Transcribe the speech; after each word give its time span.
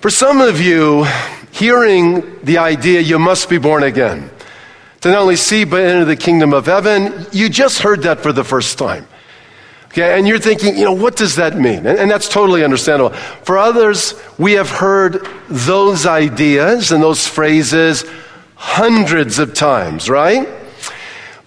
For 0.00 0.08
some 0.08 0.40
of 0.40 0.62
you, 0.62 1.04
hearing 1.52 2.42
the 2.42 2.56
idea 2.56 3.02
you 3.02 3.18
must 3.18 3.50
be 3.50 3.58
born 3.58 3.82
again, 3.82 4.30
to 5.02 5.10
not 5.10 5.20
only 5.20 5.36
see 5.36 5.64
but 5.64 5.82
enter 5.82 6.06
the 6.06 6.16
kingdom 6.16 6.54
of 6.54 6.64
heaven, 6.64 7.26
you 7.32 7.50
just 7.50 7.80
heard 7.80 8.02
that 8.04 8.20
for 8.20 8.32
the 8.32 8.42
first 8.42 8.78
time. 8.78 9.06
Okay, 9.88 10.16
and 10.16 10.26
you're 10.26 10.38
thinking, 10.38 10.78
you 10.78 10.84
know, 10.84 10.92
what 10.92 11.16
does 11.16 11.36
that 11.36 11.58
mean? 11.58 11.84
And, 11.86 11.98
and, 11.98 12.10
that's 12.10 12.30
totally 12.30 12.64
understandable. 12.64 13.10
For 13.44 13.58
others, 13.58 14.14
we 14.38 14.52
have 14.52 14.70
heard 14.70 15.26
those 15.50 16.06
ideas 16.06 16.92
and 16.92 17.02
those 17.02 17.26
phrases 17.26 18.04
hundreds 18.54 19.38
of 19.38 19.52
times, 19.52 20.08
right? 20.08 20.48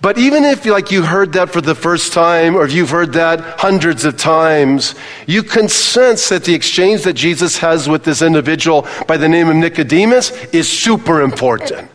But 0.04 0.18
even 0.18 0.44
if 0.44 0.66
like 0.66 0.92
you 0.92 1.02
heard 1.04 1.32
that 1.32 1.50
for 1.50 1.62
the 1.62 1.74
first 1.74 2.12
time 2.12 2.58
or 2.58 2.66
if 2.66 2.74
you've 2.74 2.90
heard 2.90 3.14
that 3.14 3.40
hundreds 3.58 4.04
of 4.04 4.18
times, 4.18 4.96
you 5.28 5.44
can 5.44 5.70
sense 5.70 6.28
that 6.28 6.44
the 6.44 6.54
exchange 6.54 7.04
that 7.04 7.14
Jesus 7.14 7.60
has 7.60 7.88
with 7.88 8.04
this 8.04 8.22
individual 8.22 8.86
by 9.08 9.16
the 9.16 9.30
name 9.30 9.48
of 9.48 9.56
Nicodemus 9.56 10.32
is 10.48 10.68
super 10.68 11.22
important. 11.22 11.90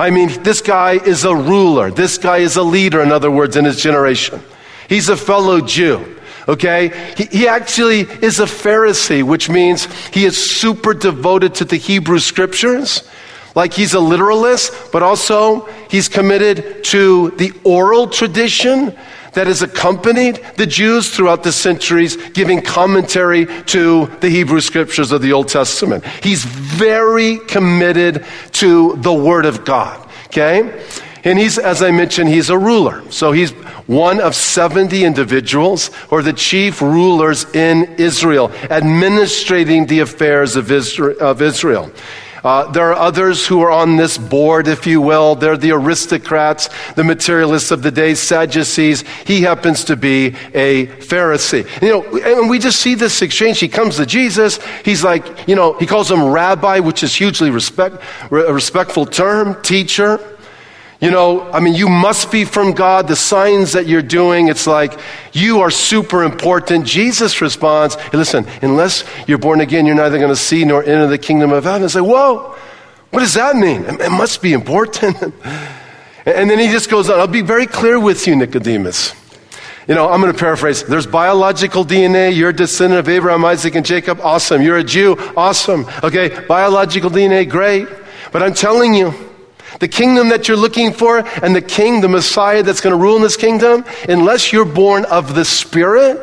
I 0.00 0.10
mean, 0.10 0.42
this 0.42 0.60
guy 0.60 0.94
is 0.94 1.22
a 1.22 1.36
ruler. 1.36 1.92
This 1.92 2.18
guy 2.18 2.38
is 2.38 2.56
a 2.56 2.62
leader, 2.64 3.00
in 3.00 3.12
other 3.12 3.30
words, 3.30 3.54
in 3.54 3.66
his 3.66 3.80
generation. 3.80 4.42
He's 4.88 5.08
a 5.08 5.16
fellow 5.16 5.60
Jew. 5.60 6.04
Okay? 6.48 7.14
He, 7.16 7.24
he, 7.26 7.48
actually 7.48 8.00
is 8.00 8.40
a 8.40 8.46
Pharisee, 8.46 9.22
which 9.22 9.48
means 9.48 9.84
he 10.10 10.24
is 10.24 10.56
super 10.56 10.92
devoted 10.92 11.54
to 11.54 11.64
the 11.64 11.76
Hebrew 11.76 12.18
scriptures. 12.18 13.08
Like 13.54 13.72
he's 13.72 13.94
a 13.94 14.00
literalist, 14.00 14.92
but 14.92 15.02
also 15.02 15.66
he's 15.88 16.08
committed 16.08 16.84
to 16.84 17.30
the 17.32 17.52
oral 17.64 18.08
tradition 18.08 18.96
that 19.34 19.46
has 19.46 19.62
accompanied 19.62 20.40
the 20.56 20.66
Jews 20.66 21.14
throughout 21.14 21.42
the 21.42 21.52
centuries, 21.52 22.16
giving 22.30 22.62
commentary 22.62 23.46
to 23.64 24.06
the 24.20 24.28
Hebrew 24.28 24.60
scriptures 24.60 25.12
of 25.12 25.22
the 25.22 25.32
Old 25.32 25.48
Testament. 25.48 26.04
He's 26.22 26.44
very 26.44 27.38
committed 27.38 28.24
to 28.52 28.96
the 28.96 29.12
Word 29.12 29.44
of 29.44 29.64
God. 29.64 30.08
Okay? 30.26 30.84
And 31.24 31.38
he's, 31.38 31.58
as 31.58 31.82
I 31.82 31.90
mentioned, 31.90 32.28
he's 32.28 32.50
a 32.50 32.58
ruler. 32.58 33.02
So 33.10 33.32
he's 33.32 33.52
one 33.86 34.20
of 34.20 34.34
70 34.34 35.04
individuals 35.04 35.90
or 36.10 36.22
the 36.22 36.32
chief 36.32 36.82
rulers 36.82 37.44
in 37.54 37.94
Israel, 37.98 38.52
administrating 38.68 39.86
the 39.86 40.00
affairs 40.00 40.54
of 40.54 40.70
Israel. 40.70 41.92
Uh, 42.44 42.70
there 42.70 42.92
are 42.92 42.94
others 42.94 43.46
who 43.46 43.62
are 43.62 43.70
on 43.70 43.96
this 43.96 44.18
board, 44.18 44.68
if 44.68 44.86
you 44.86 45.00
will. 45.00 45.34
They're 45.34 45.56
the 45.56 45.72
aristocrats, 45.72 46.68
the 46.94 47.02
materialists 47.02 47.70
of 47.70 47.82
the 47.82 47.90
day, 47.90 48.14
Sadducees. 48.14 49.02
He 49.26 49.40
happens 49.40 49.84
to 49.84 49.96
be 49.96 50.36
a 50.52 50.86
Pharisee. 50.86 51.64
You 51.80 51.88
know, 51.88 52.18
and 52.18 52.50
we 52.50 52.58
just 52.58 52.80
see 52.80 52.94
this 52.94 53.22
exchange. 53.22 53.60
He 53.60 53.68
comes 53.68 53.96
to 53.96 54.04
Jesus. 54.04 54.58
He's 54.84 55.02
like, 55.02 55.48
you 55.48 55.56
know, 55.56 55.72
he 55.78 55.86
calls 55.86 56.10
him 56.10 56.22
rabbi, 56.22 56.80
which 56.80 57.02
is 57.02 57.14
hugely 57.14 57.48
respect, 57.50 57.96
a 58.30 58.52
respectful 58.52 59.06
term, 59.06 59.60
teacher. 59.62 60.20
You 61.04 61.10
know, 61.10 61.50
I 61.52 61.60
mean, 61.60 61.74
you 61.74 61.90
must 61.90 62.32
be 62.32 62.46
from 62.46 62.72
God. 62.72 63.08
The 63.08 63.14
signs 63.14 63.72
that 63.72 63.86
you're 63.86 64.00
doing, 64.00 64.48
it's 64.48 64.66
like 64.66 64.98
you 65.34 65.60
are 65.60 65.70
super 65.70 66.24
important. 66.24 66.86
Jesus 66.86 67.42
responds, 67.42 67.96
hey, 67.96 68.16
listen, 68.16 68.46
unless 68.62 69.04
you're 69.26 69.36
born 69.36 69.60
again, 69.60 69.84
you're 69.84 69.94
neither 69.94 70.16
going 70.16 70.30
to 70.30 70.36
see 70.36 70.64
nor 70.64 70.82
enter 70.82 71.06
the 71.06 71.18
kingdom 71.18 71.52
of 71.52 71.64
heaven. 71.64 71.82
I 71.82 71.88
say, 71.88 72.00
whoa, 72.00 72.56
what 73.10 73.20
does 73.20 73.34
that 73.34 73.54
mean? 73.54 73.84
It 73.84 74.12
must 74.12 74.40
be 74.40 74.54
important. 74.54 75.20
and 76.24 76.48
then 76.48 76.58
he 76.58 76.68
just 76.68 76.88
goes 76.88 77.10
on, 77.10 77.20
I'll 77.20 77.26
be 77.26 77.42
very 77.42 77.66
clear 77.66 78.00
with 78.00 78.26
you, 78.26 78.34
Nicodemus. 78.34 79.14
You 79.86 79.94
know, 79.94 80.08
I'm 80.08 80.22
going 80.22 80.32
to 80.32 80.38
paraphrase. 80.38 80.84
There's 80.84 81.06
biological 81.06 81.84
DNA. 81.84 82.34
You're 82.34 82.48
a 82.48 82.56
descendant 82.56 83.00
of 83.00 83.10
Abraham, 83.10 83.44
Isaac, 83.44 83.74
and 83.74 83.84
Jacob. 83.84 84.20
Awesome. 84.22 84.62
You're 84.62 84.78
a 84.78 84.84
Jew. 84.84 85.18
Awesome. 85.36 85.84
Okay, 86.02 86.46
biological 86.46 87.10
DNA. 87.10 87.46
Great. 87.46 87.88
But 88.32 88.42
I'm 88.42 88.54
telling 88.54 88.94
you, 88.94 89.12
the 89.80 89.88
kingdom 89.88 90.28
that 90.28 90.48
you're 90.48 90.56
looking 90.56 90.92
for 90.92 91.18
and 91.42 91.54
the 91.54 91.62
king, 91.62 92.00
the 92.00 92.08
Messiah 92.08 92.62
that's 92.62 92.80
going 92.80 92.96
to 92.96 93.00
rule 93.00 93.16
in 93.16 93.22
this 93.22 93.36
kingdom, 93.36 93.84
unless 94.08 94.52
you're 94.52 94.64
born 94.64 95.04
of 95.06 95.34
the 95.34 95.44
Spirit, 95.44 96.20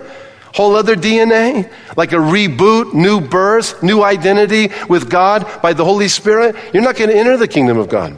whole 0.54 0.76
other 0.76 0.96
DNA, 0.96 1.72
like 1.96 2.12
a 2.12 2.18
reboot, 2.18 2.94
new 2.94 3.22
birth, 3.22 3.82
new 3.82 4.04
identity 4.04 4.70
with 4.90 5.10
God 5.10 5.62
by 5.62 5.74
the 5.74 5.86
Holy 5.86 6.08
Spirit, 6.08 6.56
you're 6.74 6.84
not 6.84 6.96
going 6.96 7.10
to 7.10 7.16
enter 7.16 7.38
the 7.38 7.48
kingdom 7.48 7.78
of 7.78 7.90
God. 7.90 8.16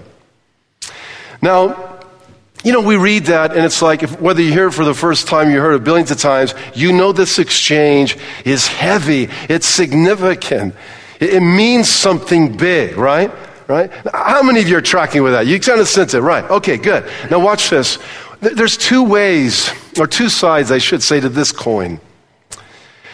Now, 1.41 1.99
you 2.63 2.71
know, 2.71 2.81
we 2.81 2.95
read 2.95 3.25
that 3.25 3.55
and 3.55 3.65
it's 3.65 3.81
like 3.81 4.03
if, 4.03 4.21
whether 4.21 4.41
you 4.41 4.51
hear 4.51 4.67
it 4.67 4.71
for 4.71 4.85
the 4.85 4.93
first 4.93 5.27
time, 5.27 5.51
you 5.51 5.59
heard 5.59 5.75
it 5.75 5.83
billions 5.83 6.11
of 6.11 6.17
times, 6.17 6.55
you 6.73 6.93
know 6.93 7.11
this 7.11 7.37
exchange 7.37 8.17
is 8.45 8.67
heavy, 8.67 9.27
it's 9.49 9.67
significant, 9.67 10.73
it, 11.19 11.33
it 11.35 11.41
means 11.41 11.89
something 11.89 12.55
big, 12.55 12.97
right? 12.97 13.31
Right? 13.67 13.91
How 14.13 14.41
many 14.43 14.61
of 14.61 14.69
you 14.69 14.77
are 14.77 14.81
tracking 14.81 15.23
with 15.23 15.33
that? 15.33 15.47
You 15.47 15.59
kind 15.59 15.79
of 15.79 15.87
sense 15.87 16.13
it, 16.13 16.19
right? 16.19 16.43
Okay, 16.49 16.77
good. 16.77 17.09
Now 17.29 17.39
watch 17.39 17.69
this. 17.69 17.99
There's 18.39 18.75
two 18.75 19.03
ways, 19.03 19.71
or 19.97 20.05
two 20.05 20.29
sides, 20.29 20.71
I 20.71 20.77
should 20.77 21.01
say, 21.01 21.19
to 21.19 21.29
this 21.29 21.51
coin. 21.51 21.99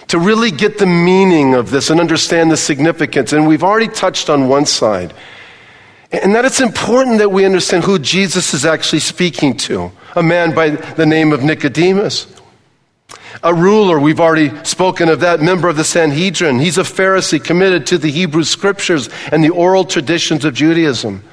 To 0.07 0.17
really 0.17 0.49
get 0.49 0.79
the 0.79 0.87
meaning 0.87 1.53
of 1.53 1.69
this 1.69 1.91
and 1.91 1.99
understand 1.99 2.49
the 2.49 2.57
significance, 2.57 3.31
and 3.31 3.47
we've 3.47 3.63
already 3.63 3.89
touched 3.89 4.29
on 4.29 4.47
one 4.47 4.65
side, 4.65 5.13
and 6.11 6.33
that 6.33 6.45
it's 6.45 6.61
important 6.61 7.19
that 7.19 7.31
we 7.31 7.45
understand 7.45 7.83
who 7.83 7.99
Jesus 7.99 8.55
is 8.55 8.65
actually 8.65 9.01
speaking 9.01 9.55
to 9.57 9.91
a 10.15 10.23
man 10.23 10.55
by 10.55 10.71
the 10.71 11.05
name 11.05 11.31
of 11.31 11.43
Nicodemus. 11.43 12.25
A 13.41 13.53
ruler, 13.53 13.99
we've 13.99 14.19
already 14.19 14.51
spoken 14.65 15.07
of 15.07 15.21
that, 15.21 15.39
member 15.39 15.69
of 15.69 15.77
the 15.77 15.83
Sanhedrin. 15.83 16.59
He's 16.59 16.77
a 16.77 16.83
Pharisee 16.83 17.41
committed 17.41 17.87
to 17.87 17.97
the 17.97 18.11
Hebrew 18.11 18.43
scriptures 18.43 19.09
and 19.31 19.43
the 19.43 19.49
oral 19.49 19.85
traditions 19.85 20.43
of 20.43 20.53
Judaism. 20.53 21.23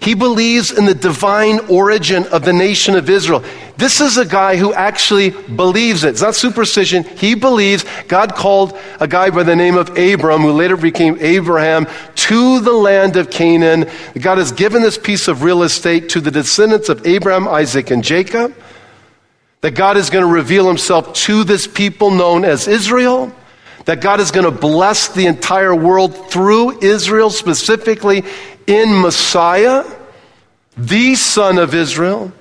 He 0.00 0.14
believes 0.14 0.72
in 0.72 0.86
the 0.86 0.94
divine 0.94 1.60
origin 1.68 2.26
of 2.28 2.46
the 2.46 2.54
nation 2.54 2.96
of 2.96 3.10
Israel. 3.10 3.44
This 3.76 4.00
is 4.00 4.16
a 4.16 4.24
guy 4.24 4.56
who 4.56 4.72
actually 4.72 5.30
believes 5.30 6.04
it. 6.04 6.10
It's 6.10 6.22
not 6.22 6.34
superstition. 6.34 7.04
He 7.04 7.34
believes 7.34 7.84
God 8.08 8.34
called 8.34 8.78
a 8.98 9.06
guy 9.06 9.28
by 9.28 9.42
the 9.42 9.54
name 9.54 9.76
of 9.76 9.90
Abram, 9.98 10.40
who 10.40 10.52
later 10.52 10.78
became 10.78 11.18
Abraham, 11.20 11.86
to 12.14 12.60
the 12.60 12.72
land 12.72 13.16
of 13.16 13.28
Canaan. 13.28 13.90
God 14.18 14.38
has 14.38 14.52
given 14.52 14.80
this 14.80 14.96
piece 14.96 15.28
of 15.28 15.42
real 15.42 15.62
estate 15.62 16.08
to 16.10 16.22
the 16.22 16.30
descendants 16.30 16.88
of 16.88 17.06
Abraham, 17.06 17.46
Isaac, 17.46 17.90
and 17.90 18.02
Jacob. 18.02 18.54
That 19.62 19.72
God 19.72 19.96
is 19.96 20.10
going 20.10 20.24
to 20.24 20.32
reveal 20.32 20.66
himself 20.66 21.12
to 21.14 21.44
this 21.44 21.66
people 21.66 22.10
known 22.10 22.44
as 22.44 22.66
Israel. 22.66 23.32
That 23.84 24.00
God 24.00 24.20
is 24.20 24.30
going 24.30 24.44
to 24.44 24.58
bless 24.58 25.08
the 25.08 25.26
entire 25.26 25.74
world 25.74 26.30
through 26.30 26.82
Israel, 26.82 27.30
specifically 27.30 28.24
in 28.66 29.00
Messiah, 29.00 29.84
the 30.76 31.14
Son 31.14 31.58
of 31.58 31.74
Israel, 31.74 32.32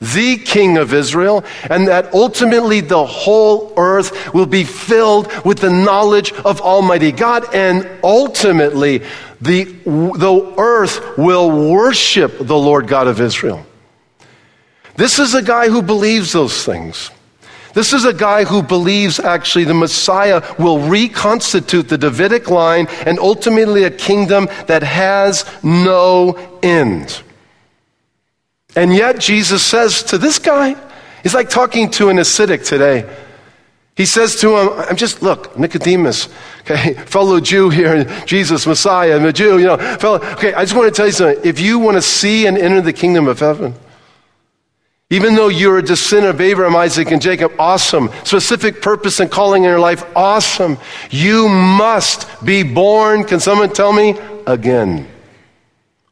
the 0.00 0.36
King 0.36 0.76
of 0.78 0.92
Israel, 0.92 1.44
and 1.70 1.88
that 1.88 2.12
ultimately 2.12 2.80
the 2.80 3.04
whole 3.04 3.72
earth 3.76 4.34
will 4.34 4.46
be 4.46 4.64
filled 4.64 5.32
with 5.44 5.58
the 5.58 5.70
knowledge 5.70 6.32
of 6.32 6.60
Almighty 6.60 7.12
God, 7.12 7.54
and 7.54 7.88
ultimately 8.02 9.02
the, 9.40 9.64
the 9.64 10.54
earth 10.58 11.18
will 11.18 11.70
worship 11.70 12.36
the 12.38 12.56
Lord 12.56 12.88
God 12.88 13.06
of 13.06 13.20
Israel. 13.20 13.64
This 14.96 15.18
is 15.18 15.34
a 15.34 15.42
guy 15.42 15.68
who 15.68 15.82
believes 15.82 16.32
those 16.32 16.64
things. 16.64 17.10
This 17.74 17.92
is 17.92 18.04
a 18.04 18.14
guy 18.14 18.44
who 18.44 18.62
believes 18.62 19.18
actually 19.18 19.64
the 19.64 19.74
Messiah 19.74 20.42
will 20.58 20.78
reconstitute 20.78 21.88
the 21.88 21.98
Davidic 21.98 22.48
line 22.48 22.86
and 23.04 23.18
ultimately 23.18 23.82
a 23.82 23.90
kingdom 23.90 24.48
that 24.66 24.84
has 24.84 25.44
no 25.64 26.38
end. 26.62 27.20
And 28.76 28.94
yet, 28.94 29.18
Jesus 29.18 29.64
says 29.64 30.04
to 30.04 30.18
this 30.18 30.38
guy, 30.38 30.76
he's 31.22 31.34
like 31.34 31.50
talking 31.50 31.90
to 31.92 32.08
an 32.08 32.18
ascetic 32.18 32.62
today. 32.62 33.08
He 33.96 34.06
says 34.06 34.36
to 34.40 34.56
him, 34.56 34.68
I'm 34.70 34.96
just, 34.96 35.22
look, 35.22 35.56
Nicodemus, 35.56 36.28
okay, 36.60 36.94
fellow 37.06 37.40
Jew 37.40 37.70
here, 37.70 38.04
Jesus, 38.26 38.66
Messiah, 38.66 39.16
I'm 39.16 39.24
a 39.24 39.32
Jew, 39.32 39.58
you 39.58 39.66
know, 39.66 39.76
fellow, 39.76 40.20
okay, 40.32 40.52
I 40.52 40.64
just 40.64 40.74
want 40.74 40.92
to 40.92 40.96
tell 40.96 41.06
you 41.06 41.12
something. 41.12 41.44
If 41.44 41.60
you 41.60 41.78
want 41.78 41.96
to 41.96 42.02
see 42.02 42.46
and 42.46 42.58
enter 42.58 42.80
the 42.80 42.92
kingdom 42.92 43.28
of 43.28 43.38
heaven, 43.38 43.74
even 45.14 45.36
though 45.36 45.46
you're 45.46 45.78
a 45.78 45.82
descendant 45.82 46.34
of 46.34 46.40
Abraham, 46.40 46.74
Isaac, 46.74 47.12
and 47.12 47.22
Jacob, 47.22 47.52
awesome. 47.56 48.10
Specific 48.24 48.82
purpose 48.82 49.20
and 49.20 49.30
calling 49.30 49.62
in 49.62 49.70
your 49.70 49.78
life, 49.78 50.04
awesome. 50.16 50.76
You 51.08 51.48
must 51.48 52.44
be 52.44 52.64
born, 52.64 53.22
can 53.22 53.38
someone 53.38 53.72
tell 53.72 53.92
me, 53.92 54.18
again. 54.44 55.06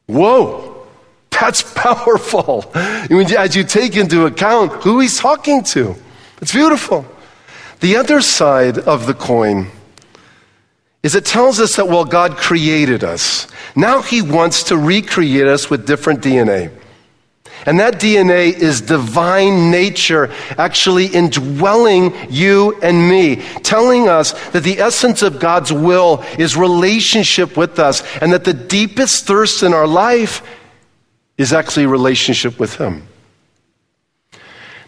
Whoa, 0.06 0.87
that's 1.31 1.62
powerful. 1.75 2.70
As 2.76 3.56
you 3.56 3.64
take 3.64 3.96
into 3.96 4.26
account 4.26 4.70
who 4.84 5.00
he's 5.00 5.19
talking 5.19 5.64
to, 5.64 5.96
it's 6.40 6.52
beautiful. 6.52 7.05
The 7.81 7.96
other 7.96 8.20
side 8.20 8.78
of 8.78 9.06
the 9.06 9.14
coin 9.14 9.66
is 11.02 11.16
it 11.16 11.25
tells 11.25 11.58
us 11.58 11.75
that 11.75 11.88
while 11.88 12.05
God 12.05 12.37
created 12.37 13.02
us, 13.02 13.48
now 13.75 14.00
he 14.00 14.22
wants 14.22 14.62
to 14.64 14.76
recreate 14.76 15.48
us 15.48 15.69
with 15.69 15.88
different 15.88 16.20
DNA. 16.20 16.70
And 17.67 17.79
that 17.81 18.00
DNA 18.00 18.53
is 18.53 18.81
divine 18.81 19.70
nature 19.70 20.32
actually 20.59 21.06
indwelling 21.06 22.12
you 22.29 22.79
and 22.82 23.09
me, 23.09 23.37
telling 23.62 24.09
us 24.09 24.32
that 24.50 24.64
the 24.64 24.81
essence 24.81 25.23
of 25.23 25.38
God's 25.38 25.73
will 25.73 26.25
is 26.38 26.56
relationship 26.56 27.56
with 27.56 27.79
us, 27.79 28.03
and 28.20 28.32
that 28.32 28.44
the 28.44 28.55
deepest 28.55 29.26
thirst 29.26 29.62
in 29.62 29.73
our 29.73 29.87
life 29.87 30.43
is 31.38 31.53
actually 31.53 31.87
relationship 31.87 32.59
with 32.59 32.76
Him. 32.76 33.06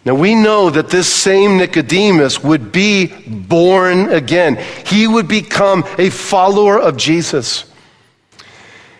Now 0.05 0.15
we 0.15 0.35
know 0.35 0.69
that 0.69 0.91
this 0.91 1.12
same 1.12 1.56
Nicodemus 1.56 2.43
would 2.43 2.73
be 2.73 3.06
born 3.27 4.12
again. 4.12 4.59
He 4.85 5.06
would 5.06 5.29
become 5.29 5.85
a 5.97 6.11
follower 6.11 6.79
of 6.79 6.97
Jesus. 6.97 7.65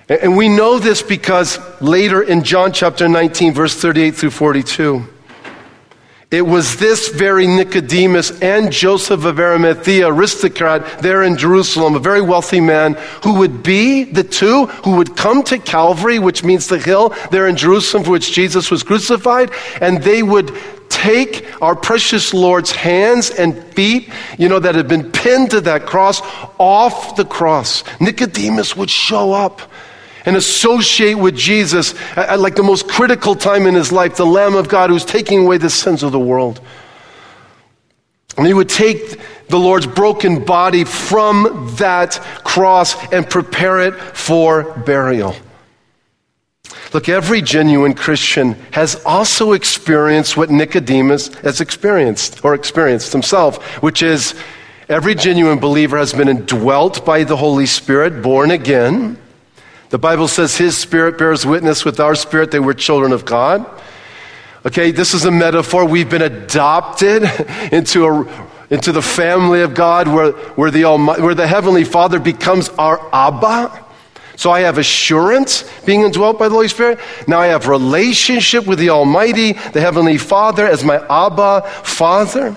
And 0.09 0.37
we 0.37 0.49
know 0.49 0.79
this 0.79 1.03
because 1.03 1.59
later 1.81 2.23
in 2.23 2.45
John 2.45 2.73
chapter 2.73 3.09
19, 3.09 3.55
verse 3.55 3.75
38 3.75 4.11
through 4.15 4.31
42, 4.31 5.09
it 6.31 6.43
was 6.43 6.77
this 6.77 7.09
very 7.09 7.47
Nicodemus 7.47 8.43
and 8.43 8.73
Joseph 8.73 9.25
of 9.25 9.39
Arimathea, 9.39 10.09
aristocrat 10.09 10.99
there 10.99 11.23
in 11.23 11.39
Jerusalem, 11.39 11.95
a 11.95 12.01
very 12.01 12.21
wealthy 12.21 12.61
man, 12.61 12.95
who 13.23 13.39
would 13.39 13.63
be 13.63 14.05
the 14.05 14.25
two 14.25 14.67
who 14.67 14.97
would 14.97 15.17
come 15.17 15.43
to 15.45 15.59
Calvary, 15.59 16.19
which 16.19 16.43
means 16.43 16.67
the 16.67 16.79
hill 16.79 17.15
there 17.31 17.47
in 17.47 17.57
Jerusalem 17.57 18.05
for 18.05 18.11
which 18.11 18.33
Jesus 18.33 18.71
was 18.71 18.83
crucified, 18.83 19.53
and 19.81 20.03
they 20.03 20.23
would 20.23 20.53
take 20.91 21.47
our 21.63 21.77
precious 21.77 22.35
Lord's 22.35 22.73
hands 22.73 23.31
and 23.31 23.63
feet, 23.75 24.11
you 24.37 24.49
know, 24.49 24.59
that 24.59 24.75
had 24.75 24.89
been 24.89 25.13
pinned 25.13 25.53
to 25.53 25.61
that 25.63 25.87
cross, 25.87 26.21
off 26.59 27.17
the 27.17 27.25
cross. 27.25 27.85
Nicodemus 28.01 28.77
would 28.77 28.91
show 28.91 29.33
up 29.33 29.63
and 30.25 30.37
associate 30.37 31.15
with 31.15 31.37
Jesus 31.37 31.95
at, 32.17 32.41
like 32.41 32.57
the 32.57 32.63
most 32.63 32.89
critical 32.89 33.35
time 33.35 33.67
in 33.67 33.75
his 33.75 33.93
life, 33.93 34.17
the 34.17 34.27
Lamb 34.27 34.55
of 34.55 34.69
God 34.69 34.91
who's 34.91 35.05
taking 35.05 35.41
away 35.41 35.59
the 35.59 35.71
sins 35.71 36.03
of 36.03 36.13
the 36.13 36.19
world. 36.19 36.61
And 38.37 38.47
he 38.47 38.55
would 38.55 38.69
take 38.69 39.21
the 39.49 39.59
Lord's 39.59 39.87
broken 39.87 40.45
body 40.45 40.85
from 40.85 41.75
that 41.77 42.15
cross 42.45 42.97
and 43.13 43.29
prepare 43.29 43.81
it 43.81 43.95
for 44.17 44.65
burial. 44.81 45.37
Look, 46.93 47.09
every 47.09 47.43
genuine 47.43 47.95
Christian 47.95 48.53
has 48.71 49.03
also 49.05 49.53
experienced 49.53 50.37
what 50.37 50.51
Nicodemus 50.51 51.35
has 51.39 51.61
experienced 51.61 52.45
or 52.45 52.55
experienced 52.55 53.13
himself, 53.13 53.63
which 53.83 54.03
is 54.03 54.35
every 54.89 55.15
genuine 55.15 55.59
believer 55.59 55.99
has 55.99 56.13
been 56.13 56.29
indwelt 56.29 57.05
by 57.05 57.25
the 57.25 57.37
Holy 57.37 57.67
Spirit, 57.67 58.23
born 58.23 58.51
again. 58.51 59.19
The 59.91 59.99
Bible 59.99 60.29
says 60.29 60.57
his 60.57 60.77
spirit 60.77 61.19
bears 61.19 61.47
witness 61.47 61.85
with 61.85 62.01
our 62.01 62.15
spirit 62.15 62.51
that 62.51 62.63
we're 62.63 62.75
children 62.75 63.13
of 63.13 63.25
God. 63.25 63.65
Okay, 64.67 64.91
this 64.91 65.13
is 65.13 65.25
a 65.25 65.31
metaphor. 65.31 65.85
We've 65.85 66.09
been 66.09 66.23
adopted 66.23 67.23
into, 67.73 68.07
a, 68.07 68.49
into 68.71 68.93
the 68.93 69.03
family 69.03 69.61
of 69.61 69.75
God 69.75 70.09
where, 70.09 70.33
where, 70.33 70.71
the 70.71 70.85
Almighty, 70.85 71.23
where 71.23 71.35
the 71.35 71.47
Heavenly 71.47 71.85
Father 71.85 72.19
becomes 72.19 72.71
our 72.71 72.99
Abba. 73.15 73.85
So 74.37 74.51
I 74.51 74.61
have 74.61 74.79
assurance 74.79 75.65
being 75.85 76.01
indwelt 76.01 76.39
by 76.39 76.49
the 76.49 76.55
Holy 76.55 76.69
Spirit. 76.69 76.99
Now 77.29 77.41
I 77.41 77.49
have 77.49 77.69
relationship 77.69 78.67
with 78.67 78.79
the 78.79 78.91
Almighty, 78.91 79.53
the 79.53 79.81
Heavenly 79.81 80.19
Father, 80.19 80.67
as 80.67 80.83
my 80.83 80.97
Abba 80.97 81.69
Father. 81.85 82.57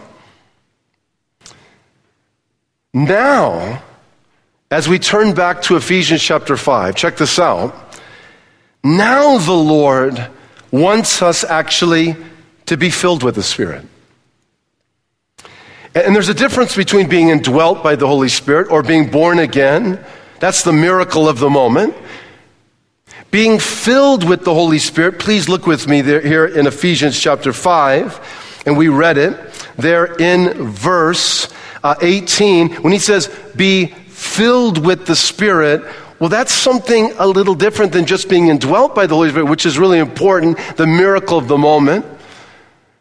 Now, 2.93 3.83
as 4.69 4.87
we 4.87 4.99
turn 4.99 5.33
back 5.33 5.61
to 5.63 5.77
Ephesians 5.77 6.21
chapter 6.21 6.57
5, 6.57 6.95
check 6.95 7.17
this 7.17 7.39
out. 7.39 7.73
Now 8.83 9.37
the 9.37 9.53
Lord 9.53 10.29
wants 10.71 11.21
us 11.21 11.43
actually 11.43 12.15
to 12.65 12.75
be 12.75 12.89
filled 12.89 13.23
with 13.23 13.35
the 13.35 13.43
Spirit. 13.43 13.85
And 15.95 16.13
there's 16.13 16.29
a 16.29 16.33
difference 16.33 16.75
between 16.75 17.07
being 17.09 17.29
indwelt 17.29 17.81
by 17.81 17.95
the 17.95 18.07
Holy 18.07 18.29
Spirit 18.29 18.69
or 18.69 18.83
being 18.83 19.09
born 19.09 19.39
again. 19.39 20.03
That's 20.39 20.63
the 20.63 20.73
miracle 20.73 21.27
of 21.27 21.39
the 21.39 21.49
moment. 21.49 21.95
Being 23.31 23.59
filled 23.59 24.27
with 24.27 24.43
the 24.43 24.53
Holy 24.53 24.79
Spirit, 24.79 25.17
please 25.17 25.49
look 25.49 25.65
with 25.65 25.87
me 25.87 26.01
there, 26.01 26.21
here 26.21 26.45
in 26.45 26.67
Ephesians 26.67 27.19
chapter 27.19 27.51
5, 27.51 28.63
and 28.65 28.77
we 28.77 28.89
read 28.89 29.17
it 29.17 29.37
there 29.77 30.05
in 30.19 30.53
verse 30.71 31.51
uh, 31.83 31.95
18 32.01 32.75
when 32.83 32.93
he 32.93 32.99
says, 32.99 33.27
Be 33.55 33.93
filled 34.17 34.83
with 34.83 35.05
the 35.05 35.15
Spirit, 35.15 35.83
well, 36.19 36.29
that's 36.29 36.51
something 36.51 37.13
a 37.19 37.27
little 37.27 37.53
different 37.53 37.91
than 37.91 38.07
just 38.07 38.27
being 38.27 38.47
indwelt 38.47 38.95
by 38.95 39.05
the 39.05 39.13
Holy 39.13 39.29
Spirit, 39.29 39.45
which 39.45 39.65
is 39.65 39.77
really 39.77 39.99
important, 39.99 40.57
the 40.75 40.87
miracle 40.87 41.37
of 41.37 41.47
the 41.47 41.57
moment. 41.57 42.03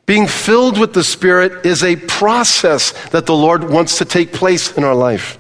Being 0.05 0.27
filled 0.27 0.79
with 0.79 0.93
the 0.93 1.03
Spirit 1.03 1.65
is 1.65 1.83
a 1.83 1.97
process 1.97 2.93
that 3.09 3.25
the 3.25 3.35
Lord 3.35 3.65
wants 3.65 3.97
to 3.99 4.05
take 4.05 4.35
place 4.35 4.77
in 4.77 4.85
our 4.85 4.95
life. 4.95 5.39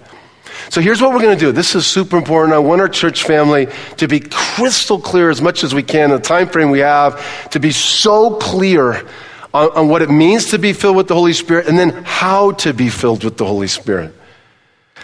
So 0.70 0.80
here's 0.80 1.02
what 1.02 1.12
we're 1.12 1.20
going 1.20 1.38
to 1.38 1.44
do. 1.44 1.52
This 1.52 1.74
is 1.74 1.86
super 1.86 2.16
important. 2.16 2.54
I 2.54 2.58
want 2.58 2.80
our 2.80 2.88
church 2.88 3.24
family 3.24 3.68
to 3.98 4.08
be 4.08 4.20
crystal 4.20 4.98
clear 4.98 5.28
as 5.28 5.42
much 5.42 5.62
as 5.62 5.74
we 5.74 5.82
can, 5.82 6.10
in 6.10 6.16
the 6.16 6.22
time 6.22 6.48
frame 6.48 6.70
we 6.70 6.78
have, 6.78 7.50
to 7.50 7.60
be 7.60 7.70
so 7.70 8.36
clear 8.36 9.06
on, 9.52 9.70
on 9.72 9.88
what 9.88 10.00
it 10.00 10.08
means 10.08 10.46
to 10.46 10.58
be 10.58 10.72
filled 10.72 10.96
with 10.96 11.08
the 11.08 11.14
Holy 11.14 11.34
Spirit 11.34 11.68
and 11.68 11.78
then 11.78 11.90
how 12.04 12.52
to 12.52 12.72
be 12.72 12.88
filled 12.88 13.24
with 13.24 13.36
the 13.36 13.44
Holy 13.44 13.68
Spirit. 13.68 14.14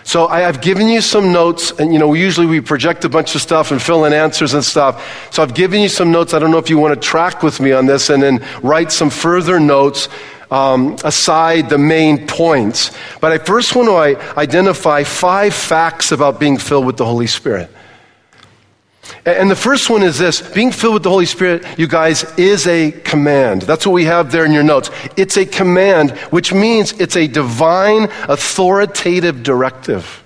So 0.04 0.26
I, 0.26 0.40
have 0.40 0.60
given 0.60 0.88
you 0.88 1.00
some 1.00 1.32
notes, 1.32 1.70
and 1.78 1.92
you 1.92 1.98
know, 1.98 2.12
usually 2.14 2.46
we 2.46 2.60
project 2.60 3.04
a 3.04 3.08
bunch 3.08 3.34
of 3.34 3.40
stuff 3.40 3.70
and 3.70 3.80
fill 3.80 4.04
in 4.04 4.12
answers 4.12 4.54
and 4.54 4.64
stuff. 4.64 5.32
So 5.32 5.42
I've 5.42 5.54
given 5.54 5.80
you 5.80 5.88
some 5.88 6.10
notes. 6.10 6.34
I 6.34 6.38
don't 6.38 6.50
know 6.50 6.58
if 6.58 6.70
you 6.70 6.78
want 6.78 7.00
to 7.00 7.08
track 7.08 7.42
with 7.42 7.60
me 7.60 7.72
on 7.72 7.86
this 7.86 8.10
and 8.10 8.22
then 8.22 8.44
write 8.62 8.90
some 8.90 9.10
further 9.10 9.60
notes 9.60 10.08
um, 10.50 10.96
aside 11.02 11.70
the 11.70 11.78
main 11.78 12.26
points. 12.26 12.90
But 13.20 13.32
I 13.32 13.38
first 13.38 13.74
want 13.74 13.88
to 13.88 14.38
identify 14.38 15.04
five 15.04 15.54
facts 15.54 16.12
about 16.12 16.38
being 16.38 16.58
filled 16.58 16.86
with 16.86 16.98
the 16.98 17.06
Holy 17.06 17.26
Spirit. 17.26 17.70
And 19.24 19.50
the 19.50 19.56
first 19.56 19.90
one 19.90 20.02
is 20.02 20.18
this 20.18 20.40
being 20.40 20.72
filled 20.72 20.94
with 20.94 21.02
the 21.02 21.10
Holy 21.10 21.26
Spirit, 21.26 21.64
you 21.78 21.86
guys, 21.86 22.24
is 22.36 22.66
a 22.66 22.92
command. 22.92 23.62
That's 23.62 23.86
what 23.86 23.92
we 23.92 24.04
have 24.04 24.32
there 24.32 24.44
in 24.44 24.52
your 24.52 24.62
notes. 24.62 24.90
It's 25.16 25.36
a 25.36 25.44
command, 25.44 26.12
which 26.30 26.52
means 26.52 26.92
it's 26.92 27.16
a 27.16 27.26
divine, 27.26 28.04
authoritative 28.28 29.42
directive. 29.42 30.22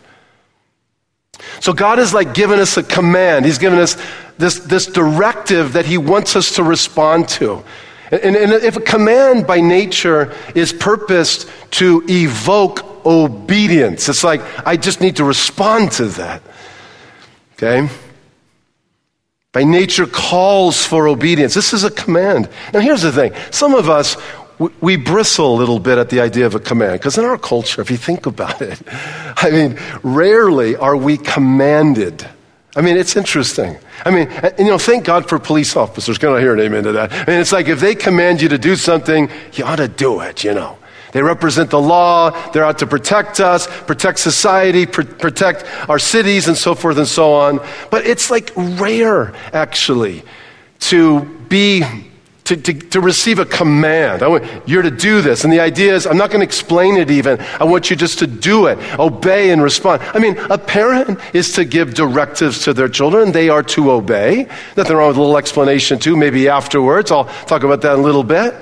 So 1.61 1.73
God 1.73 1.99
has 1.99 2.12
like 2.12 2.34
given 2.34 2.58
us 2.58 2.76
a 2.76 2.82
command. 2.82 3.44
He's 3.44 3.58
given 3.58 3.78
us 3.78 3.96
this, 4.38 4.58
this 4.61 4.87
directive 4.87 5.73
that 5.73 5.87
He 5.87 5.99
wants 5.99 6.37
us 6.37 6.55
to 6.56 6.62
respond 6.62 7.28
to. 7.31 7.64
And, 8.11 8.37
and 8.37 8.52
if 8.52 8.76
a 8.76 8.81
command 8.81 9.46
by 9.46 9.61
nature 9.61 10.32
is 10.55 10.73
purposed 10.73 11.50
to 11.73 12.05
evoke 12.08 13.05
obedience, 13.05 14.08
it's 14.08 14.23
like, 14.23 14.43
I 14.67 14.76
just 14.76 15.00
need 15.00 15.17
to 15.17 15.25
respond 15.25 15.93
to 15.93 16.06
that. 16.06 16.43
Okay? 17.55 17.88
By 19.56 19.64
nature 19.64 20.04
calls 20.04 20.84
for 20.84 21.08
obedience. 21.08 21.54
This 21.54 21.72
is 21.72 21.82
a 21.82 21.90
command. 21.90 22.46
Now, 22.75 22.80
here's 22.80 23.00
the 23.00 23.10
thing 23.10 23.32
some 23.50 23.75
of 23.75 23.88
us, 23.88 24.14
we 24.82 24.96
bristle 24.96 25.54
a 25.54 25.56
little 25.56 25.78
bit 25.78 25.96
at 25.96 26.10
the 26.10 26.20
idea 26.20 26.44
of 26.44 26.54
a 26.54 26.60
command 26.60 27.00
because 27.00 27.16
in 27.16 27.25
our 27.25 27.38
culture, 27.38 27.80
if 27.80 27.90
you 27.90 27.96
think 27.96 28.26
about 28.26 28.60
it, 28.60 28.82
I 28.90 29.48
mean, 29.50 29.78
rarely 30.02 30.76
are 30.76 30.94
we 30.94 31.16
commanded. 31.16 32.28
I 32.76 32.82
mean, 32.82 32.98
it's 32.98 33.16
interesting. 33.16 33.78
I 34.04 34.10
mean, 34.10 34.28
uh, 34.28 34.50
you 34.58 34.66
know, 34.66 34.76
thank 34.76 35.06
God 35.06 35.26
for 35.26 35.38
police 35.38 35.75
officers. 35.75 36.18
Can 36.18 36.28
I 36.34 36.40
hear 36.40 36.52
an 36.52 36.60
amen 36.60 36.84
to 36.84 36.92
that? 36.92 37.10
I 37.10 37.25
mean, 37.25 37.40
it's 37.40 37.52
like 37.52 37.68
if 37.68 37.80
they 37.80 37.94
command 37.94 38.42
you 38.42 38.50
to 38.50 38.58
do 38.58 38.76
something, 38.76 39.30
you 39.54 39.64
ought 39.64 39.76
to 39.76 39.88
do 39.88 40.20
it, 40.20 40.44
you 40.44 40.52
know. 40.52 40.76
They 41.12 41.22
represent 41.22 41.70
the 41.70 41.80
law. 41.80 42.30
They're 42.50 42.64
out 42.64 42.78
to 42.78 42.86
protect 42.86 43.40
us, 43.40 43.66
protect 43.82 44.18
society, 44.18 44.86
pr- 44.86 45.02
protect 45.02 45.64
our 45.88 45.98
cities, 45.98 46.48
and 46.48 46.56
so 46.56 46.75
forth 46.75 46.98
and 46.98 47.08
so 47.08 47.32
on. 47.32 47.60
But 47.90 48.06
it's 48.06 48.30
like 48.30 48.52
rare, 48.56 49.34
actually, 49.52 50.22
to 50.80 51.25
be. 51.48 51.84
To, 52.46 52.56
to, 52.56 52.75
to 52.75 53.00
receive 53.00 53.40
a 53.40 53.44
command. 53.44 54.22
I 54.22 54.28
want, 54.28 54.44
you're 54.68 54.82
to 54.82 54.90
do 54.92 55.20
this. 55.20 55.42
And 55.42 55.52
the 55.52 55.58
idea 55.58 55.96
is, 55.96 56.06
I'm 56.06 56.16
not 56.16 56.30
going 56.30 56.42
to 56.42 56.46
explain 56.46 56.96
it 56.96 57.10
even. 57.10 57.40
I 57.58 57.64
want 57.64 57.90
you 57.90 57.96
just 57.96 58.20
to 58.20 58.28
do 58.28 58.66
it, 58.66 58.78
obey 59.00 59.50
and 59.50 59.60
respond. 59.60 60.00
I 60.14 60.20
mean, 60.20 60.38
a 60.48 60.56
parent 60.56 61.18
is 61.34 61.54
to 61.54 61.64
give 61.64 61.94
directives 61.94 62.62
to 62.62 62.72
their 62.72 62.88
children. 62.88 63.32
They 63.32 63.48
are 63.48 63.64
to 63.64 63.90
obey. 63.90 64.46
Nothing 64.76 64.96
wrong 64.96 65.08
with 65.08 65.16
a 65.16 65.20
little 65.20 65.36
explanation, 65.36 65.98
too, 65.98 66.16
maybe 66.16 66.48
afterwards. 66.48 67.10
I'll 67.10 67.25
talk 67.25 67.64
about 67.64 67.80
that 67.80 67.94
in 67.94 67.98
a 67.98 68.02
little 68.04 68.22
bit. 68.22 68.54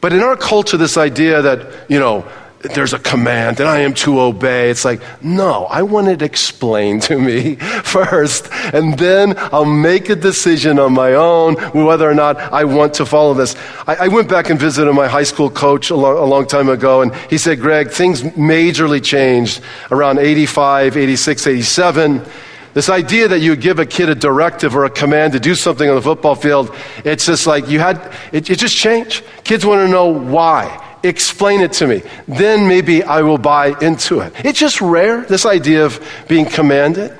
But 0.00 0.12
in 0.12 0.20
our 0.20 0.36
culture, 0.36 0.76
this 0.76 0.96
idea 0.96 1.42
that, 1.42 1.90
you 1.90 1.98
know, 1.98 2.26
there's 2.60 2.92
a 2.92 2.98
command 2.98 3.58
and 3.60 3.68
I 3.68 3.80
am 3.80 3.94
to 3.94 4.20
obey. 4.20 4.70
It's 4.70 4.84
like, 4.84 5.00
no, 5.22 5.64
I 5.64 5.82
want 5.82 6.08
it 6.08 6.20
explained 6.20 7.02
to 7.04 7.18
me 7.18 7.54
first, 7.84 8.48
and 8.52 8.98
then 8.98 9.34
I'll 9.36 9.64
make 9.64 10.10
a 10.10 10.16
decision 10.16 10.78
on 10.78 10.92
my 10.92 11.14
own 11.14 11.54
whether 11.72 12.08
or 12.08 12.14
not 12.14 12.36
I 12.36 12.64
want 12.64 12.94
to 12.94 13.06
follow 13.06 13.34
this. 13.34 13.56
I, 13.86 13.96
I 13.96 14.08
went 14.08 14.28
back 14.28 14.50
and 14.50 14.60
visited 14.60 14.92
my 14.92 15.08
high 15.08 15.22
school 15.22 15.48
coach 15.48 15.90
a 15.90 15.96
long, 15.96 16.18
a 16.18 16.24
long 16.24 16.46
time 16.46 16.68
ago, 16.68 17.00
and 17.00 17.14
he 17.30 17.38
said, 17.38 17.60
Greg, 17.60 17.90
things 17.90 18.22
majorly 18.22 19.02
changed 19.02 19.62
around 19.90 20.18
85, 20.18 20.96
86, 20.96 21.46
87 21.46 22.26
This 22.72 22.88
idea 22.88 23.28
that 23.28 23.40
you 23.40 23.56
give 23.56 23.78
a 23.78 23.86
kid 23.86 24.08
a 24.08 24.14
directive 24.14 24.76
or 24.76 24.84
a 24.84 24.90
command 24.90 25.32
to 25.32 25.40
do 25.40 25.54
something 25.54 25.88
on 25.88 25.96
the 25.96 26.02
football 26.02 26.34
field, 26.34 26.74
it's 27.04 27.26
just 27.26 27.46
like 27.46 27.68
you 27.68 27.80
had, 27.80 28.12
it, 28.32 28.48
it 28.48 28.58
just 28.58 28.76
changed. 28.76 29.24
Kids 29.42 29.66
want 29.66 29.80
to 29.80 29.88
know 29.88 30.06
why. 30.06 30.86
Explain 31.02 31.62
it 31.62 31.72
to 31.74 31.86
me. 31.86 32.02
Then 32.28 32.68
maybe 32.68 33.02
I 33.02 33.22
will 33.22 33.38
buy 33.38 33.78
into 33.80 34.20
it. 34.20 34.32
It's 34.44 34.58
just 34.58 34.80
rare, 34.80 35.22
this 35.22 35.46
idea 35.46 35.84
of 35.86 36.00
being 36.28 36.46
commanded 36.46 37.16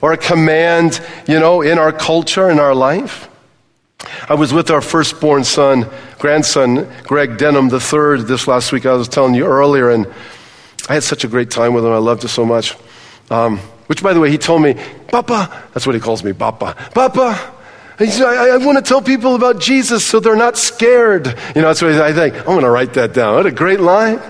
or 0.00 0.12
a 0.12 0.16
command, 0.16 1.00
you 1.28 1.38
know, 1.38 1.62
in 1.62 1.78
our 1.78 1.92
culture, 1.92 2.50
in 2.50 2.58
our 2.58 2.74
life. 2.74 3.28
I 4.28 4.34
was 4.34 4.52
with 4.52 4.70
our 4.70 4.80
firstborn 4.80 5.44
son, 5.44 5.86
grandson, 6.18 6.90
Greg 7.04 7.36
Denham 7.36 7.66
III, 7.66 8.24
this 8.24 8.48
last 8.48 8.72
week. 8.72 8.86
I 8.86 8.94
was 8.94 9.08
telling 9.08 9.34
you 9.34 9.44
earlier, 9.44 9.90
and 9.90 10.06
I 10.88 10.94
had 10.94 11.02
such 11.02 11.24
a 11.24 11.28
great 11.28 11.50
time 11.50 11.74
with 11.74 11.84
him. 11.84 11.92
I 11.92 11.98
loved 11.98 12.24
it 12.24 12.28
so 12.28 12.46
much. 12.46 12.74
Um, 13.28 13.60
which, 13.90 14.04
by 14.04 14.12
the 14.12 14.20
way, 14.20 14.30
he 14.30 14.38
told 14.38 14.62
me, 14.62 14.76
Papa, 15.08 15.64
that's 15.74 15.84
what 15.84 15.96
he 15.96 16.00
calls 16.00 16.22
me, 16.22 16.32
Papa. 16.32 16.76
Papa, 16.94 17.56
said, 17.98 18.24
I, 18.24 18.50
I, 18.50 18.56
want 18.58 18.78
to 18.78 18.82
tell 18.82 19.02
people 19.02 19.34
about 19.34 19.58
Jesus 19.58 20.06
so 20.06 20.20
they're 20.20 20.36
not 20.36 20.56
scared. 20.56 21.26
You 21.26 21.62
know, 21.62 21.66
that's 21.66 21.82
what 21.82 21.90
I 21.94 22.12
think. 22.12 22.36
I'm 22.36 22.44
going 22.44 22.60
to 22.60 22.70
write 22.70 22.94
that 22.94 23.14
down. 23.14 23.34
What 23.34 23.46
a 23.46 23.50
great 23.50 23.80
line. 23.80 24.20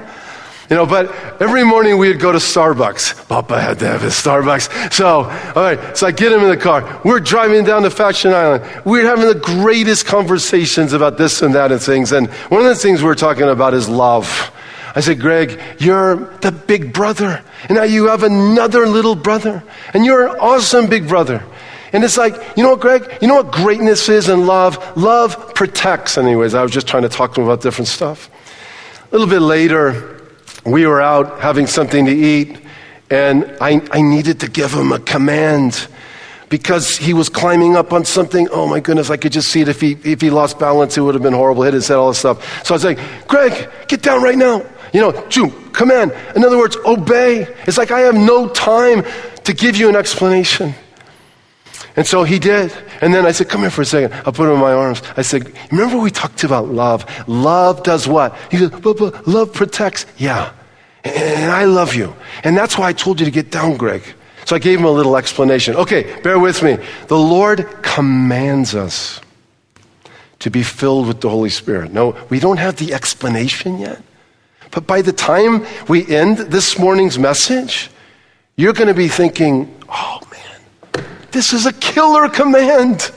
You 0.70 0.76
know, 0.76 0.86
but 0.86 1.14
every 1.42 1.62
morning 1.62 1.98
we'd 1.98 2.18
go 2.18 2.32
to 2.32 2.38
Starbucks. 2.38 3.28
Papa 3.28 3.60
had 3.60 3.78
to 3.80 3.86
have 3.86 4.00
his 4.00 4.14
Starbucks. 4.14 4.94
So, 4.94 5.24
all 5.24 5.62
right, 5.62 5.94
so 5.94 6.06
I 6.06 6.12
get 6.12 6.32
him 6.32 6.40
in 6.40 6.48
the 6.48 6.56
car. 6.56 6.98
We're 7.04 7.20
driving 7.20 7.62
down 7.66 7.82
to 7.82 7.90
Fashion 7.90 8.32
Island. 8.32 8.64
We're 8.86 9.04
having 9.04 9.26
the 9.26 9.34
greatest 9.34 10.06
conversations 10.06 10.94
about 10.94 11.18
this 11.18 11.42
and 11.42 11.54
that 11.54 11.70
and 11.70 11.82
things. 11.82 12.12
And 12.12 12.30
one 12.48 12.62
of 12.62 12.68
the 12.68 12.76
things 12.76 13.02
we're 13.02 13.14
talking 13.14 13.46
about 13.46 13.74
is 13.74 13.90
love. 13.90 14.52
I 14.96 15.00
said, 15.00 15.20
Greg, 15.20 15.60
you're 15.78 16.16
the 16.38 16.50
big 16.50 16.94
brother. 16.94 17.44
And 17.68 17.76
now 17.76 17.82
you 17.84 18.08
have 18.08 18.22
another 18.22 18.86
little 18.86 19.14
brother. 19.14 19.62
And 19.92 20.04
you're 20.04 20.28
an 20.28 20.36
awesome 20.40 20.88
big 20.88 21.08
brother. 21.08 21.44
And 21.92 22.04
it's 22.04 22.16
like, 22.16 22.34
you 22.56 22.62
know 22.62 22.70
what, 22.70 22.80
Greg? 22.80 23.18
You 23.20 23.28
know 23.28 23.36
what 23.36 23.50
greatness 23.50 24.08
is 24.08 24.28
in 24.28 24.46
love? 24.46 24.96
Love 24.96 25.54
protects. 25.54 26.16
Anyways, 26.16 26.54
I 26.54 26.62
was 26.62 26.72
just 26.72 26.86
trying 26.86 27.02
to 27.02 27.08
talk 27.08 27.34
to 27.34 27.40
him 27.40 27.48
about 27.48 27.62
different 27.62 27.88
stuff. 27.88 28.30
A 29.10 29.12
little 29.12 29.26
bit 29.26 29.40
later, 29.40 30.20
we 30.64 30.86
were 30.86 31.00
out 31.00 31.40
having 31.40 31.66
something 31.66 32.06
to 32.06 32.12
eat, 32.12 32.58
and 33.10 33.44
I, 33.60 33.80
I 33.90 34.02
needed 34.02 34.40
to 34.40 34.48
give 34.48 34.72
him 34.72 34.92
a 34.92 35.00
command 35.00 35.88
because 36.48 36.96
he 36.96 37.12
was 37.12 37.28
climbing 37.28 37.76
up 37.76 37.92
on 37.92 38.04
something. 38.04 38.48
Oh 38.50 38.68
my 38.68 38.78
goodness, 38.78 39.10
I 39.10 39.16
could 39.16 39.32
just 39.32 39.48
see 39.48 39.62
it. 39.62 39.68
If 39.68 39.80
he, 39.80 39.96
if 40.04 40.20
he 40.20 40.30
lost 40.30 40.58
balance, 40.58 40.96
it 40.96 41.00
would 41.00 41.14
have 41.14 41.22
been 41.22 41.32
horrible. 41.32 41.62
Hit 41.62 41.74
his 41.74 41.88
head, 41.88 41.96
all 41.96 42.08
this 42.08 42.18
stuff. 42.18 42.64
So 42.64 42.74
I 42.74 42.76
was 42.76 42.84
like, 42.84 42.98
Greg, 43.26 43.68
get 43.88 44.02
down 44.02 44.22
right 44.22 44.38
now. 44.38 44.64
You 44.92 45.00
know, 45.00 45.26
Jew, 45.28 45.50
command. 45.72 46.12
In 46.34 46.44
other 46.44 46.58
words, 46.58 46.76
obey. 46.84 47.42
It's 47.66 47.78
like 47.78 47.90
I 47.90 48.00
have 48.00 48.14
no 48.14 48.48
time 48.48 49.04
to 49.44 49.52
give 49.52 49.76
you 49.76 49.88
an 49.88 49.96
explanation. 49.96 50.74
And 51.96 52.06
so 52.06 52.24
he 52.24 52.38
did. 52.38 52.72
And 53.00 53.12
then 53.12 53.26
I 53.26 53.32
said, 53.32 53.48
Come 53.48 53.62
here 53.62 53.70
for 53.70 53.82
a 53.82 53.86
second. 53.86 54.12
I'll 54.24 54.32
put 54.32 54.46
him 54.46 54.54
in 54.54 54.60
my 54.60 54.72
arms. 54.72 55.02
I 55.16 55.22
said, 55.22 55.52
Remember 55.70 55.98
we 55.98 56.10
talked 56.10 56.44
about 56.44 56.68
love? 56.68 57.04
Love 57.28 57.82
does 57.82 58.06
what? 58.06 58.36
He 58.50 58.58
said, 58.58 58.82
but, 58.82 58.96
but 58.96 59.26
love 59.26 59.52
protects. 59.52 60.06
Yeah. 60.16 60.52
And 61.04 61.50
I 61.50 61.64
love 61.64 61.94
you. 61.94 62.14
And 62.44 62.56
that's 62.56 62.76
why 62.76 62.88
I 62.88 62.92
told 62.92 63.20
you 63.20 63.26
to 63.26 63.32
get 63.32 63.50
down, 63.50 63.76
Greg. 63.76 64.02
So 64.44 64.56
I 64.56 64.58
gave 64.58 64.78
him 64.78 64.84
a 64.84 64.90
little 64.90 65.16
explanation. 65.16 65.76
Okay, 65.76 66.20
bear 66.22 66.38
with 66.38 66.62
me. 66.62 66.78
The 67.08 67.18
Lord 67.18 67.66
commands 67.82 68.74
us 68.74 69.20
to 70.40 70.50
be 70.50 70.62
filled 70.62 71.06
with 71.06 71.20
the 71.20 71.28
Holy 71.28 71.50
Spirit. 71.50 71.92
No, 71.92 72.16
we 72.30 72.40
don't 72.40 72.56
have 72.58 72.76
the 72.76 72.92
explanation 72.92 73.78
yet. 73.78 74.02
But 74.70 74.86
by 74.86 75.02
the 75.02 75.12
time 75.12 75.66
we 75.88 76.06
end 76.06 76.38
this 76.38 76.78
morning's 76.78 77.18
message, 77.18 77.90
you're 78.56 78.72
going 78.72 78.88
to 78.88 78.94
be 78.94 79.08
thinking, 79.08 79.74
oh 79.88 80.20
man, 80.30 81.04
this 81.32 81.52
is 81.52 81.66
a 81.66 81.72
killer 81.72 82.28
command. 82.28 83.10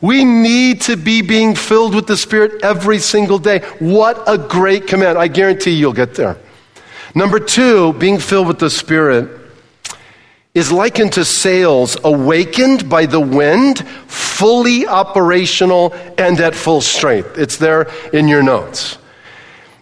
We 0.00 0.24
need 0.24 0.80
to 0.82 0.96
be 0.96 1.22
being 1.22 1.54
filled 1.54 1.94
with 1.94 2.08
the 2.08 2.16
Spirit 2.16 2.64
every 2.64 2.98
single 2.98 3.38
day. 3.38 3.60
What 3.78 4.22
a 4.26 4.36
great 4.36 4.88
command. 4.88 5.16
I 5.16 5.28
guarantee 5.28 5.72
you'll 5.72 5.92
get 5.92 6.14
there. 6.16 6.38
Number 7.14 7.38
two, 7.38 7.92
being 7.92 8.18
filled 8.18 8.48
with 8.48 8.58
the 8.58 8.70
Spirit 8.70 9.40
is 10.54 10.72
likened 10.72 11.12
to 11.14 11.24
sails 11.24 11.96
awakened 12.02 12.88
by 12.88 13.06
the 13.06 13.20
wind, 13.20 13.86
fully 14.08 14.86
operational 14.86 15.94
and 16.18 16.40
at 16.40 16.54
full 16.54 16.80
strength. 16.80 17.38
It's 17.38 17.56
there 17.56 17.90
in 18.12 18.28
your 18.28 18.42
notes. 18.42 18.98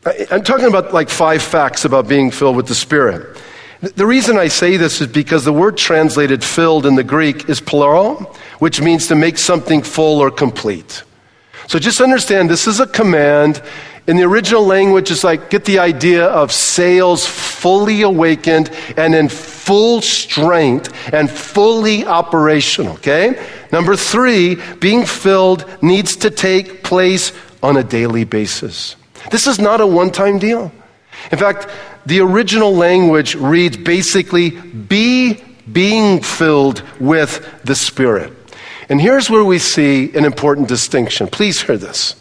I'm 0.05 0.43
talking 0.43 0.67
about 0.67 0.95
like 0.95 1.11
five 1.11 1.43
facts 1.43 1.85
about 1.85 2.09
being 2.09 2.31
filled 2.31 2.57
with 2.57 2.69
the 2.69 2.75
Spirit. 2.75 3.39
The 3.81 4.07
reason 4.07 4.39
I 4.39 4.49
say 4.49 4.77
this 4.77 5.01
is 5.01 5.07
because 5.07 5.45
the 5.45 5.53
word 5.53 5.77
translated 5.77 6.45
filled 6.45 6.87
in 6.87 6.95
the 6.95 7.05
Greek 7.05 7.49
is 7.49 7.61
pleroo, 7.61 8.35
which 8.59 8.81
means 8.81 9.09
to 9.09 9.15
make 9.15 9.39
something 9.39 9.83
full 9.83 10.21
or 10.21 10.31
complete. 10.31 11.03
So 11.67 11.79
just 11.79 12.01
understand 12.01 12.51
this 12.51 12.67
is 12.67 12.81
a 12.81 12.87
command. 12.87 13.63
In 14.07 14.17
the 14.17 14.25
original 14.25 14.67
language, 14.67 15.11
it's 15.11 15.25
like 15.25 15.51
get 15.51 15.65
the 15.67 15.79
idea 15.79 16.27
of 16.27 16.51
sails 16.51 17.27
fully 17.27 18.03
awakened 18.03 18.71
and 18.97 19.15
in 19.15 19.29
full 19.29 20.01
strength 20.01 20.93
and 21.13 21.31
fully 21.31 22.05
operational, 22.05 22.95
okay? 22.95 23.41
Number 23.71 23.97
three, 23.97 24.57
being 24.81 25.05
filled 25.05 25.65
needs 25.83 26.17
to 26.17 26.31
take 26.31 26.83
place 26.83 27.33
on 27.63 27.77
a 27.77 27.85
daily 27.85 28.25
basis. 28.25 28.97
This 29.31 29.47
is 29.47 29.59
not 29.59 29.81
a 29.81 29.87
one 29.87 30.11
time 30.11 30.39
deal. 30.39 30.73
In 31.31 31.39
fact, 31.39 31.69
the 32.07 32.21
original 32.21 32.75
language 32.75 33.35
reads 33.35 33.77
basically, 33.77 34.51
be 34.51 35.43
being 35.71 36.23
filled 36.23 36.83
with 36.99 37.47
the 37.65 37.75
Spirit. 37.75 38.33
And 38.89 39.01
here's 39.01 39.31
where 39.31 39.45
we 39.45 39.59
see 39.59 40.13
an 40.17 40.25
important 40.25 40.69
distinction. 40.69 41.29
Please 41.29 41.63
hear 41.63 41.77
this. 41.77 42.17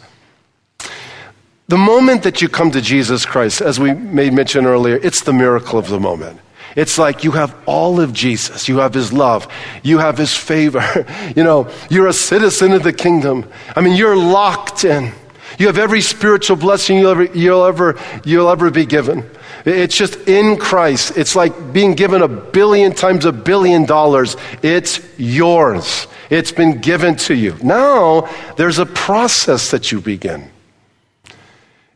The 1.68 1.78
moment 1.78 2.24
that 2.24 2.42
you 2.42 2.48
come 2.48 2.70
to 2.72 2.80
Jesus 2.80 3.24
Christ, 3.24 3.60
as 3.60 3.78
we 3.78 3.94
made 3.94 4.32
mention 4.32 4.66
earlier, 4.66 4.96
it's 4.96 5.22
the 5.22 5.32
miracle 5.32 5.78
of 5.78 5.88
the 5.88 6.00
moment. 6.00 6.40
It's 6.76 6.98
like 6.98 7.24
you 7.24 7.32
have 7.32 7.54
all 7.66 8.00
of 8.00 8.12
Jesus. 8.12 8.68
You 8.68 8.78
have 8.78 8.94
his 8.94 9.12
love. 9.12 9.48
You 9.82 9.98
have 9.98 10.18
his 10.18 10.34
favor. 10.34 11.06
You 11.36 11.44
know, 11.44 11.70
you're 11.88 12.08
a 12.08 12.12
citizen 12.12 12.72
of 12.72 12.82
the 12.82 12.92
kingdom. 12.92 13.48
I 13.76 13.80
mean, 13.80 13.96
you're 13.96 14.16
locked 14.16 14.84
in. 14.84 15.12
You 15.60 15.66
have 15.66 15.76
every 15.76 16.00
spiritual 16.00 16.56
blessing 16.56 16.96
you'll 16.96 17.10
ever, 17.10 17.24
you'll 17.24 17.66
ever, 17.66 18.00
you'll 18.24 18.48
ever 18.48 18.70
be 18.70 18.86
given. 18.86 19.28
It's 19.66 19.94
just 19.94 20.16
in 20.26 20.56
Christ. 20.56 21.18
It's 21.18 21.36
like 21.36 21.74
being 21.74 21.92
given 21.92 22.22
a 22.22 22.28
billion 22.28 22.94
times 22.94 23.26
a 23.26 23.32
billion 23.32 23.84
dollars. 23.84 24.38
It's 24.62 25.00
yours. 25.18 26.06
It's 26.30 26.50
been 26.50 26.80
given 26.80 27.16
to 27.16 27.34
you. 27.34 27.58
Now, 27.62 28.30
there's 28.56 28.78
a 28.78 28.86
process 28.86 29.70
that 29.72 29.92
you 29.92 30.00
begin. 30.00 30.50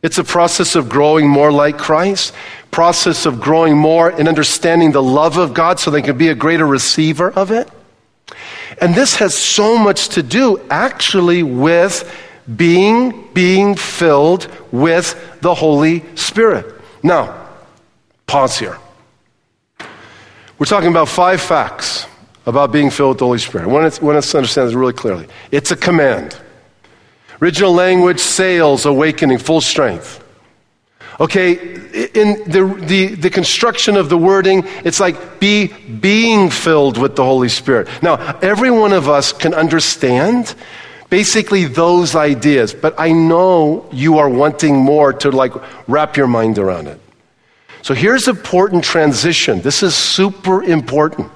It's 0.03 0.19
a 0.19 0.23
process 0.23 0.75
of 0.75 0.87
growing 0.87 1.27
more 1.27 1.51
like 1.51 1.79
Christ, 1.79 2.35
process 2.69 3.25
of 3.25 3.41
growing 3.41 3.75
more 3.75 4.11
in 4.11 4.27
understanding 4.27 4.91
the 4.91 5.01
love 5.01 5.37
of 5.37 5.55
God 5.55 5.79
so 5.79 5.89
they 5.89 6.03
can 6.03 6.19
be 6.19 6.27
a 6.27 6.35
greater 6.35 6.67
receiver 6.67 7.31
of 7.31 7.49
it. 7.49 7.67
And 8.79 8.93
this 8.93 9.15
has 9.15 9.35
so 9.35 9.75
much 9.75 10.09
to 10.09 10.21
do 10.21 10.61
actually 10.69 11.41
with 11.41 12.07
being 12.53 13.27
being 13.33 13.75
filled 13.75 14.47
with 14.71 15.39
the 15.41 15.53
Holy 15.53 16.03
Spirit. 16.15 16.81
Now, 17.01 17.47
pause 18.27 18.57
here. 18.57 18.77
We're 20.57 20.65
talking 20.65 20.89
about 20.89 21.09
five 21.09 21.41
facts 21.41 22.07
about 22.45 22.71
being 22.71 22.89
filled 22.89 23.09
with 23.09 23.19
the 23.19 23.25
Holy 23.25 23.39
Spirit. 23.39 23.65
I 23.65 23.67
want 23.67 24.01
want 24.01 24.23
to 24.23 24.37
understand 24.37 24.67
this 24.67 24.75
really 24.75 24.93
clearly. 24.93 25.27
It's 25.51 25.71
a 25.71 25.75
command. 25.75 26.37
Original 27.41 27.73
language, 27.73 28.19
sails, 28.19 28.85
awakening, 28.85 29.39
full 29.39 29.61
strength. 29.61 30.23
Okay, 31.19 31.53
in 32.13 32.43
the, 32.49 32.77
the, 32.87 33.15
the 33.15 33.29
construction 33.29 33.95
of 33.95 34.09
the 34.09 34.17
wording, 34.17 34.63
it's 34.83 34.99
like 34.99 35.39
be 35.39 35.67
being 35.67 36.49
filled 36.49 36.97
with 36.97 37.15
the 37.15 37.23
Holy 37.23 37.47
Spirit. 37.47 37.87
Now, 38.01 38.37
every 38.41 38.69
one 38.69 38.91
of 38.91 39.07
us 39.07 39.31
can 39.31 39.53
understand 39.53 40.55
basically 41.15 41.63
those 41.63 42.13
ideas, 42.13 42.73
but 42.73 42.93
I 42.97 43.13
know 43.13 43.87
you 43.93 44.17
are 44.17 44.27
wanting 44.27 44.75
more 44.75 45.13
to 45.13 45.31
like 45.31 45.53
wrap 45.87 46.17
your 46.17 46.27
mind 46.27 46.59
around 46.59 46.87
it. 46.87 46.99
So 47.83 47.93
here's 47.93 48.27
important 48.27 48.83
transition. 48.83 49.61
This 49.61 49.81
is 49.81 49.95
super 49.95 50.61
important. 50.61 51.31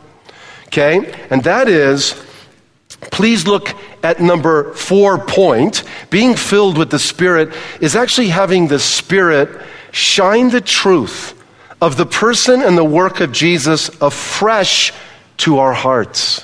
Okay? 0.68 1.10
And 1.30 1.42
that 1.46 1.70
is 1.70 2.14
please 3.10 3.48
look 3.48 3.70
at 4.04 4.20
number 4.20 4.74
4 4.74 5.20
point. 5.20 5.84
Being 6.10 6.36
filled 6.36 6.78
with 6.78 6.90
the 6.90 7.00
Spirit 7.00 7.56
is 7.80 7.96
actually 7.96 8.28
having 8.28 8.68
the 8.68 8.80
Spirit 8.80 9.48
shine 9.92 10.50
the 10.50 10.60
truth 10.60 11.42
of 11.80 11.96
the 11.96 12.06
person 12.06 12.62
and 12.62 12.78
the 12.78 12.84
work 12.84 13.22
of 13.22 13.32
Jesus 13.32 13.88
afresh 14.02 14.92
to 15.38 15.60
our 15.60 15.74
hearts. 15.74 16.44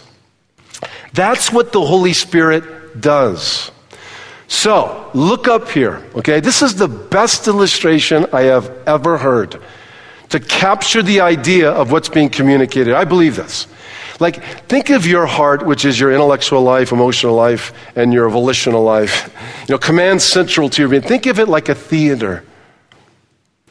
That's 1.11 1.51
what 1.51 1.73
the 1.73 1.83
Holy 1.83 2.13
Spirit 2.13 2.63
does. 2.99 3.71
So, 4.47 5.09
look 5.13 5.47
up 5.47 5.69
here, 5.69 6.03
okay? 6.15 6.39
This 6.39 6.61
is 6.61 6.75
the 6.75 6.87
best 6.87 7.47
illustration 7.47 8.27
I 8.31 8.43
have 8.43 8.71
ever 8.87 9.17
heard 9.17 9.59
to 10.29 10.39
capture 10.39 11.01
the 11.01 11.21
idea 11.21 11.71
of 11.71 11.91
what's 11.91 12.09
being 12.09 12.29
communicated. 12.29 12.93
I 12.93 13.05
believe 13.05 13.35
this. 13.35 13.67
Like, 14.19 14.43
think 14.67 14.89
of 14.89 15.05
your 15.05 15.25
heart, 15.25 15.65
which 15.65 15.83
is 15.83 15.99
your 15.99 16.11
intellectual 16.11 16.61
life, 16.61 16.91
emotional 16.91 17.33
life, 17.33 17.73
and 17.95 18.13
your 18.13 18.29
volitional 18.29 18.83
life. 18.83 19.33
You 19.67 19.73
know, 19.73 19.79
command 19.79 20.21
central 20.21 20.69
to 20.69 20.81
your 20.81 20.89
being. 20.89 21.01
Think 21.01 21.25
of 21.25 21.39
it 21.39 21.49
like 21.49 21.69
a 21.69 21.75
theater. 21.75 22.43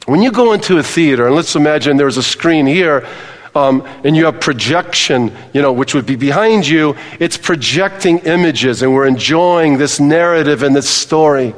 When 0.07 0.21
you 0.21 0.31
go 0.31 0.53
into 0.53 0.79
a 0.79 0.83
theater, 0.83 1.27
and 1.27 1.35
let's 1.35 1.57
imagine 1.57 1.97
there's 1.97 2.19
a 2.19 2.23
screen 2.23 2.67
here, 2.67 3.07
um, 3.55 3.87
and 4.05 4.17
you 4.17 4.25
have 4.25 4.41
projection, 4.41 5.33
you 5.53 5.63
know, 5.63 5.73
which 5.73 5.95
would 5.95 6.07
be 6.07 6.17
behind 6.17 6.67
you, 6.67 6.97
it's 7.21 7.37
projecting 7.37 8.19
images, 8.21 8.83
and 8.83 8.93
we're 8.93 9.07
enjoying 9.07 9.79
this 9.79 10.01
narrative 10.01 10.63
and 10.63 10.75
this 10.75 10.89
story. 10.89 11.55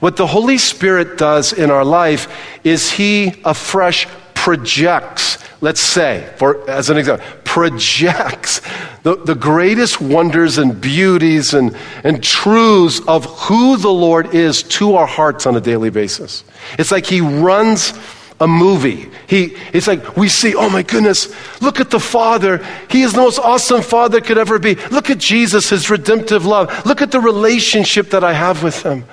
What 0.00 0.16
the 0.16 0.26
Holy 0.26 0.58
Spirit 0.58 1.18
does 1.18 1.52
in 1.52 1.70
our 1.70 1.84
life 1.84 2.28
is 2.62 2.92
He 2.92 3.40
afresh 3.44 4.06
projects, 4.34 5.38
let's 5.60 5.80
say, 5.80 6.32
for, 6.36 6.68
as 6.68 6.90
an 6.90 6.98
example, 6.98 7.26
projects 7.44 8.60
the, 9.04 9.16
the 9.16 9.34
greatest 9.34 10.00
wonders 10.00 10.58
and 10.58 10.80
beauties 10.80 11.54
and, 11.54 11.76
and 12.02 12.22
truths 12.22 13.00
of 13.06 13.26
who 13.26 13.76
the 13.76 13.90
Lord 13.90 14.34
is 14.34 14.62
to 14.62 14.96
our 14.96 15.06
hearts 15.06 15.46
on 15.46 15.56
a 15.56 15.60
daily 15.60 15.90
basis. 15.90 16.42
It's 16.78 16.90
like 16.90 17.06
He 17.06 17.20
runs 17.20 17.92
a 18.40 18.48
movie. 18.48 19.08
He, 19.28 19.56
it's 19.72 19.86
like 19.86 20.16
we 20.16 20.28
see, 20.28 20.54
oh 20.54 20.68
my 20.68 20.82
goodness, 20.82 21.32
look 21.62 21.80
at 21.80 21.90
the 21.90 22.00
Father. 22.00 22.64
He 22.90 23.02
is 23.02 23.12
the 23.12 23.20
most 23.20 23.38
awesome 23.38 23.82
Father 23.82 24.20
could 24.20 24.38
ever 24.38 24.58
be. 24.58 24.74
Look 24.90 25.10
at 25.10 25.18
Jesus, 25.18 25.70
His 25.70 25.88
redemptive 25.88 26.44
love. 26.44 26.84
Look 26.84 27.00
at 27.00 27.10
the 27.10 27.20
relationship 27.20 28.10
that 28.10 28.24
I 28.24 28.32
have 28.32 28.62
with 28.62 28.82
Him. 28.82 29.04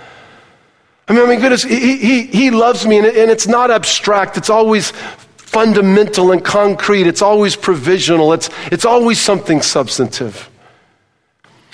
I 1.08 1.14
mean, 1.14 1.24
oh 1.24 1.28
my 1.28 1.36
goodness, 1.36 1.64
he, 1.64 1.98
he, 1.98 2.22
he 2.28 2.52
loves 2.52 2.88
me, 2.88 2.98
and, 2.98 3.06
it, 3.06 3.18
and 3.18 3.30
it's 3.30 3.48
not 3.48 3.70
abstract. 3.70 4.38
It's 4.38 4.50
always 4.50 4.92
fundamental 5.36 6.32
and 6.32 6.44
concrete. 6.44 7.06
It's 7.06 7.22
always 7.22 7.58
provisional. 7.58 8.32
It's, 8.32 8.50
it's 8.72 8.86
always 8.86 9.20
something 9.20 9.62
substantive. 9.62 10.50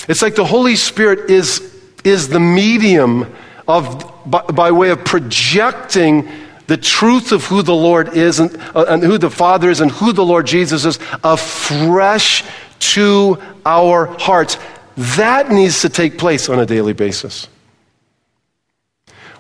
It's 0.08 0.22
like 0.22 0.36
the 0.36 0.46
Holy 0.46 0.76
Spirit 0.76 1.30
is, 1.30 1.62
is 2.04 2.30
the 2.30 2.40
medium 2.40 3.32
of, 3.68 4.12
by, 4.26 4.42
by 4.42 4.72
way 4.72 4.90
of 4.90 5.06
projecting 5.06 6.28
the 6.68 6.78
truth 6.78 7.32
of 7.32 7.46
who 7.46 7.62
the 7.62 7.76
Lord 7.76 8.16
is 8.16 8.40
and, 8.40 8.56
uh, 8.76 8.86
and 8.88 9.02
who 9.02 9.18
the 9.18 9.30
Father 9.30 9.70
is 9.70 9.82
and 9.82 9.90
who 9.92 10.14
the 10.14 10.26
Lord 10.26 10.46
Jesus 10.46 10.86
is 10.86 11.00
afresh 11.24 12.44
to 12.80 13.42
our 13.66 14.06
hearts. 14.20 14.58
That 15.18 15.50
needs 15.50 15.82
to 15.82 15.90
take 15.90 16.18
place 16.18 16.50
on 16.50 16.60
a 16.60 16.66
daily 16.66 16.94
basis 16.94 17.48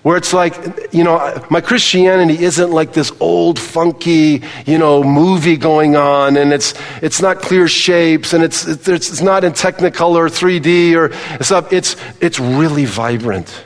where 0.07 0.15
it's 0.15 0.31
like, 0.31 0.55
you 0.93 1.03
know, 1.03 1.45
my 1.49 1.59
Christianity 1.59 2.41
isn't 2.41 2.71
like 2.71 2.93
this 2.93 3.11
old, 3.19 3.59
funky, 3.59 4.41
you 4.65 4.77
know, 4.77 5.03
movie 5.03 5.57
going 5.57 5.97
on, 5.97 6.37
and 6.37 6.53
it's, 6.53 6.73
it's 7.01 7.21
not 7.21 7.41
clear 7.41 7.67
shapes, 7.67 8.31
and 8.31 8.41
it's, 8.41 8.65
it's, 8.65 8.87
it's 8.87 9.21
not 9.21 9.43
in 9.43 9.51
Technicolor 9.51 10.29
3D 10.29 10.95
or 10.95 11.11
stuff. 11.43 11.73
It's, 11.73 11.97
it's 12.21 12.39
really 12.39 12.85
vibrant. 12.85 13.65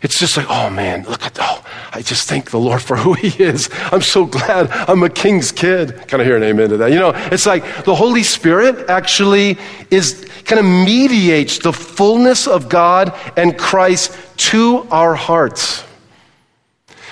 It's 0.00 0.18
just 0.18 0.36
like, 0.36 0.46
oh 0.48 0.68
man, 0.68 1.04
look 1.04 1.22
at, 1.22 1.38
oh, 1.40 1.61
I 1.94 2.00
just 2.00 2.26
thank 2.28 2.50
the 2.50 2.58
Lord 2.58 2.80
for 2.80 2.96
who 3.04 3.12
He 3.12 3.42
is. 3.42 3.68
I'm 3.92 4.02
so 4.02 4.24
glad 4.24 4.70
I'm 4.70 5.02
a 5.02 5.10
king's 5.10 5.52
kid. 5.52 5.96
Kind 6.08 6.20
of 6.20 6.26
hear 6.26 6.36
an 6.36 6.42
amen 6.42 6.70
to 6.70 6.76
that. 6.78 6.92
You 6.92 6.98
know, 6.98 7.12
it's 7.14 7.46
like 7.46 7.84
the 7.84 7.94
Holy 7.94 8.22
Spirit 8.22 8.88
actually 8.88 9.58
is, 9.90 10.26
kind 10.44 10.58
of 10.58 10.64
mediates 10.64 11.58
the 11.58 11.72
fullness 11.72 12.46
of 12.46 12.68
God 12.68 13.14
and 13.36 13.58
Christ 13.58 14.16
to 14.48 14.86
our 14.90 15.14
hearts. 15.14 15.84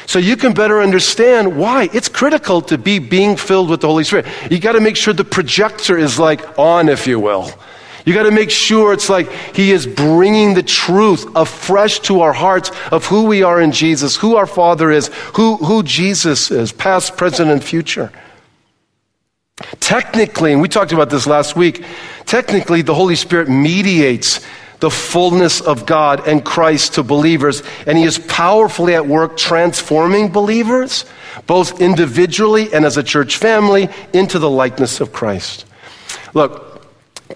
So 0.06 0.18
you 0.18 0.36
can 0.36 0.54
better 0.54 0.80
understand 0.80 1.56
why 1.56 1.88
it's 1.92 2.08
critical 2.08 2.62
to 2.62 2.76
be 2.76 2.98
being 2.98 3.36
filled 3.36 3.70
with 3.70 3.82
the 3.82 3.86
Holy 3.86 4.02
Spirit. 4.02 4.26
You 4.50 4.58
got 4.58 4.72
to 4.72 4.80
make 4.80 4.96
sure 4.96 5.14
the 5.14 5.24
projector 5.24 5.96
is 5.96 6.18
like 6.18 6.58
on, 6.58 6.88
if 6.88 7.06
you 7.06 7.20
will. 7.20 7.48
You 8.04 8.14
got 8.14 8.22
to 8.22 8.30
make 8.30 8.50
sure 8.50 8.92
it's 8.92 9.08
like 9.08 9.30
He 9.54 9.72
is 9.72 9.86
bringing 9.86 10.54
the 10.54 10.62
truth 10.62 11.26
afresh 11.34 12.00
to 12.00 12.20
our 12.20 12.32
hearts 12.32 12.70
of 12.90 13.06
who 13.06 13.24
we 13.24 13.42
are 13.42 13.60
in 13.60 13.72
Jesus, 13.72 14.16
who 14.16 14.36
our 14.36 14.46
Father 14.46 14.90
is, 14.90 15.08
who, 15.34 15.56
who 15.56 15.82
Jesus 15.82 16.50
is, 16.50 16.72
past, 16.72 17.16
present, 17.16 17.50
and 17.50 17.62
future. 17.62 18.10
Technically, 19.78 20.52
and 20.52 20.62
we 20.62 20.68
talked 20.68 20.92
about 20.92 21.10
this 21.10 21.26
last 21.26 21.54
week, 21.56 21.84
technically, 22.24 22.82
the 22.82 22.94
Holy 22.94 23.16
Spirit 23.16 23.48
mediates 23.48 24.40
the 24.80 24.90
fullness 24.90 25.60
of 25.60 25.84
God 25.84 26.26
and 26.26 26.42
Christ 26.42 26.94
to 26.94 27.02
believers, 27.02 27.62
and 27.86 27.98
He 27.98 28.04
is 28.04 28.18
powerfully 28.18 28.94
at 28.94 29.06
work 29.06 29.36
transforming 29.36 30.32
believers, 30.32 31.04
both 31.46 31.82
individually 31.82 32.72
and 32.72 32.86
as 32.86 32.96
a 32.96 33.02
church 33.02 33.36
family, 33.36 33.90
into 34.14 34.38
the 34.38 34.48
likeness 34.48 35.00
of 35.00 35.12
Christ. 35.12 35.66
Look, 36.32 36.69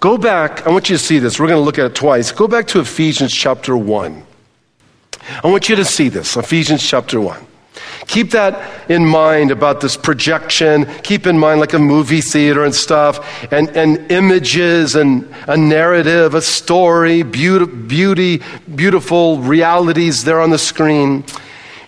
go 0.00 0.18
back. 0.18 0.66
I 0.66 0.70
want 0.70 0.90
you 0.90 0.96
to 0.96 1.02
see 1.02 1.18
this. 1.18 1.38
We're 1.38 1.48
going 1.48 1.60
to 1.60 1.64
look 1.64 1.78
at 1.78 1.86
it 1.86 1.94
twice. 1.94 2.32
Go 2.32 2.48
back 2.48 2.66
to 2.68 2.80
Ephesians 2.80 3.32
chapter 3.32 3.76
1. 3.76 4.24
I 5.42 5.46
want 5.46 5.68
you 5.68 5.76
to 5.76 5.84
see 5.84 6.08
this 6.08 6.36
Ephesians 6.36 6.86
chapter 6.86 7.20
1. 7.20 7.46
Keep 8.06 8.30
that 8.32 8.90
in 8.90 9.04
mind 9.04 9.50
about 9.50 9.80
this 9.80 9.96
projection. 9.96 10.84
Keep 11.02 11.26
in 11.26 11.38
mind, 11.38 11.60
like 11.60 11.72
a 11.72 11.78
movie 11.78 12.20
theater 12.20 12.64
and 12.64 12.74
stuff, 12.74 13.52
and, 13.52 13.68
and 13.70 14.10
images 14.12 14.94
and 14.94 15.34
a 15.48 15.56
narrative, 15.56 16.34
a 16.34 16.42
story, 16.42 17.22
beauty, 17.22 17.64
beauty, 17.64 18.42
beautiful 18.74 19.38
realities 19.38 20.24
there 20.24 20.40
on 20.40 20.50
the 20.50 20.58
screen. 20.58 21.24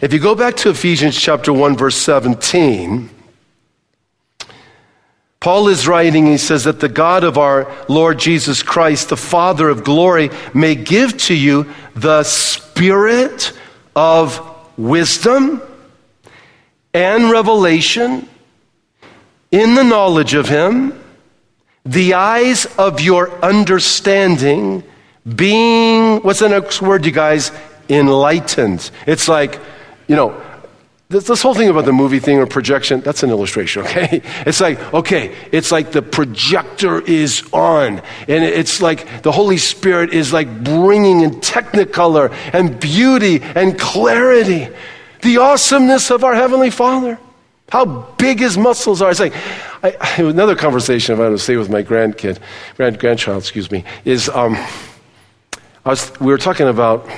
If 0.00 0.12
you 0.12 0.18
go 0.18 0.34
back 0.34 0.56
to 0.56 0.70
Ephesians 0.70 1.20
chapter 1.20 1.52
1, 1.52 1.76
verse 1.76 1.96
17, 1.96 3.10
Paul 5.40 5.68
is 5.68 5.86
writing, 5.86 6.26
he 6.26 6.38
says 6.38 6.64
that 6.64 6.80
the 6.80 6.88
God 6.88 7.22
of 7.22 7.38
our 7.38 7.70
Lord 7.88 8.18
Jesus 8.18 8.62
Christ, 8.62 9.10
the 9.10 9.16
Father 9.16 9.68
of 9.68 9.84
glory, 9.84 10.30
may 10.54 10.74
give 10.74 11.16
to 11.18 11.34
you 11.34 11.72
the 11.94 12.24
spirit 12.24 13.52
of 13.94 14.40
wisdom 14.76 15.62
and 16.92 17.30
revelation 17.30 18.28
in 19.50 19.74
the 19.74 19.84
knowledge 19.84 20.34
of 20.34 20.48
Him, 20.48 20.98
the 21.84 22.14
eyes 22.14 22.66
of 22.78 23.00
your 23.00 23.30
understanding 23.44 24.82
being, 25.34 26.18
what's 26.22 26.40
the 26.40 26.48
next 26.48 26.80
word, 26.82 27.04
you 27.04 27.12
guys? 27.12 27.52
Enlightened. 27.88 28.90
It's 29.06 29.28
like, 29.28 29.60
you 30.08 30.16
know, 30.16 30.42
this, 31.08 31.24
this, 31.24 31.40
whole 31.40 31.54
thing 31.54 31.68
about 31.68 31.84
the 31.84 31.92
movie 31.92 32.18
thing 32.18 32.38
or 32.38 32.46
projection, 32.46 33.00
that's 33.00 33.22
an 33.22 33.30
illustration, 33.30 33.82
okay? 33.82 34.22
It's 34.46 34.60
like, 34.60 34.80
okay, 34.92 35.36
it's 35.52 35.70
like 35.70 35.92
the 35.92 36.02
projector 36.02 37.00
is 37.00 37.44
on. 37.52 38.02
And 38.26 38.44
it's 38.44 38.82
like 38.82 39.22
the 39.22 39.30
Holy 39.30 39.58
Spirit 39.58 40.12
is 40.12 40.32
like 40.32 40.64
bringing 40.64 41.20
in 41.20 41.40
technicolor 41.40 42.32
and 42.52 42.80
beauty 42.80 43.40
and 43.40 43.78
clarity 43.78 44.68
the 45.22 45.38
awesomeness 45.38 46.10
of 46.10 46.24
our 46.24 46.34
Heavenly 46.34 46.70
Father. 46.70 47.18
How 47.68 47.84
big 48.18 48.40
his 48.40 48.58
muscles 48.58 49.02
are. 49.02 49.10
It's 49.10 49.20
like, 49.20 49.34
I, 49.82 49.96
I, 50.00 50.22
another 50.22 50.56
conversation 50.56 51.14
I'm 51.14 51.18
going 51.18 51.32
to 51.32 51.38
say 51.38 51.56
with 51.56 51.68
my 51.68 51.82
grandkid, 51.82 52.38
grand, 52.76 52.98
grandchild, 52.98 53.42
excuse 53.42 53.70
me, 53.70 53.84
is 54.04 54.28
um, 54.28 54.54
I 55.84 55.90
was, 55.90 56.12
we 56.20 56.26
were 56.26 56.38
talking 56.38 56.66
about, 56.68 57.08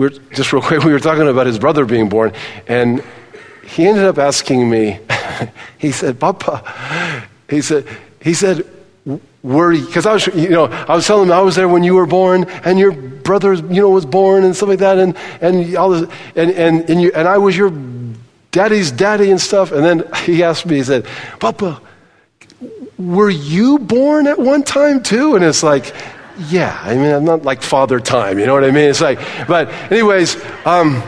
we 0.00 0.06
were, 0.06 0.10
just 0.32 0.50
real 0.54 0.62
quick, 0.62 0.82
we 0.84 0.92
were 0.92 0.98
talking 0.98 1.28
about 1.28 1.46
his 1.46 1.58
brother 1.58 1.84
being 1.84 2.08
born, 2.08 2.32
and 2.66 3.04
he 3.62 3.86
ended 3.86 4.04
up 4.04 4.16
asking 4.16 4.68
me, 4.68 4.98
he 5.78 5.92
said, 5.92 6.18
Papa, 6.18 7.28
he 7.50 7.60
said, 7.60 7.86
he 8.22 8.32
said, 8.32 8.66
worry 9.42 9.80
because 9.80 10.06
I 10.06 10.14
was, 10.14 10.26
you 10.28 10.48
know, 10.48 10.64
I 10.64 10.94
was 10.94 11.06
telling 11.06 11.28
him 11.28 11.32
I 11.32 11.40
was 11.40 11.54
there 11.54 11.68
when 11.68 11.82
you 11.82 11.94
were 11.94 12.06
born, 12.06 12.48
and 12.64 12.78
your 12.78 12.92
brother, 12.92 13.52
you 13.52 13.82
know, 13.82 13.90
was 13.90 14.06
born 14.06 14.44
and 14.44 14.56
stuff 14.56 14.70
like 14.70 14.78
that, 14.78 14.96
and 14.96 15.14
and 15.42 15.76
all 15.76 15.90
this, 15.90 16.10
and 16.34 16.50
and 16.50 16.88
and, 16.88 17.02
you, 17.02 17.12
and 17.14 17.28
I 17.28 17.36
was 17.36 17.54
your 17.54 17.70
daddy's 18.52 18.90
daddy 18.90 19.30
and 19.30 19.40
stuff. 19.40 19.70
And 19.70 19.84
then 19.84 20.04
he 20.24 20.42
asked 20.42 20.64
me, 20.64 20.76
he 20.76 20.82
said, 20.82 21.06
"Papa, 21.38 21.80
were 22.98 23.30
you 23.30 23.78
born 23.78 24.26
at 24.26 24.38
one 24.38 24.62
time 24.62 25.02
too?" 25.02 25.36
And 25.36 25.44
it's 25.44 25.62
like. 25.62 25.94
Yeah, 26.48 26.78
I 26.82 26.94
mean, 26.94 27.12
I'm 27.12 27.24
not 27.24 27.42
like 27.42 27.60
father 27.60 28.00
time, 28.00 28.38
you 28.38 28.46
know 28.46 28.54
what 28.54 28.64
I 28.64 28.70
mean? 28.70 28.88
It's 28.88 29.00
like, 29.00 29.18
but, 29.46 29.68
anyways, 29.92 30.42
um, 30.64 31.02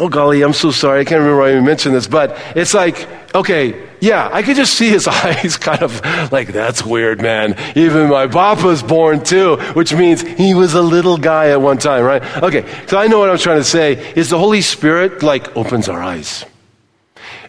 oh 0.00 0.08
golly, 0.08 0.42
I'm 0.42 0.52
so 0.52 0.72
sorry. 0.72 1.00
I 1.00 1.04
can't 1.04 1.20
remember 1.20 1.38
why 1.40 1.48
I 1.48 1.52
even 1.52 1.64
mentioned 1.64 1.94
this, 1.94 2.08
but 2.08 2.36
it's 2.56 2.74
like, 2.74 3.08
okay, 3.36 3.88
yeah, 4.00 4.28
I 4.32 4.42
could 4.42 4.56
just 4.56 4.74
see 4.74 4.88
his 4.88 5.06
eyes 5.24 5.56
kind 5.56 5.80
of 5.80 6.02
like, 6.32 6.48
that's 6.48 6.84
weird, 6.84 7.22
man. 7.22 7.56
Even 7.76 8.08
my 8.10 8.26
papa's 8.26 8.82
born 8.82 9.22
too, 9.22 9.58
which 9.74 9.94
means 9.94 10.22
he 10.22 10.54
was 10.54 10.74
a 10.74 10.82
little 10.82 11.18
guy 11.18 11.50
at 11.50 11.60
one 11.60 11.78
time, 11.78 12.02
right? 12.02 12.22
Okay, 12.42 12.66
so 12.88 12.98
I 12.98 13.06
know 13.06 13.20
what 13.20 13.30
I'm 13.30 13.38
trying 13.38 13.60
to 13.60 13.64
say 13.64 14.12
is 14.14 14.30
the 14.30 14.38
Holy 14.38 14.60
Spirit 14.60 15.22
like 15.22 15.56
opens 15.56 15.88
our 15.88 16.02
eyes. 16.02 16.44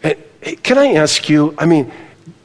And 0.04 0.16
can 0.62 0.78
I 0.78 0.94
ask 0.94 1.28
you, 1.28 1.56
I 1.58 1.66
mean, 1.66 1.92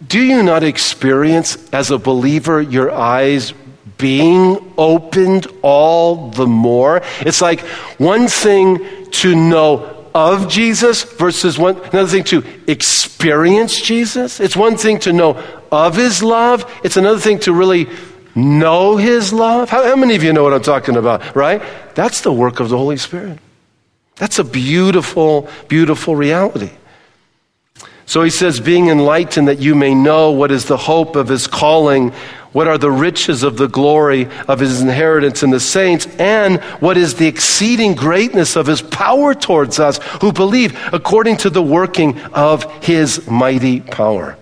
do 0.06 0.20
you 0.20 0.42
not 0.42 0.62
experience 0.62 1.68
as 1.70 1.90
a 1.90 1.98
believer 1.98 2.62
your 2.62 2.90
eyes 2.90 3.52
being 3.98 4.72
opened 4.78 5.46
all 5.62 6.30
the 6.30 6.46
more? 6.46 7.02
It's 7.20 7.42
like 7.42 7.61
one 7.98 8.28
thing 8.28 9.11
to 9.11 9.34
know 9.34 9.98
of 10.14 10.48
Jesus 10.48 11.02
versus 11.02 11.58
one, 11.58 11.76
another 11.76 12.08
thing 12.08 12.24
to 12.24 12.44
experience 12.66 13.80
Jesus. 13.80 14.40
It's 14.40 14.56
one 14.56 14.76
thing 14.76 14.98
to 15.00 15.12
know 15.12 15.42
of 15.70 15.96
his 15.96 16.22
love, 16.22 16.64
it's 16.82 16.96
another 16.96 17.20
thing 17.20 17.38
to 17.40 17.52
really 17.52 17.88
know 18.34 18.96
his 18.96 19.32
love. 19.32 19.68
How, 19.68 19.84
how 19.84 19.96
many 19.96 20.16
of 20.16 20.22
you 20.22 20.32
know 20.32 20.42
what 20.42 20.54
I'm 20.54 20.62
talking 20.62 20.96
about, 20.96 21.34
right? 21.34 21.62
That's 21.94 22.22
the 22.22 22.32
work 22.32 22.61
of 22.61 22.68
the 22.68 22.78
Holy 22.78 22.96
Spirit. 22.96 23.38
That's 24.16 24.38
a 24.38 24.44
beautiful, 24.44 25.48
beautiful 25.68 26.16
reality. 26.16 26.70
So 28.09 28.23
he 28.23 28.31
says, 28.31 28.59
being 28.59 28.88
enlightened 28.88 29.49
that 29.49 29.59
you 29.59 29.75
may 29.75 29.94
know 29.94 30.31
what 30.31 30.51
is 30.51 30.64
the 30.64 30.79
hope 30.79 31.14
of 31.14 31.29
his 31.29 31.47
calling, 31.47 32.12
what 32.53 32.66
are 32.66 32.79
the 32.79 32.90
riches 32.90 33.42
of 33.42 33.59
the 33.59 33.68
glory 33.68 34.29
of 34.49 34.61
his 34.61 34.81
inheritance 34.81 35.42
in 35.42 35.51
the 35.51 35.61
saints, 35.61 36.07
and 36.18 36.59
what 36.81 36.97
is 36.97 37.16
the 37.16 37.27
exceeding 37.27 37.94
greatness 37.94 38.57
of 38.57 38.66
his 38.66 38.81
power 38.81 39.35
towards 39.35 39.79
us 39.79 39.99
who 40.23 40.33
believe 40.33 40.75
according 40.94 41.37
to 41.37 41.51
the 41.51 41.61
working 41.61 42.18
of 42.33 42.64
his 42.83 43.29
mighty 43.29 43.83
power. 43.83 44.38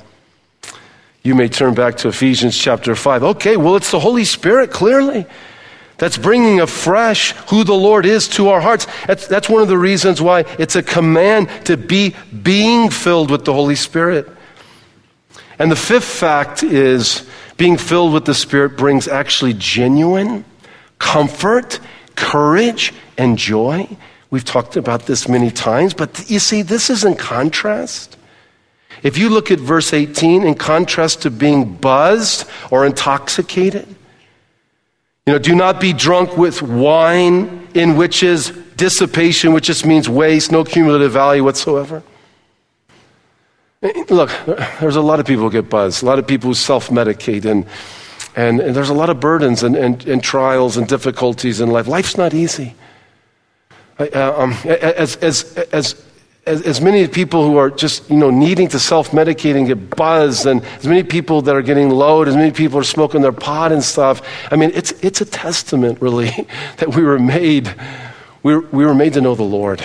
You 1.24 1.34
may 1.34 1.48
turn 1.48 1.74
back 1.74 1.96
to 1.96 2.08
Ephesians 2.08 2.56
chapter 2.56 2.94
5. 2.94 3.24
Okay, 3.24 3.56
well, 3.56 3.74
it's 3.74 3.90
the 3.90 3.98
Holy 3.98 4.24
Spirit, 4.24 4.70
clearly 4.70 5.26
that's 5.98 6.18
bringing 6.18 6.60
afresh 6.60 7.32
who 7.48 7.64
the 7.64 7.74
Lord 7.74 8.04
is 8.04 8.28
to 8.28 8.48
our 8.48 8.60
hearts. 8.60 8.86
That's, 9.06 9.26
that's 9.26 9.48
one 9.48 9.62
of 9.62 9.68
the 9.68 9.78
reasons 9.78 10.20
why 10.20 10.40
it's 10.58 10.76
a 10.76 10.82
command 10.82 11.48
to 11.64 11.76
be 11.76 12.14
being 12.42 12.90
filled 12.90 13.30
with 13.30 13.44
the 13.44 13.52
Holy 13.52 13.76
Spirit. 13.76 14.28
And 15.58 15.70
the 15.70 15.76
fifth 15.76 16.04
fact 16.04 16.62
is 16.62 17.26
being 17.56 17.78
filled 17.78 18.12
with 18.12 18.26
the 18.26 18.34
Spirit 18.34 18.76
brings 18.76 19.08
actually 19.08 19.54
genuine 19.54 20.44
comfort, 20.98 21.80
courage, 22.14 22.92
and 23.16 23.38
joy. 23.38 23.88
We've 24.30 24.44
talked 24.44 24.76
about 24.76 25.06
this 25.06 25.28
many 25.28 25.50
times, 25.50 25.94
but 25.94 26.28
you 26.30 26.38
see, 26.38 26.62
this 26.62 26.90
is 26.90 27.04
in 27.04 27.16
contrast. 27.16 28.16
If 29.02 29.18
you 29.18 29.28
look 29.28 29.50
at 29.50 29.60
verse 29.60 29.92
18, 29.92 30.42
in 30.42 30.54
contrast 30.54 31.22
to 31.22 31.30
being 31.30 31.74
buzzed 31.74 32.48
or 32.70 32.86
intoxicated, 32.86 33.86
you 35.26 35.32
know, 35.32 35.38
do 35.40 35.56
not 35.56 35.80
be 35.80 35.92
drunk 35.92 36.36
with 36.36 36.62
wine 36.62 37.66
in 37.74 37.96
which 37.96 38.22
is 38.22 38.50
dissipation, 38.76 39.52
which 39.52 39.66
just 39.66 39.84
means 39.84 40.08
waste, 40.08 40.52
no 40.52 40.62
cumulative 40.62 41.10
value 41.10 41.42
whatsoever. 41.42 42.02
Look, 44.08 44.30
there's 44.80 44.94
a 44.94 45.00
lot 45.00 45.18
of 45.18 45.26
people 45.26 45.44
who 45.44 45.50
get 45.50 45.68
buzzed, 45.68 46.02
a 46.04 46.06
lot 46.06 46.20
of 46.20 46.26
people 46.28 46.50
who 46.50 46.54
self 46.54 46.88
medicate, 46.90 47.44
and, 47.44 47.66
and, 48.36 48.60
and, 48.60 48.74
there's 48.74 48.88
a 48.88 48.94
lot 48.94 49.10
of 49.10 49.18
burdens 49.18 49.62
and, 49.62 49.76
and, 49.76 50.06
and, 50.06 50.22
trials 50.22 50.76
and 50.76 50.86
difficulties 50.86 51.60
in 51.60 51.70
life. 51.70 51.86
Life's 51.86 52.16
not 52.16 52.32
easy. 52.32 52.74
Uh, 53.98 54.32
um, 54.36 54.52
as, 54.64 55.16
as, 55.16 55.54
as, 55.72 56.02
as, 56.46 56.62
as 56.62 56.80
many 56.80 57.06
people 57.08 57.44
who 57.44 57.56
are 57.56 57.70
just, 57.70 58.08
you 58.08 58.16
know, 58.16 58.30
needing 58.30 58.68
to 58.68 58.78
self-medicate 58.78 59.56
and 59.56 59.66
get 59.66 59.90
buzzed, 59.96 60.46
and 60.46 60.64
as 60.64 60.86
many 60.86 61.02
people 61.02 61.42
that 61.42 61.56
are 61.56 61.62
getting 61.62 61.90
load, 61.90 62.28
as 62.28 62.36
many 62.36 62.52
people 62.52 62.78
are 62.78 62.84
smoking 62.84 63.20
their 63.20 63.32
pot 63.32 63.72
and 63.72 63.82
stuff. 63.82 64.22
I 64.52 64.56
mean, 64.56 64.70
it's, 64.72 64.92
it's 65.02 65.20
a 65.20 65.24
testament, 65.24 66.00
really, 66.00 66.30
that 66.76 66.94
we 66.94 67.02
were 67.02 67.18
made, 67.18 67.74
we 68.42 68.56
we 68.56 68.86
were 68.86 68.94
made 68.94 69.14
to 69.14 69.20
know 69.20 69.34
the 69.34 69.42
Lord. 69.42 69.84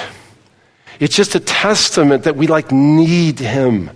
It's 1.00 1.16
just 1.16 1.34
a 1.34 1.40
testament 1.40 2.24
that 2.26 2.36
we, 2.36 2.46
like, 2.46 2.72
need 2.72 3.40
Him. 3.40 3.90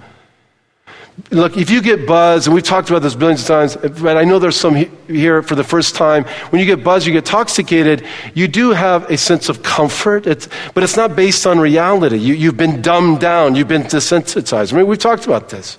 Look, 1.32 1.56
if 1.56 1.70
you 1.70 1.82
get 1.82 2.06
buzzed, 2.06 2.48
and 2.48 2.54
we've 2.54 2.64
talked 2.64 2.90
about 2.90 3.02
this 3.02 3.16
billions 3.16 3.42
of 3.42 3.48
times, 3.48 3.78
but 4.02 4.18
I 4.18 4.26
know 4.26 4.38
there's 4.38 4.60
some 4.60 4.76
here 5.08 5.42
for 5.42 5.56
the 5.56 5.64
first 5.64 5.96
time. 5.96 6.26
When 6.50 6.60
you 6.60 6.66
get 6.66 6.84
buzzed, 6.84 7.08
you 7.08 7.14
get 7.14 7.20
intoxicated, 7.20 8.06
you 8.34 8.50
do 8.50 8.72
have 8.72 9.10
a 9.10 9.18
sense 9.18 9.48
of 9.48 9.64
comfort, 9.64 10.28
it's, 10.28 10.50
but 10.74 10.84
it's 10.84 10.98
not 10.98 11.16
based 11.16 11.48
on 11.48 11.58
reality. 11.58 12.18
You, 12.18 12.34
you've 12.34 12.58
been 12.58 12.82
dumbed 12.82 13.22
down, 13.22 13.56
you've 13.56 13.70
been 13.70 13.84
desensitized. 13.84 14.74
I 14.74 14.78
mean, 14.78 14.88
we've 14.88 15.00
talked 15.00 15.26
about 15.26 15.50
this. 15.50 15.78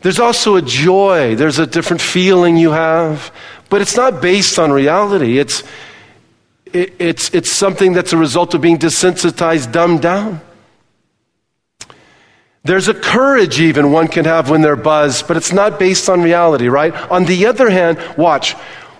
There's 0.00 0.18
also 0.18 0.56
a 0.56 0.62
joy, 0.62 1.36
there's 1.36 1.58
a 1.58 1.66
different 1.66 2.00
feeling 2.00 2.56
you 2.56 2.70
have, 2.70 3.30
but 3.68 3.82
it's 3.82 3.96
not 3.96 4.22
based 4.22 4.58
on 4.58 4.72
reality. 4.72 5.38
It's, 5.38 5.62
it, 6.72 6.94
it's, 6.98 7.32
it's 7.34 7.52
something 7.52 7.92
that's 7.92 8.14
a 8.14 8.16
result 8.16 8.54
of 8.54 8.62
being 8.62 8.78
desensitized, 8.78 9.70
dumbed 9.70 10.00
down. 10.00 10.40
There's 12.64 12.86
a 12.86 12.94
courage 12.94 13.60
even 13.60 13.90
one 13.90 14.06
can 14.06 14.24
have 14.24 14.48
when 14.48 14.62
they're 14.62 14.76
buzzed, 14.76 15.26
but 15.26 15.36
it's 15.36 15.52
not 15.52 15.80
based 15.80 16.08
on 16.08 16.22
reality, 16.22 16.68
right? 16.68 16.94
On 17.10 17.24
the 17.24 17.46
other 17.46 17.68
hand, 17.68 17.98
watch, 18.16 18.52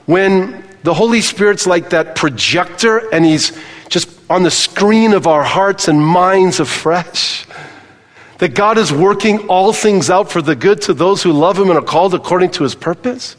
when 0.06 0.64
the 0.82 0.92
Holy 0.92 1.20
Spirit's 1.20 1.64
like 1.64 1.90
that 1.90 2.16
projector 2.16 3.12
and 3.14 3.24
he's 3.24 3.56
just 3.88 4.08
on 4.28 4.42
the 4.42 4.50
screen 4.50 5.12
of 5.12 5.28
our 5.28 5.44
hearts 5.44 5.86
and 5.86 6.04
minds 6.04 6.58
afresh, 6.58 7.46
that 8.38 8.54
God 8.54 8.78
is 8.78 8.92
working 8.92 9.46
all 9.46 9.72
things 9.72 10.10
out 10.10 10.32
for 10.32 10.42
the 10.42 10.56
good 10.56 10.82
to 10.82 10.94
those 10.94 11.22
who 11.22 11.32
love 11.32 11.56
him 11.56 11.68
and 11.68 11.78
are 11.78 11.84
called 11.84 12.14
according 12.14 12.50
to 12.52 12.64
his 12.64 12.74
purpose. 12.74 13.36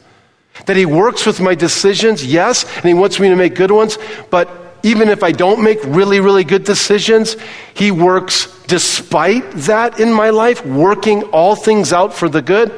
That 0.68 0.78
he 0.78 0.86
works 0.86 1.26
with 1.26 1.42
my 1.42 1.56
decisions, 1.56 2.26
yes, 2.26 2.64
and 2.78 2.86
he 2.86 2.94
wants 2.94 3.20
me 3.20 3.28
to 3.28 3.36
make 3.36 3.56
good 3.56 3.72
ones, 3.72 3.98
but 4.30 4.62
even 4.84 5.10
if 5.10 5.24
I 5.24 5.32
don't 5.32 5.63
make 5.63 5.80
really, 5.84 6.19
really 6.19 6.43
good 6.43 6.65
decisions, 6.65 7.36
He 7.74 7.89
works 7.89 8.48
despite 8.67 9.50
that 9.52 10.00
in 10.00 10.13
my 10.13 10.30
life, 10.30 10.65
working 10.65 11.24
all 11.24 11.56
things 11.56 11.93
out 11.93 12.13
for 12.13 12.30
the 12.30 12.41
good. 12.41 12.72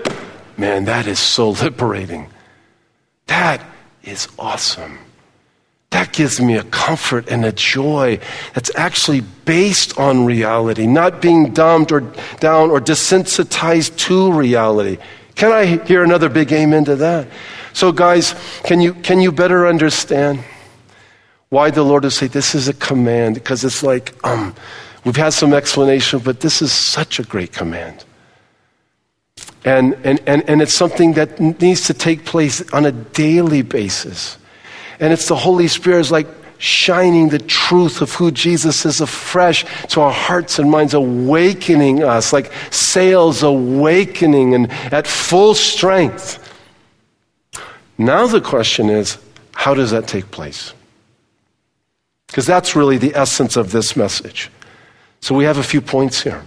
Man, 0.57 0.85
that 0.85 1.07
is 1.07 1.19
so 1.19 1.49
liberating. 1.63 2.29
That 3.27 3.61
is 4.03 4.27
awesome. 4.37 4.99
That 5.89 6.11
gives 6.11 6.41
me 6.41 6.57
a 6.57 6.63
comfort 6.63 7.29
and 7.29 7.45
a 7.45 7.51
joy 7.51 8.19
that's 8.53 8.69
actually 8.75 9.21
based 9.21 9.97
on 9.97 10.25
reality, 10.25 10.87
not 10.87 11.21
being 11.21 11.53
dumbed 11.53 11.91
or 11.91 12.01
down 12.39 12.69
or 12.69 12.81
desensitized 12.81 13.95
to 13.99 14.33
reality. 14.33 14.97
Can 15.35 15.51
I 15.51 15.83
hear 15.85 16.03
another 16.03 16.29
big 16.29 16.51
amen 16.51 16.85
to 16.85 16.97
that? 16.97 17.29
So, 17.73 17.91
guys, 17.91 18.35
can 18.63 18.81
you, 18.81 18.93
can 18.93 19.21
you 19.21 19.31
better 19.31 19.67
understand? 19.67 20.43
Why 21.55 21.71
the 21.71 21.83
Lord 21.83 22.03
would 22.03 22.11
say 22.11 22.27
this 22.27 22.53
is 22.53 22.67
a 22.67 22.73
command, 22.73 23.35
because 23.35 23.63
it's 23.63 23.81
like, 23.81 24.13
um, 24.25 24.53
we've 25.05 25.15
had 25.15 25.31
some 25.31 25.53
explanation, 25.53 26.19
but 26.19 26.41
this 26.41 26.61
is 26.61 26.73
such 26.73 27.17
a 27.17 27.23
great 27.23 27.53
command. 27.53 28.03
And, 29.63 29.93
and, 30.03 30.21
and, 30.27 30.43
and 30.49 30.61
it's 30.61 30.73
something 30.73 31.13
that 31.13 31.39
needs 31.39 31.87
to 31.87 31.93
take 31.93 32.25
place 32.25 32.57
on 32.73 32.85
a 32.85 32.91
daily 32.91 33.61
basis. 33.61 34.37
And 34.99 35.13
it's 35.13 35.29
the 35.29 35.37
Holy 35.37 35.69
Spirit 35.69 36.01
is 36.01 36.11
like 36.11 36.27
shining 36.57 37.29
the 37.29 37.39
truth 37.39 38.01
of 38.01 38.11
who 38.13 38.31
Jesus 38.31 38.85
is 38.85 38.99
afresh 38.99 39.63
to 39.91 40.01
our 40.01 40.11
hearts 40.11 40.59
and 40.59 40.69
minds, 40.69 40.93
awakening 40.93 42.03
us, 42.03 42.33
like 42.33 42.51
sails 42.69 43.43
awakening 43.43 44.53
and 44.55 44.69
at 44.91 45.07
full 45.07 45.55
strength. 45.55 46.37
Now 47.97 48.27
the 48.27 48.41
question 48.41 48.89
is, 48.89 49.17
how 49.53 49.73
does 49.73 49.91
that 49.91 50.05
take 50.05 50.31
place? 50.31 50.73
Because 52.27 52.45
that's 52.45 52.75
really 52.75 52.97
the 52.97 53.15
essence 53.15 53.55
of 53.55 53.71
this 53.71 53.95
message. 53.95 54.51
So 55.21 55.33
we 55.33 55.45
have 55.45 55.57
a 55.57 55.63
few 55.63 55.81
points 55.81 56.21
here. 56.21 56.43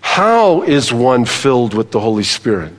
How 0.00 0.62
is 0.62 0.92
one 0.92 1.24
filled 1.24 1.74
with 1.74 1.90
the 1.90 1.98
Holy 1.98 2.22
Spirit? 2.22 2.72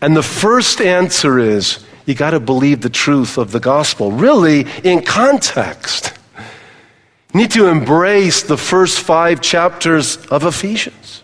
And 0.00 0.16
the 0.16 0.22
first 0.22 0.80
answer 0.80 1.38
is 1.38 1.84
you 2.06 2.14
got 2.14 2.30
to 2.30 2.40
believe 2.40 2.82
the 2.82 2.90
truth 2.90 3.38
of 3.38 3.50
the 3.50 3.58
gospel, 3.58 4.12
really 4.12 4.66
in 4.84 5.02
context. 5.02 6.12
You 7.32 7.40
need 7.40 7.50
to 7.52 7.66
embrace 7.66 8.42
the 8.42 8.56
first 8.56 9.00
five 9.00 9.40
chapters 9.40 10.18
of 10.26 10.44
Ephesians. 10.44 11.23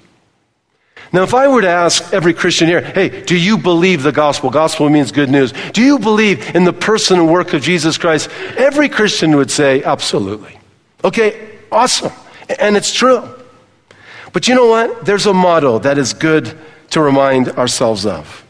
Now, 1.12 1.24
if 1.24 1.34
I 1.34 1.48
were 1.48 1.60
to 1.60 1.68
ask 1.68 2.12
every 2.12 2.32
Christian 2.32 2.68
here, 2.68 2.82
hey, 2.82 3.22
do 3.24 3.36
you 3.36 3.58
believe 3.58 4.04
the 4.04 4.12
gospel? 4.12 4.48
Gospel 4.48 4.88
means 4.88 5.10
good 5.10 5.28
news. 5.28 5.52
Do 5.72 5.82
you 5.82 5.98
believe 5.98 6.54
in 6.54 6.62
the 6.64 6.72
person 6.72 7.18
and 7.18 7.28
work 7.28 7.52
of 7.52 7.62
Jesus 7.62 7.98
Christ? 7.98 8.30
Every 8.56 8.88
Christian 8.88 9.36
would 9.36 9.50
say, 9.50 9.82
absolutely. 9.82 10.58
Okay, 11.02 11.58
awesome. 11.72 12.12
And 12.60 12.76
it's 12.76 12.92
true. 12.92 13.28
But 14.32 14.46
you 14.46 14.54
know 14.54 14.66
what? 14.66 15.04
There's 15.04 15.26
a 15.26 15.34
motto 15.34 15.80
that 15.80 15.98
is 15.98 16.14
good 16.14 16.56
to 16.90 17.00
remind 17.00 17.48
ourselves 17.50 18.06
of. 18.06 18.44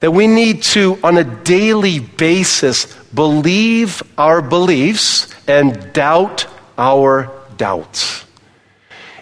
That 0.00 0.10
we 0.10 0.26
need 0.26 0.62
to, 0.64 0.98
on 1.04 1.16
a 1.16 1.24
daily 1.24 2.00
basis, 2.00 2.92
believe 3.14 4.02
our 4.18 4.42
beliefs 4.42 5.32
and 5.46 5.92
doubt 5.92 6.46
our 6.76 7.30
doubts. 7.56 8.24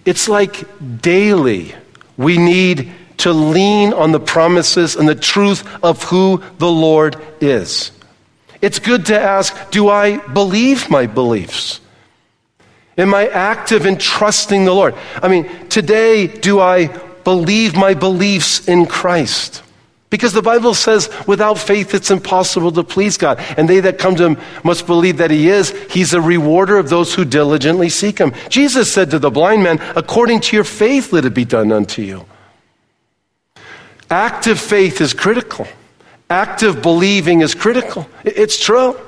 It's 0.07 0.29
like 0.29 0.67
daily 1.03 1.75
we 2.19 2.37
need 2.37 2.93
to 3.19 3.33
lean 3.33 3.95
on 3.95 4.13
the 4.13 4.21
promises 4.21 4.95
and 4.95 5.09
the 5.09 5.15
truth 5.15 5.67
of 5.83 6.03
who 6.05 6.43
the 6.59 6.71
Lord 6.71 7.17
is. 7.41 7.91
It's 8.61 8.79
good 8.79 9.07
to 9.07 9.19
ask 9.19 9.71
Do 9.71 9.89
I 9.89 10.19
believe 10.19 10.91
my 10.91 11.07
beliefs? 11.07 11.81
Am 12.99 13.15
I 13.15 13.29
active 13.29 13.87
in 13.87 13.97
trusting 13.97 14.65
the 14.65 14.75
Lord? 14.75 14.95
I 15.23 15.29
mean, 15.29 15.69
today, 15.69 16.27
do 16.27 16.59
I 16.59 16.89
believe 17.23 17.77
my 17.77 17.95
beliefs 17.95 18.67
in 18.67 18.87
Christ? 18.87 19.63
Because 20.11 20.33
the 20.33 20.43
Bible 20.43 20.73
says, 20.73 21.11
without 21.27 21.59
faith, 21.59 21.95
it's 21.95 22.11
impossible 22.11 22.73
to 22.73 22.83
please 22.83 23.19
God. 23.19 23.39
And 23.59 23.69
they 23.69 23.81
that 23.81 23.99
come 23.99 24.17
to 24.17 24.31
him 24.31 24.39
must 24.65 24.87
believe 24.87 25.19
that 25.19 25.31
he 25.31 25.49
is. 25.49 25.71
He's 25.91 26.15
a 26.15 26.21
rewarder 26.21 26.79
of 26.79 26.89
those 26.89 27.15
who 27.15 27.27
diligently 27.27 27.91
seek 27.91 28.19
him. 28.19 28.33
Jesus 28.49 28.91
said 28.91 29.11
to 29.11 29.19
the 29.19 29.31
blind 29.31 29.63
man, 29.63 29.79
according 29.97 30.41
to 30.41 30.57
your 30.57 30.65
faith, 30.65 31.13
let 31.13 31.27
it 31.27 31.35
be 31.35 31.45
done 31.45 31.73
unto 31.73 32.01
you. 32.01 32.25
Active 34.11 34.59
faith 34.59 35.03
is 35.03 35.13
critical. 35.13 35.67
Active 36.31 36.81
believing 36.81 37.43
is 37.43 37.55
critical. 37.55 38.09
It's 38.25 38.59
true. 38.59 38.99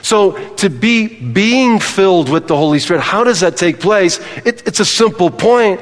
So, 0.00 0.32
to 0.56 0.70
be 0.70 1.08
being 1.08 1.80
filled 1.80 2.28
with 2.28 2.46
the 2.46 2.56
Holy 2.56 2.78
Spirit, 2.78 3.02
how 3.02 3.24
does 3.24 3.40
that 3.40 3.56
take 3.56 3.80
place? 3.80 4.20
It, 4.44 4.62
it's 4.66 4.78
a 4.78 4.84
simple 4.84 5.30
point, 5.30 5.80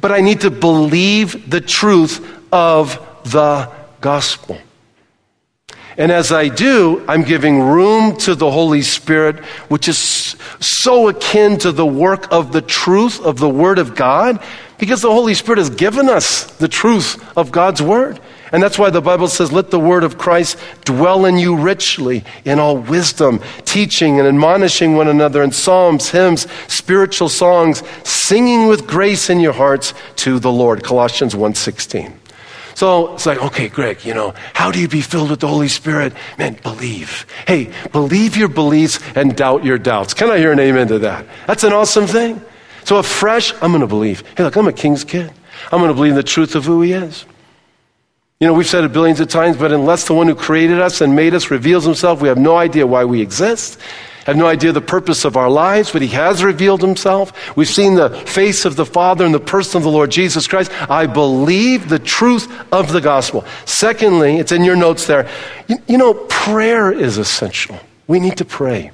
but 0.00 0.12
I 0.12 0.20
need 0.20 0.42
to 0.42 0.50
believe 0.50 1.50
the 1.50 1.60
truth 1.60 2.24
of 2.52 3.00
the 3.24 3.68
gospel. 4.00 4.58
And 5.98 6.12
as 6.12 6.30
I 6.30 6.48
do, 6.48 7.04
I'm 7.08 7.22
giving 7.22 7.60
room 7.60 8.16
to 8.18 8.34
the 8.34 8.50
Holy 8.50 8.82
Spirit, 8.82 9.42
which 9.70 9.88
is 9.88 10.36
so 10.60 11.08
akin 11.08 11.56
to 11.58 11.72
the 11.72 11.86
work 11.86 12.30
of 12.30 12.52
the 12.52 12.60
truth 12.60 13.20
of 13.24 13.38
the 13.38 13.48
Word 13.48 13.78
of 13.78 13.94
God, 13.94 14.42
because 14.78 15.00
the 15.00 15.10
Holy 15.10 15.32
Spirit 15.32 15.58
has 15.58 15.70
given 15.70 16.10
us 16.10 16.44
the 16.56 16.68
truth 16.68 17.36
of 17.36 17.50
God's 17.50 17.80
Word. 17.80 18.20
And 18.52 18.62
that's 18.62 18.78
why 18.78 18.90
the 18.90 19.00
Bible 19.00 19.26
says, 19.28 19.50
Let 19.50 19.70
the 19.70 19.80
word 19.80 20.04
of 20.04 20.18
Christ 20.18 20.56
dwell 20.84 21.24
in 21.24 21.36
you 21.36 21.56
richly 21.56 22.24
in 22.44 22.60
all 22.60 22.76
wisdom, 22.76 23.40
teaching 23.64 24.20
and 24.20 24.28
admonishing 24.28 24.94
one 24.94 25.08
another 25.08 25.42
in 25.42 25.50
psalms, 25.50 26.10
hymns, 26.10 26.46
spiritual 26.68 27.28
songs, 27.28 27.82
singing 28.04 28.68
with 28.68 28.86
grace 28.86 29.30
in 29.30 29.40
your 29.40 29.52
hearts 29.52 29.94
to 30.16 30.38
the 30.38 30.52
Lord. 30.52 30.84
Colossians 30.84 31.34
1.16. 31.34 32.12
So 32.76 33.14
it's 33.14 33.24
like, 33.24 33.42
okay, 33.42 33.70
Greg, 33.70 34.04
you 34.04 34.12
know, 34.12 34.34
how 34.52 34.70
do 34.70 34.78
you 34.78 34.86
be 34.86 35.00
filled 35.00 35.30
with 35.30 35.40
the 35.40 35.48
Holy 35.48 35.68
Spirit? 35.68 36.12
Man, 36.38 36.58
believe. 36.62 37.24
Hey, 37.46 37.72
believe 37.90 38.36
your 38.36 38.48
beliefs 38.48 39.00
and 39.14 39.34
doubt 39.34 39.64
your 39.64 39.78
doubts. 39.78 40.12
Can 40.12 40.30
I 40.30 40.36
hear 40.36 40.52
an 40.52 40.60
amen 40.60 40.88
to 40.88 40.98
that? 40.98 41.24
That's 41.46 41.64
an 41.64 41.72
awesome 41.72 42.06
thing. 42.06 42.38
So 42.84 42.98
afresh, 42.98 43.54
I'm 43.62 43.70
going 43.70 43.80
to 43.80 43.86
believe. 43.86 44.22
Hey, 44.36 44.44
look, 44.44 44.56
I'm 44.56 44.68
a 44.68 44.74
king's 44.74 45.04
kid. 45.04 45.32
I'm 45.72 45.78
going 45.78 45.88
to 45.88 45.94
believe 45.94 46.10
in 46.12 46.16
the 46.16 46.22
truth 46.22 46.54
of 46.54 46.66
who 46.66 46.82
he 46.82 46.92
is. 46.92 47.24
You 48.40 48.46
know, 48.46 48.52
we've 48.52 48.66
said 48.66 48.84
it 48.84 48.92
billions 48.92 49.20
of 49.20 49.28
times, 49.28 49.56
but 49.56 49.72
unless 49.72 50.06
the 50.06 50.12
one 50.12 50.26
who 50.26 50.34
created 50.34 50.78
us 50.78 51.00
and 51.00 51.16
made 51.16 51.32
us 51.32 51.50
reveals 51.50 51.86
himself, 51.86 52.20
we 52.20 52.28
have 52.28 52.36
no 52.36 52.58
idea 52.58 52.86
why 52.86 53.06
we 53.06 53.22
exist, 53.22 53.80
have 54.26 54.36
no 54.36 54.48
idea 54.48 54.72
the 54.72 54.80
purpose 54.80 55.24
of 55.24 55.36
our 55.36 55.48
lives, 55.48 55.92
but 55.92 56.02
he 56.02 56.08
has 56.08 56.42
revealed 56.42 56.82
himself. 56.82 57.56
We've 57.56 57.68
seen 57.68 57.94
the 57.94 58.10
face 58.10 58.64
of 58.64 58.74
the 58.74 58.84
Father 58.84 59.24
and 59.24 59.32
the 59.32 59.38
person 59.38 59.76
of 59.76 59.84
the 59.84 59.90
Lord 59.90 60.10
Jesus 60.10 60.48
Christ. 60.48 60.72
I 60.90 61.06
believe 61.06 61.88
the 61.88 62.00
truth 62.00 62.52
of 62.72 62.90
the 62.90 63.00
gospel. 63.00 63.44
Secondly, 63.66 64.38
it's 64.38 64.50
in 64.50 64.64
your 64.64 64.74
notes 64.74 65.06
there. 65.06 65.30
You, 65.68 65.76
you 65.86 65.96
know, 65.96 66.12
prayer 66.12 66.90
is 66.90 67.18
essential. 67.18 67.78
We 68.08 68.18
need 68.18 68.36
to 68.38 68.44
pray. 68.44 68.90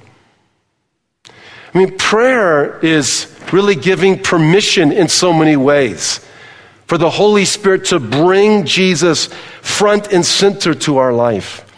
I 1.27 1.77
mean, 1.77 1.97
prayer 1.97 2.79
is 2.81 3.35
really 3.51 3.73
giving 3.73 4.19
permission 4.19 4.91
in 4.91 5.07
so 5.07 5.33
many 5.33 5.55
ways 5.55 6.23
for 6.85 6.99
the 6.99 7.09
Holy 7.09 7.45
Spirit 7.45 7.85
to 7.85 7.99
bring 7.99 8.65
Jesus 8.65 9.33
front 9.63 10.13
and 10.13 10.23
center 10.23 10.75
to 10.75 10.97
our 10.97 11.11
life. 11.11 11.72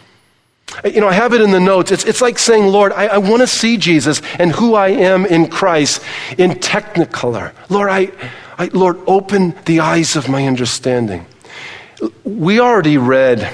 You 0.84 1.00
know, 1.00 1.08
I 1.08 1.12
have 1.12 1.32
it 1.32 1.40
in 1.40 1.52
the 1.52 1.60
notes. 1.60 1.92
It's, 1.92 2.04
it's 2.04 2.20
like 2.20 2.38
saying, 2.38 2.66
Lord, 2.66 2.92
I, 2.92 3.06
I 3.06 3.18
want 3.18 3.40
to 3.40 3.46
see 3.46 3.76
Jesus 3.76 4.20
and 4.38 4.50
who 4.50 4.74
I 4.74 4.88
am 4.88 5.24
in 5.24 5.48
Christ 5.48 6.02
in 6.36 6.52
technicolor. 6.52 7.52
Lord, 7.70 7.88
I, 7.88 8.10
I, 8.58 8.66
Lord, 8.72 8.98
open 9.06 9.54
the 9.64 9.80
eyes 9.80 10.16
of 10.16 10.28
my 10.28 10.46
understanding. 10.46 11.24
We 12.24 12.60
already 12.60 12.98
read 12.98 13.52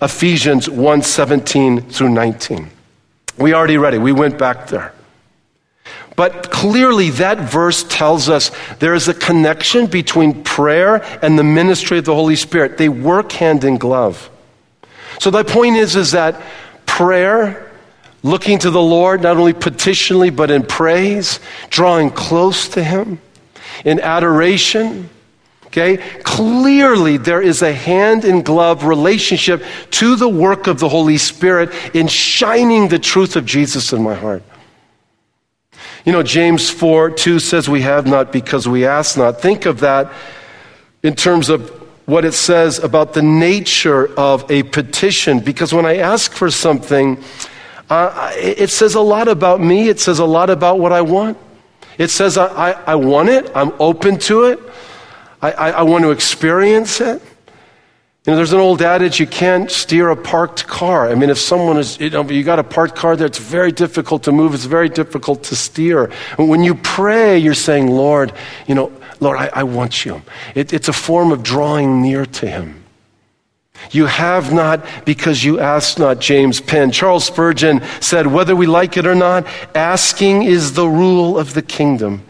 Ephesians 0.00 0.70
1 0.70 1.02
17 1.02 1.80
through 1.82 2.10
19. 2.10 2.70
We 3.38 3.52
already 3.52 3.76
read 3.76 3.94
it. 3.94 3.98
We 3.98 4.12
went 4.12 4.38
back 4.38 4.68
there. 4.68 4.92
But 6.14 6.50
clearly, 6.50 7.10
that 7.10 7.38
verse 7.38 7.84
tells 7.84 8.30
us 8.30 8.50
there 8.78 8.94
is 8.94 9.08
a 9.08 9.14
connection 9.14 9.86
between 9.86 10.42
prayer 10.42 11.04
and 11.22 11.38
the 11.38 11.44
ministry 11.44 11.98
of 11.98 12.06
the 12.06 12.14
Holy 12.14 12.36
Spirit. 12.36 12.78
They 12.78 12.88
work 12.88 13.32
hand 13.32 13.64
in 13.64 13.76
glove. 13.76 14.30
So, 15.18 15.30
the 15.30 15.44
point 15.44 15.76
is, 15.76 15.96
is 15.96 16.12
that 16.12 16.40
prayer, 16.86 17.70
looking 18.22 18.58
to 18.60 18.70
the 18.70 18.82
Lord, 18.82 19.22
not 19.22 19.36
only 19.36 19.52
petitionally, 19.52 20.30
but 20.30 20.50
in 20.50 20.62
praise, 20.62 21.40
drawing 21.70 22.10
close 22.10 22.68
to 22.70 22.82
Him, 22.82 23.20
in 23.84 24.00
adoration, 24.00 25.10
Okay? 25.76 25.98
Clearly, 26.22 27.18
there 27.18 27.42
is 27.42 27.60
a 27.60 27.72
hand 27.72 28.24
in 28.24 28.40
glove 28.40 28.84
relationship 28.84 29.62
to 29.90 30.16
the 30.16 30.28
work 30.28 30.68
of 30.68 30.78
the 30.78 30.88
Holy 30.88 31.18
Spirit 31.18 31.70
in 31.94 32.08
shining 32.08 32.88
the 32.88 32.98
truth 32.98 33.36
of 33.36 33.44
Jesus 33.44 33.92
in 33.92 34.02
my 34.02 34.14
heart. 34.14 34.42
You 36.06 36.12
know, 36.12 36.22
James 36.22 36.70
4 36.70 37.10
2 37.10 37.38
says, 37.40 37.68
We 37.68 37.82
have 37.82 38.06
not 38.06 38.32
because 38.32 38.66
we 38.66 38.86
ask 38.86 39.18
not. 39.18 39.42
Think 39.42 39.66
of 39.66 39.80
that 39.80 40.10
in 41.02 41.14
terms 41.14 41.50
of 41.50 41.75
what 42.06 42.24
it 42.24 42.32
says 42.32 42.78
about 42.78 43.12
the 43.12 43.22
nature 43.22 44.08
of 44.18 44.48
a 44.50 44.62
petition, 44.62 45.40
because 45.40 45.74
when 45.74 45.84
I 45.84 45.96
ask 45.96 46.32
for 46.32 46.50
something, 46.50 47.22
uh, 47.90 48.32
it 48.36 48.70
says 48.70 48.94
a 48.94 49.00
lot 49.00 49.28
about 49.28 49.60
me, 49.60 49.88
it 49.88 50.00
says 50.00 50.20
a 50.20 50.24
lot 50.24 50.48
about 50.48 50.78
what 50.78 50.92
I 50.92 51.02
want. 51.02 51.36
It 51.98 52.08
says 52.08 52.38
I, 52.38 52.46
I, 52.46 52.70
I 52.86 52.94
want 52.94 53.28
it, 53.28 53.50
I'm 53.54 53.72
open 53.80 54.18
to 54.20 54.44
it, 54.44 54.60
I, 55.42 55.52
I, 55.52 55.70
I 55.70 55.82
want 55.82 56.04
to 56.04 56.10
experience 56.10 57.00
it. 57.00 57.20
You 58.26 58.32
know, 58.32 58.38
there's 58.38 58.52
an 58.52 58.58
old 58.58 58.82
adage 58.82 59.20
you 59.20 59.26
can't 59.26 59.70
steer 59.70 60.08
a 60.08 60.16
parked 60.16 60.66
car. 60.66 61.08
I 61.08 61.14
mean, 61.14 61.30
if 61.30 61.38
someone 61.38 61.78
is, 61.78 62.00
you 62.00 62.10
know, 62.10 62.28
you 62.28 62.42
got 62.42 62.58
a 62.58 62.64
parked 62.64 62.96
car 62.96 63.14
there, 63.14 63.26
it's 63.26 63.38
very 63.38 63.70
difficult 63.70 64.24
to 64.24 64.32
move, 64.32 64.52
it's 64.52 64.64
very 64.64 64.88
difficult 64.88 65.44
to 65.44 65.54
steer. 65.54 66.10
when 66.36 66.64
you 66.64 66.74
pray, 66.74 67.38
you're 67.38 67.54
saying, 67.54 67.86
Lord, 67.86 68.32
you 68.66 68.74
know, 68.74 68.90
Lord, 69.20 69.38
I, 69.38 69.50
I 69.52 69.62
want 69.62 70.04
you. 70.04 70.22
It, 70.56 70.72
it's 70.72 70.88
a 70.88 70.92
form 70.92 71.30
of 71.30 71.44
drawing 71.44 72.02
near 72.02 72.26
to 72.26 72.48
Him. 72.48 72.82
You 73.92 74.06
have 74.06 74.52
not 74.52 74.84
because 75.04 75.44
you 75.44 75.60
ask 75.60 75.96
not, 75.96 76.18
James 76.18 76.60
Penn. 76.60 76.90
Charles 76.90 77.24
Spurgeon 77.24 77.80
said, 78.00 78.26
whether 78.26 78.56
we 78.56 78.66
like 78.66 78.96
it 78.96 79.06
or 79.06 79.14
not, 79.14 79.46
asking 79.72 80.42
is 80.42 80.72
the 80.72 80.88
rule 80.88 81.38
of 81.38 81.54
the 81.54 81.62
kingdom. 81.62 82.24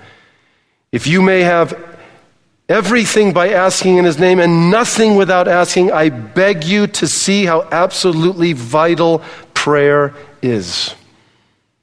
If 0.92 1.06
you 1.06 1.22
may 1.22 1.40
have 1.40 1.95
everything 2.68 3.32
by 3.32 3.50
asking 3.50 3.98
in 3.98 4.04
his 4.04 4.18
name 4.18 4.40
and 4.40 4.70
nothing 4.70 5.16
without 5.16 5.48
asking, 5.48 5.92
I 5.92 6.08
beg 6.08 6.64
you 6.64 6.86
to 6.88 7.06
see 7.06 7.44
how 7.44 7.68
absolutely 7.70 8.52
vital 8.52 9.22
prayer 9.54 10.14
is. 10.42 10.94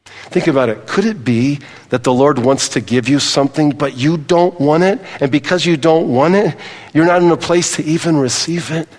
Think 0.06 0.48
about 0.48 0.70
it. 0.70 0.88
Could 0.88 1.06
it 1.06 1.24
be 1.24 1.60
that 1.90 2.04
the 2.04 2.14
Lord 2.14 2.40
wants 2.40 2.70
to 2.70 2.82
give 2.82 3.08
you 3.08 3.20
something, 3.20 3.70
but 3.70 3.96
you 3.96 4.18
don't 4.18 4.60
want 4.60 4.84
it? 4.84 5.00
And 5.22 5.32
because 5.32 5.66
you 5.66 5.78
don't 5.78 6.12
want 6.12 6.36
it, 6.36 6.58
you're 6.94 7.06
not 7.06 7.22
in 7.22 7.30
a 7.30 7.38
place 7.38 7.76
to 7.76 7.84
even 7.84 8.18
receive 8.18 8.72
it? 8.72 8.90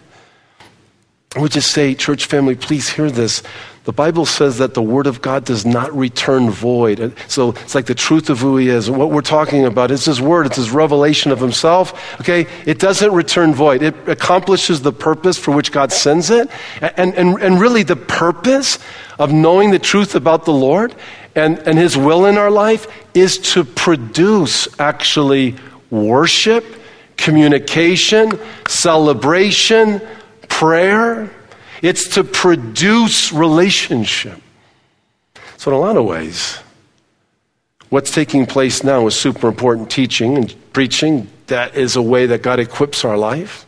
I 1.35 1.41
would 1.41 1.51
just 1.51 1.73
say, 1.73 1.95
church 1.97 2.27
family, 2.27 2.55
please 2.55 2.89
hear 2.89 3.11
this. 3.11 3.43
The 3.85 3.93
Bible 3.93 4.25
says 4.25 4.59
that 4.59 4.73
the 4.73 4.81
Word 4.81 5.07
of 5.07 5.21
God 5.21 5.45
does 5.45 5.67
not 5.67 5.95
return 5.95 6.49
void. 6.49 7.15
So 7.29 7.51
it's 7.51 7.75
like 7.75 7.85
the 7.85 7.95
truth 7.95 8.31
of 8.31 8.41
who 8.41 8.57
He 8.57 8.71
is. 8.71 8.91
What 8.91 9.11
we're 9.11 9.21
talking 9.21 9.67
about 9.67 9.91
is 9.91 10.07
His 10.07 10.23
Word, 10.23 10.47
it's 10.47 10.57
His 10.57 10.71
revelation 10.71 11.31
of 11.33 11.39
Himself. 11.39 12.19
Okay? 12.21 12.47
It 12.65 12.79
doesn't 12.79 13.13
return 13.13 13.53
void. 13.53 13.83
It 13.83 13.95
accomplishes 14.09 14.81
the 14.81 14.93
purpose 14.93 15.37
for 15.37 15.55
which 15.55 15.71
God 15.71 15.93
sends 15.93 16.31
it. 16.31 16.49
And, 16.81 17.15
and, 17.15 17.41
and 17.43 17.61
really, 17.61 17.83
the 17.83 17.97
purpose 17.97 18.79
of 19.19 19.33
knowing 19.33 19.71
the 19.71 19.79
truth 19.79 20.15
about 20.15 20.47
the 20.47 20.53
Lord 20.53 20.95
and, 21.35 21.59
and 21.59 21.77
His 21.77 21.95
will 21.95 22.25
in 22.25 22.39
our 22.39 22.51
life 22.51 22.87
is 23.13 23.37
to 23.53 23.65
produce 23.65 24.67
actually 24.81 25.57
worship, 25.91 26.65
communication, 27.19 28.33
celebration, 28.67 30.01
prayer. 30.49 31.31
It's 31.85 32.09
to 32.15 32.25
produce 32.25 33.31
relationship. 33.31 34.41
So, 35.59 35.71
in 35.71 35.77
a 35.77 35.79
lot 35.79 35.99
of 35.99 36.07
ways, 36.07 36.59
what's 37.91 38.11
taking 38.11 38.47
place 38.47 38.83
now 38.83 39.07
is 39.07 39.15
super 39.15 39.49
important 39.49 39.91
teaching 39.91 40.39
and 40.39 40.55
preaching. 40.73 41.29
That 41.49 41.77
is 41.77 41.97
a 41.97 42.01
way 42.01 42.25
that 42.25 42.41
God 42.41 42.59
equips 42.59 43.05
our 43.05 43.19
life. 43.19 43.67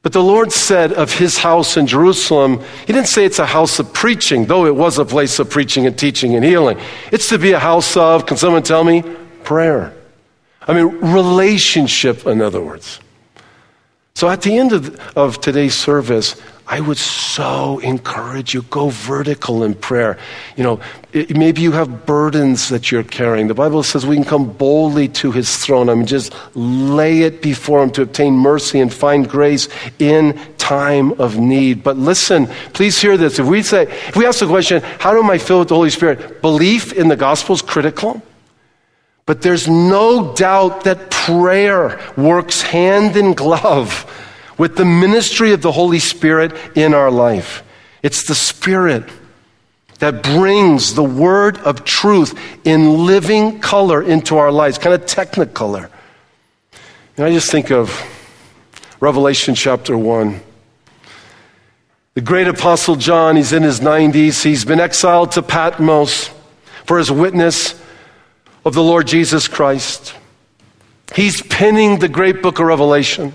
But 0.00 0.14
the 0.14 0.22
Lord 0.22 0.50
said 0.50 0.94
of 0.94 1.12
his 1.12 1.36
house 1.36 1.76
in 1.76 1.86
Jerusalem, 1.86 2.62
he 2.86 2.92
didn't 2.94 3.08
say 3.08 3.26
it's 3.26 3.38
a 3.38 3.44
house 3.44 3.78
of 3.78 3.92
preaching, 3.92 4.46
though 4.46 4.64
it 4.64 4.74
was 4.74 4.96
a 4.96 5.04
place 5.04 5.38
of 5.38 5.50
preaching 5.50 5.86
and 5.86 5.98
teaching 5.98 6.36
and 6.36 6.42
healing. 6.42 6.78
It's 7.12 7.28
to 7.28 7.38
be 7.38 7.52
a 7.52 7.58
house 7.58 7.98
of, 7.98 8.24
can 8.24 8.38
someone 8.38 8.62
tell 8.62 8.82
me? 8.82 9.02
Prayer. 9.44 9.92
I 10.66 10.72
mean, 10.72 10.86
relationship, 11.12 12.26
in 12.26 12.40
other 12.40 12.62
words. 12.62 12.98
So 14.14 14.28
at 14.28 14.42
the 14.42 14.58
end 14.58 14.72
of, 14.72 15.16
of 15.16 15.40
today's 15.40 15.74
service, 15.74 16.40
I 16.70 16.78
would 16.78 16.98
so 16.98 17.80
encourage 17.80 18.54
you 18.54 18.62
go 18.62 18.90
vertical 18.90 19.64
in 19.64 19.74
prayer. 19.74 20.16
You 20.56 20.62
know, 20.62 20.80
it, 21.12 21.36
maybe 21.36 21.62
you 21.62 21.72
have 21.72 22.06
burdens 22.06 22.68
that 22.68 22.92
you're 22.92 23.02
carrying. 23.02 23.48
The 23.48 23.54
Bible 23.54 23.82
says 23.82 24.06
we 24.06 24.14
can 24.14 24.24
come 24.24 24.52
boldly 24.52 25.08
to 25.08 25.32
his 25.32 25.56
throne. 25.56 25.88
I 25.88 25.94
mean, 25.94 26.06
just 26.06 26.32
lay 26.54 27.22
it 27.22 27.42
before 27.42 27.82
him 27.82 27.90
to 27.92 28.02
obtain 28.02 28.34
mercy 28.34 28.78
and 28.78 28.92
find 28.94 29.28
grace 29.28 29.68
in 29.98 30.38
time 30.58 31.10
of 31.20 31.38
need. 31.38 31.82
But 31.82 31.96
listen, 31.96 32.46
please 32.72 33.00
hear 33.00 33.16
this. 33.16 33.40
If 33.40 33.46
we 33.46 33.64
say, 33.64 33.82
if 33.82 34.14
we 34.14 34.24
ask 34.24 34.38
the 34.38 34.46
question, 34.46 34.80
how 35.00 35.18
am 35.18 35.28
I 35.28 35.38
filled 35.38 35.62
with 35.62 35.68
the 35.70 35.74
Holy 35.74 35.90
Spirit? 35.90 36.40
Belief 36.40 36.92
in 36.92 37.08
the 37.08 37.16
gospel 37.16 37.56
is 37.56 37.62
critical. 37.62 38.22
But 39.30 39.42
there's 39.42 39.68
no 39.68 40.34
doubt 40.34 40.82
that 40.82 41.12
prayer 41.12 42.00
works 42.16 42.62
hand 42.62 43.16
in 43.16 43.34
glove 43.34 44.04
with 44.58 44.76
the 44.76 44.84
ministry 44.84 45.52
of 45.52 45.62
the 45.62 45.70
Holy 45.70 46.00
Spirit 46.00 46.52
in 46.76 46.94
our 46.94 47.12
life. 47.12 47.62
It's 48.02 48.24
the 48.24 48.34
Spirit 48.34 49.04
that 50.00 50.24
brings 50.24 50.94
the 50.94 51.04
word 51.04 51.58
of 51.58 51.84
truth 51.84 52.36
in 52.64 53.06
living 53.06 53.60
color 53.60 54.02
into 54.02 54.36
our 54.36 54.50
lives, 54.50 54.78
kind 54.78 54.96
of 54.96 55.06
technicolor. 55.06 55.88
And 57.16 57.24
I 57.24 57.30
just 57.30 57.52
think 57.52 57.70
of 57.70 58.02
Revelation 58.98 59.54
chapter 59.54 59.96
1. 59.96 60.40
The 62.14 62.20
great 62.20 62.48
apostle 62.48 62.96
John, 62.96 63.36
he's 63.36 63.52
in 63.52 63.62
his 63.62 63.78
90s. 63.78 64.42
He's 64.42 64.64
been 64.64 64.80
exiled 64.80 65.30
to 65.30 65.42
Patmos 65.42 66.30
for 66.84 66.98
his 66.98 67.12
witness 67.12 67.79
of 68.64 68.74
the 68.74 68.82
Lord 68.82 69.06
Jesus 69.06 69.48
Christ. 69.48 70.14
He's 71.14 71.42
penning 71.42 71.98
the 71.98 72.08
great 72.08 72.42
book 72.42 72.58
of 72.58 72.66
Revelation. 72.66 73.34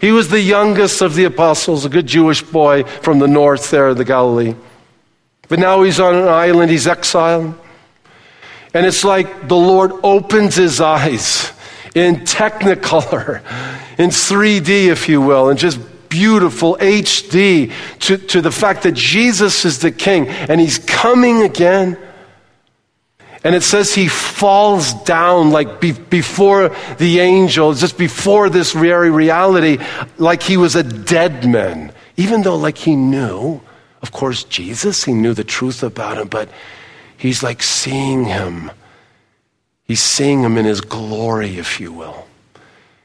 He 0.00 0.12
was 0.12 0.28
the 0.28 0.40
youngest 0.40 1.02
of 1.02 1.14
the 1.14 1.24
apostles, 1.24 1.84
a 1.84 1.88
good 1.88 2.06
Jewish 2.06 2.42
boy 2.42 2.84
from 2.84 3.18
the 3.18 3.28
north 3.28 3.70
there, 3.70 3.90
in 3.90 3.96
the 3.96 4.04
Galilee. 4.04 4.54
But 5.48 5.58
now 5.58 5.82
he's 5.82 6.00
on 6.00 6.14
an 6.14 6.28
island, 6.28 6.70
he's 6.70 6.86
exiled. 6.86 7.54
And 8.72 8.86
it's 8.86 9.04
like 9.04 9.48
the 9.48 9.56
Lord 9.56 9.92
opens 10.02 10.54
his 10.54 10.80
eyes 10.80 11.52
in 11.94 12.20
technicolor, 12.20 13.42
in 13.98 14.10
3D, 14.10 14.86
if 14.86 15.08
you 15.08 15.20
will, 15.20 15.48
and 15.48 15.58
just 15.58 15.80
beautiful 16.08 16.76
HD 16.76 17.72
to, 18.00 18.18
to 18.18 18.40
the 18.40 18.50
fact 18.50 18.82
that 18.82 18.94
Jesus 18.94 19.64
is 19.64 19.78
the 19.78 19.90
King 19.90 20.28
and 20.28 20.60
he's 20.60 20.78
coming 20.78 21.42
again. 21.42 21.96
And 23.42 23.54
it 23.54 23.62
says 23.62 23.94
he 23.94 24.08
falls 24.08 24.92
down 25.04 25.50
like 25.50 25.80
be, 25.80 25.92
before 25.92 26.76
the 26.98 27.20
angel, 27.20 27.72
just 27.72 27.96
before 27.96 28.50
this 28.50 28.72
very 28.72 29.10
reality, 29.10 29.78
like 30.18 30.42
he 30.42 30.58
was 30.58 30.76
a 30.76 30.82
dead 30.82 31.48
man. 31.48 31.92
Even 32.16 32.42
though, 32.42 32.56
like, 32.56 32.76
he 32.76 32.96
knew, 32.96 33.62
of 34.02 34.12
course, 34.12 34.44
Jesus, 34.44 35.04
he 35.04 35.14
knew 35.14 35.32
the 35.32 35.44
truth 35.44 35.82
about 35.82 36.18
him, 36.18 36.28
but 36.28 36.50
he's 37.16 37.42
like 37.42 37.62
seeing 37.62 38.26
him. 38.26 38.70
He's 39.84 40.02
seeing 40.02 40.42
him 40.42 40.58
in 40.58 40.66
his 40.66 40.82
glory, 40.82 41.56
if 41.56 41.80
you 41.80 41.92
will. 41.92 42.26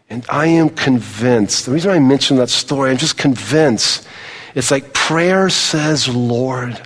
And 0.09 0.25
I 0.29 0.47
am 0.47 0.69
convinced, 0.69 1.65
the 1.65 1.71
reason 1.71 1.91
I 1.91 1.99
mention 1.99 2.35
that 2.37 2.49
story, 2.49 2.91
I'm 2.91 2.97
just 2.97 3.17
convinced. 3.17 4.05
It's 4.53 4.69
like 4.69 4.93
prayer 4.93 5.49
says, 5.49 6.09
Lord, 6.09 6.79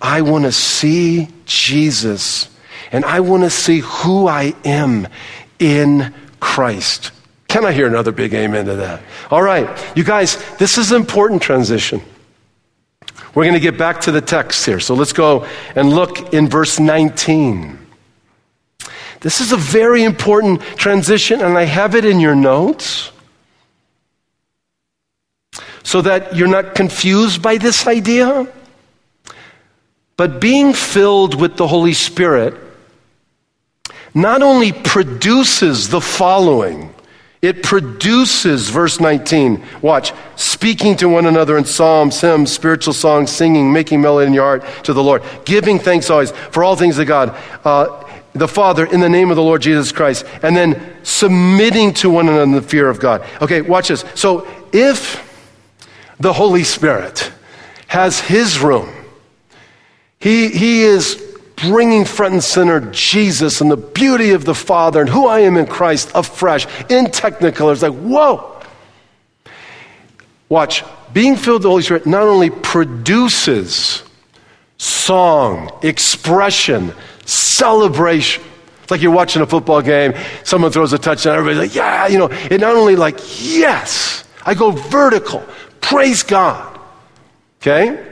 I 0.00 0.22
want 0.22 0.44
to 0.44 0.52
see 0.52 1.28
Jesus 1.46 2.48
and 2.92 3.04
I 3.06 3.20
want 3.20 3.42
to 3.42 3.50
see 3.50 3.80
who 3.80 4.28
I 4.28 4.54
am 4.64 5.08
in 5.58 6.14
Christ. 6.38 7.10
Can 7.48 7.64
I 7.64 7.72
hear 7.72 7.86
another 7.86 8.12
big 8.12 8.34
amen 8.34 8.66
to 8.66 8.76
that? 8.76 9.02
All 9.30 9.42
right, 9.42 9.68
you 9.96 10.04
guys, 10.04 10.36
this 10.58 10.78
is 10.78 10.92
an 10.92 11.00
important 11.00 11.42
transition. 11.42 12.02
We're 13.34 13.44
going 13.44 13.54
to 13.54 13.60
get 13.60 13.78
back 13.78 14.02
to 14.02 14.12
the 14.12 14.20
text 14.20 14.66
here. 14.66 14.78
So 14.78 14.94
let's 14.94 15.14
go 15.14 15.46
and 15.74 15.90
look 15.90 16.34
in 16.34 16.48
verse 16.48 16.78
19. 16.78 17.78
This 19.20 19.40
is 19.40 19.52
a 19.52 19.56
very 19.56 20.04
important 20.04 20.60
transition, 20.76 21.40
and 21.40 21.56
I 21.56 21.64
have 21.64 21.94
it 21.94 22.04
in 22.04 22.20
your 22.20 22.34
notes 22.34 23.10
so 25.82 26.02
that 26.02 26.36
you're 26.36 26.48
not 26.48 26.74
confused 26.74 27.40
by 27.40 27.56
this 27.56 27.86
idea. 27.86 28.46
But 30.16 30.40
being 30.40 30.74
filled 30.74 31.40
with 31.40 31.56
the 31.56 31.66
Holy 31.66 31.94
Spirit 31.94 32.54
not 34.14 34.42
only 34.42 34.72
produces 34.72 35.88
the 35.88 36.00
following, 36.00 36.92
it 37.42 37.64
produces, 37.64 38.68
verse 38.68 39.00
19, 39.00 39.64
watch, 39.80 40.12
speaking 40.36 40.96
to 40.98 41.08
one 41.08 41.26
another 41.26 41.58
in 41.58 41.64
psalms, 41.64 42.20
hymns, 42.20 42.52
spiritual 42.52 42.94
songs, 42.94 43.32
singing, 43.32 43.72
making 43.72 44.00
melody 44.00 44.28
in 44.28 44.32
your 44.32 44.44
heart 44.44 44.84
to 44.84 44.92
the 44.92 45.02
Lord, 45.02 45.24
giving 45.44 45.80
thanks 45.80 46.08
always 46.08 46.30
for 46.30 46.62
all 46.62 46.76
things 46.76 46.96
to 46.96 47.04
God, 47.04 47.36
uh, 47.64 48.08
the 48.32 48.46
Father, 48.46 48.86
in 48.86 49.00
the 49.00 49.08
name 49.08 49.30
of 49.30 49.36
the 49.36 49.42
Lord 49.42 49.60
Jesus 49.60 49.90
Christ, 49.90 50.24
and 50.42 50.56
then 50.56 50.94
submitting 51.02 51.92
to 51.94 52.08
one 52.08 52.28
another 52.28 52.44
in 52.44 52.52
the 52.52 52.62
fear 52.62 52.88
of 52.88 53.00
God. 53.00 53.26
Okay, 53.40 53.60
watch 53.60 53.88
this. 53.88 54.04
So 54.14 54.46
if 54.72 55.28
the 56.20 56.32
Holy 56.32 56.62
Spirit 56.62 57.32
has 57.88 58.20
his 58.20 58.60
room, 58.60 58.88
he, 60.20 60.48
he 60.48 60.82
is 60.82 61.31
bringing 61.62 62.04
front 62.04 62.34
and 62.34 62.44
center 62.44 62.80
Jesus 62.90 63.60
and 63.60 63.70
the 63.70 63.76
beauty 63.76 64.32
of 64.32 64.44
the 64.44 64.54
Father 64.54 65.00
and 65.00 65.08
who 65.08 65.26
I 65.26 65.40
am 65.40 65.56
in 65.56 65.66
Christ 65.66 66.10
afresh 66.14 66.66
in 66.90 67.06
technicolor. 67.06 67.72
It's 67.72 67.82
like, 67.82 67.94
whoa. 67.94 68.60
Watch, 70.48 70.84
being 71.12 71.36
filled 71.36 71.56
with 71.56 71.62
the 71.62 71.68
Holy 71.70 71.82
Spirit 71.82 72.04
not 72.04 72.24
only 72.24 72.50
produces 72.50 74.02
song, 74.76 75.70
expression, 75.82 76.92
celebration. 77.24 78.42
It's 78.82 78.90
like 78.90 79.00
you're 79.00 79.12
watching 79.12 79.40
a 79.40 79.46
football 79.46 79.80
game, 79.80 80.14
someone 80.42 80.72
throws 80.72 80.92
a 80.92 80.98
touchdown, 80.98 81.38
everybody's 81.38 81.70
like, 81.70 81.74
yeah, 81.74 82.08
you 82.08 82.18
know, 82.18 82.28
it 82.30 82.60
not 82.60 82.74
only 82.74 82.96
like, 82.96 83.18
yes, 83.40 84.24
I 84.44 84.54
go 84.54 84.72
vertical, 84.72 85.46
praise 85.80 86.24
God. 86.24 86.80
Okay? 87.60 88.11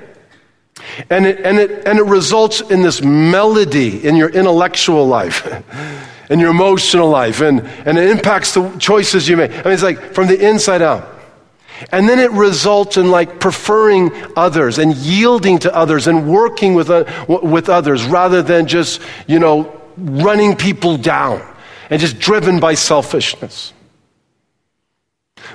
And 1.08 1.26
it, 1.26 1.40
and, 1.40 1.58
it, 1.58 1.86
and 1.86 1.98
it 1.98 2.04
results 2.04 2.60
in 2.60 2.82
this 2.82 3.02
melody 3.02 4.06
in 4.06 4.16
your 4.16 4.28
intellectual 4.28 5.06
life, 5.06 5.46
and 6.30 6.40
your 6.40 6.50
emotional 6.50 7.08
life, 7.08 7.40
and, 7.40 7.60
and 7.60 7.98
it 7.98 8.10
impacts 8.10 8.54
the 8.54 8.68
choices 8.78 9.28
you 9.28 9.36
make. 9.36 9.50
I 9.52 9.62
mean, 9.62 9.72
it's 9.72 9.82
like 9.82 10.14
from 10.14 10.26
the 10.26 10.48
inside 10.48 10.82
out. 10.82 11.20
And 11.92 12.08
then 12.08 12.18
it 12.18 12.30
results 12.32 12.96
in 12.96 13.10
like 13.10 13.40
preferring 13.40 14.12
others 14.36 14.78
and 14.78 14.94
yielding 14.94 15.58
to 15.60 15.74
others 15.74 16.06
and 16.06 16.28
working 16.28 16.74
with, 16.74 16.90
uh, 16.90 17.04
with 17.26 17.68
others 17.68 18.04
rather 18.04 18.42
than 18.42 18.66
just, 18.66 19.00
you 19.26 19.38
know, 19.38 19.80
running 19.96 20.56
people 20.56 20.98
down 20.98 21.42
and 21.88 22.00
just 22.00 22.18
driven 22.18 22.60
by 22.60 22.74
selfishness. 22.74 23.72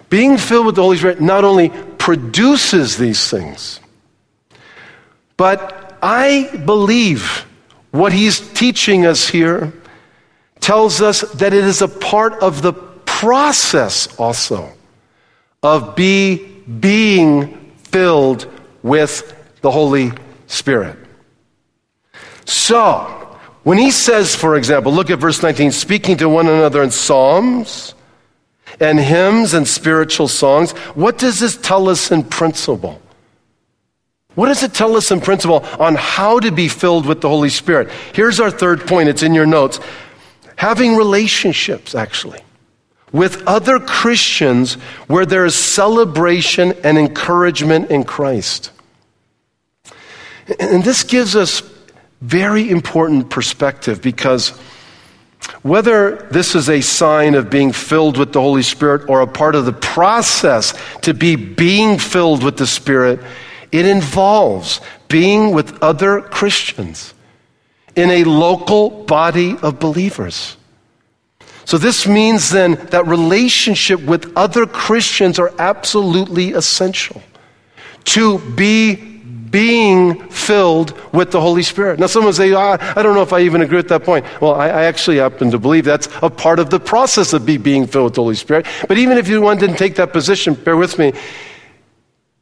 Being 0.10 0.38
filled 0.38 0.66
with 0.66 0.76
the 0.76 0.82
Holy 0.82 0.98
Spirit 0.98 1.22
not 1.22 1.44
only 1.44 1.70
produces 1.70 2.98
these 2.98 3.30
things, 3.30 3.80
but 5.38 5.98
I 6.02 6.62
believe 6.66 7.46
what 7.92 8.14
he's 8.14 8.40
teaching 8.54 9.06
us 9.06 9.28
here 9.28 9.74
tells 10.60 11.02
us 11.02 11.22
that 11.34 11.54
it 11.54 11.64
is 11.64 11.82
a 11.82 11.88
part 11.88 12.34
of 12.42 12.62
the 12.62 12.74
process 12.74 14.14
also 14.20 14.72
of 15.64 15.96
be, 15.96 16.46
being 16.80 17.72
filled 17.84 18.48
with 18.84 19.34
the 19.62 19.72
Holy 19.72 20.12
Spirit. 20.48 20.98
So, 22.46 23.38
when 23.64 23.80
he 23.80 23.90
says, 23.90 24.36
for 24.36 24.56
example, 24.58 24.92
look 24.92 25.10
at 25.10 25.18
verse 25.18 25.42
19, 25.42 25.72
speaking 25.72 26.18
to 26.18 26.30
one 26.30 26.48
another 26.48 26.84
in 26.84 26.92
psalms 26.92 27.96
and 28.80 29.00
hymns 29.00 29.54
and 29.56 29.68
spiritual 29.68 30.28
songs, 30.28 30.72
what 30.94 31.18
does 31.18 31.40
this 31.40 31.58
tell 31.58 31.90
us 31.90 32.12
in 32.12 32.24
principle? 32.24 33.02
What 34.36 34.48
does 34.48 34.64
it 34.64 34.74
tell 34.74 34.96
us 34.96 35.12
in 35.12 35.22
principle 35.22 35.66
on 35.80 35.96
how 35.96 36.40
to 36.40 36.52
be 36.52 36.68
filled 36.68 37.06
with 37.06 37.22
the 37.22 37.30
Holy 37.30 37.50
Spirit? 37.50 37.90
Here's 38.14 38.40
our 38.40 38.52
third 38.52 38.86
point. 38.86 39.10
It's 39.10 39.24
in 39.24 39.34
your 39.34 39.46
notes. 39.46 39.80
Having 40.58 40.96
relationships, 40.96 41.96
actually, 41.96 42.42
with 43.12 43.46
other 43.48 43.80
Christians 43.80 44.76
where 45.08 45.26
there 45.26 45.46
is 45.46 45.56
celebration 45.56 46.74
and 46.84 46.98
encouragement 46.98 47.90
in 47.90 48.04
Christ. 48.04 48.72
And 50.60 50.84
this 50.84 51.04
gives 51.04 51.36
us 51.36 51.64
very 52.22 52.70
important 52.70 53.30
perspective 53.30 54.02
because 54.02 54.50
whether 55.62 56.28
this 56.32 56.56
is 56.56 56.70
a 56.70 56.82
sign 56.82 57.36
of 57.36 57.50
being 57.50 57.72
filled 57.72 58.18
with 58.18 58.34
the 58.34 58.42
Holy 58.42 58.62
Spirit 58.62 59.10
or 59.10 59.22
a 59.22 59.28
part 59.28 59.56
of 59.56 59.66
the 59.66 59.74
process 59.74 60.74
to 61.02 61.14
be 61.14 61.36
being 61.36 62.00
filled 62.00 62.44
with 62.44 62.58
the 62.58 62.68
Spirit, 62.68 63.20
it 63.76 63.86
involves 63.86 64.80
being 65.08 65.52
with 65.52 65.82
other 65.84 66.22
Christians 66.22 67.14
in 67.96 68.10
a 68.10 68.24
local 68.24 68.90
body 68.90 69.58
of 69.62 69.80
believers. 69.80 70.58
So 71.66 71.78
this 71.78 72.08
means 72.08 72.52
then 72.52 72.76
that 72.92 73.08
relationship 73.08 74.02
with 74.02 74.32
other 74.38 74.66
Christians 74.66 75.40
are 75.40 75.52
absolutely 75.58 76.54
essential 76.54 77.22
to 78.06 78.40
be 78.56 78.96
being 79.56 80.30
filled 80.30 80.92
with 81.14 81.32
the 81.32 81.42
Holy 81.42 81.64
Spirit. 81.64 82.00
Now, 82.00 82.08
someone 82.08 82.34
say, 82.34 82.54
oh, 82.54 82.78
I 82.80 83.02
don't 83.02 83.16
know 83.16 83.22
if 83.22 83.32
I 83.32 83.42
even 83.42 83.62
agree 83.62 83.78
with 83.78 83.88
that 83.88 84.04
point. 84.04 84.26
Well, 84.42 84.54
I, 84.54 84.68
I, 84.68 84.84
actually 84.84 85.18
happen 85.18 85.50
to 85.52 85.58
believe 85.58 85.86
that's 85.86 86.10
a 86.22 86.30
part 86.30 86.60
of 86.60 86.70
the 86.70 86.80
process 86.80 87.32
of 87.32 87.46
be 87.46 87.56
being 87.56 87.88
filled 87.88 88.06
with 88.06 88.14
the 88.16 88.22
Holy 88.22 88.36
Spirit. 88.36 88.66
But 88.88 88.98
even 88.98 89.18
if 89.18 89.30
you 89.30 89.40
one 89.40 89.58
didn't 89.58 89.78
take 89.78 89.96
that 89.96 90.12
position, 90.12 90.56
bear 90.56 90.76
with 90.76 91.00
me. 91.00 91.14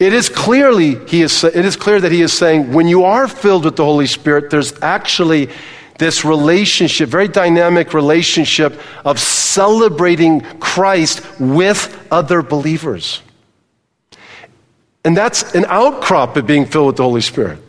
It 0.03 0.11
is 0.11 0.27
clearly 0.27 0.95
he 1.07 1.21
is. 1.21 1.45
It 1.45 1.63
is 1.63 1.77
clear 1.77 2.01
that 2.01 2.11
he 2.11 2.21
is 2.21 2.33
saying 2.33 2.73
when 2.73 2.89
you 2.89 3.05
are 3.05 3.25
filled 3.25 3.63
with 3.63 3.77
the 3.77 3.85
Holy 3.85 4.05
Spirit, 4.05 4.49
there's 4.49 4.73
actually 4.81 5.49
this 5.97 6.25
relationship, 6.25 7.07
very 7.07 7.29
dynamic 7.29 7.93
relationship 7.93 8.77
of 9.05 9.17
celebrating 9.17 10.41
Christ 10.59 11.21
with 11.39 12.05
other 12.11 12.41
believers. 12.41 13.21
And 15.05 15.15
that's 15.15 15.55
an 15.55 15.63
outcrop 15.69 16.35
of 16.35 16.45
being 16.45 16.65
filled 16.65 16.87
with 16.87 16.97
the 16.97 17.03
Holy 17.03 17.21
Spirit. 17.21 17.59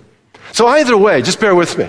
So, 0.50 0.66
either 0.66 0.96
way, 0.96 1.22
just 1.22 1.38
bear 1.38 1.54
with 1.54 1.78
me. 1.78 1.88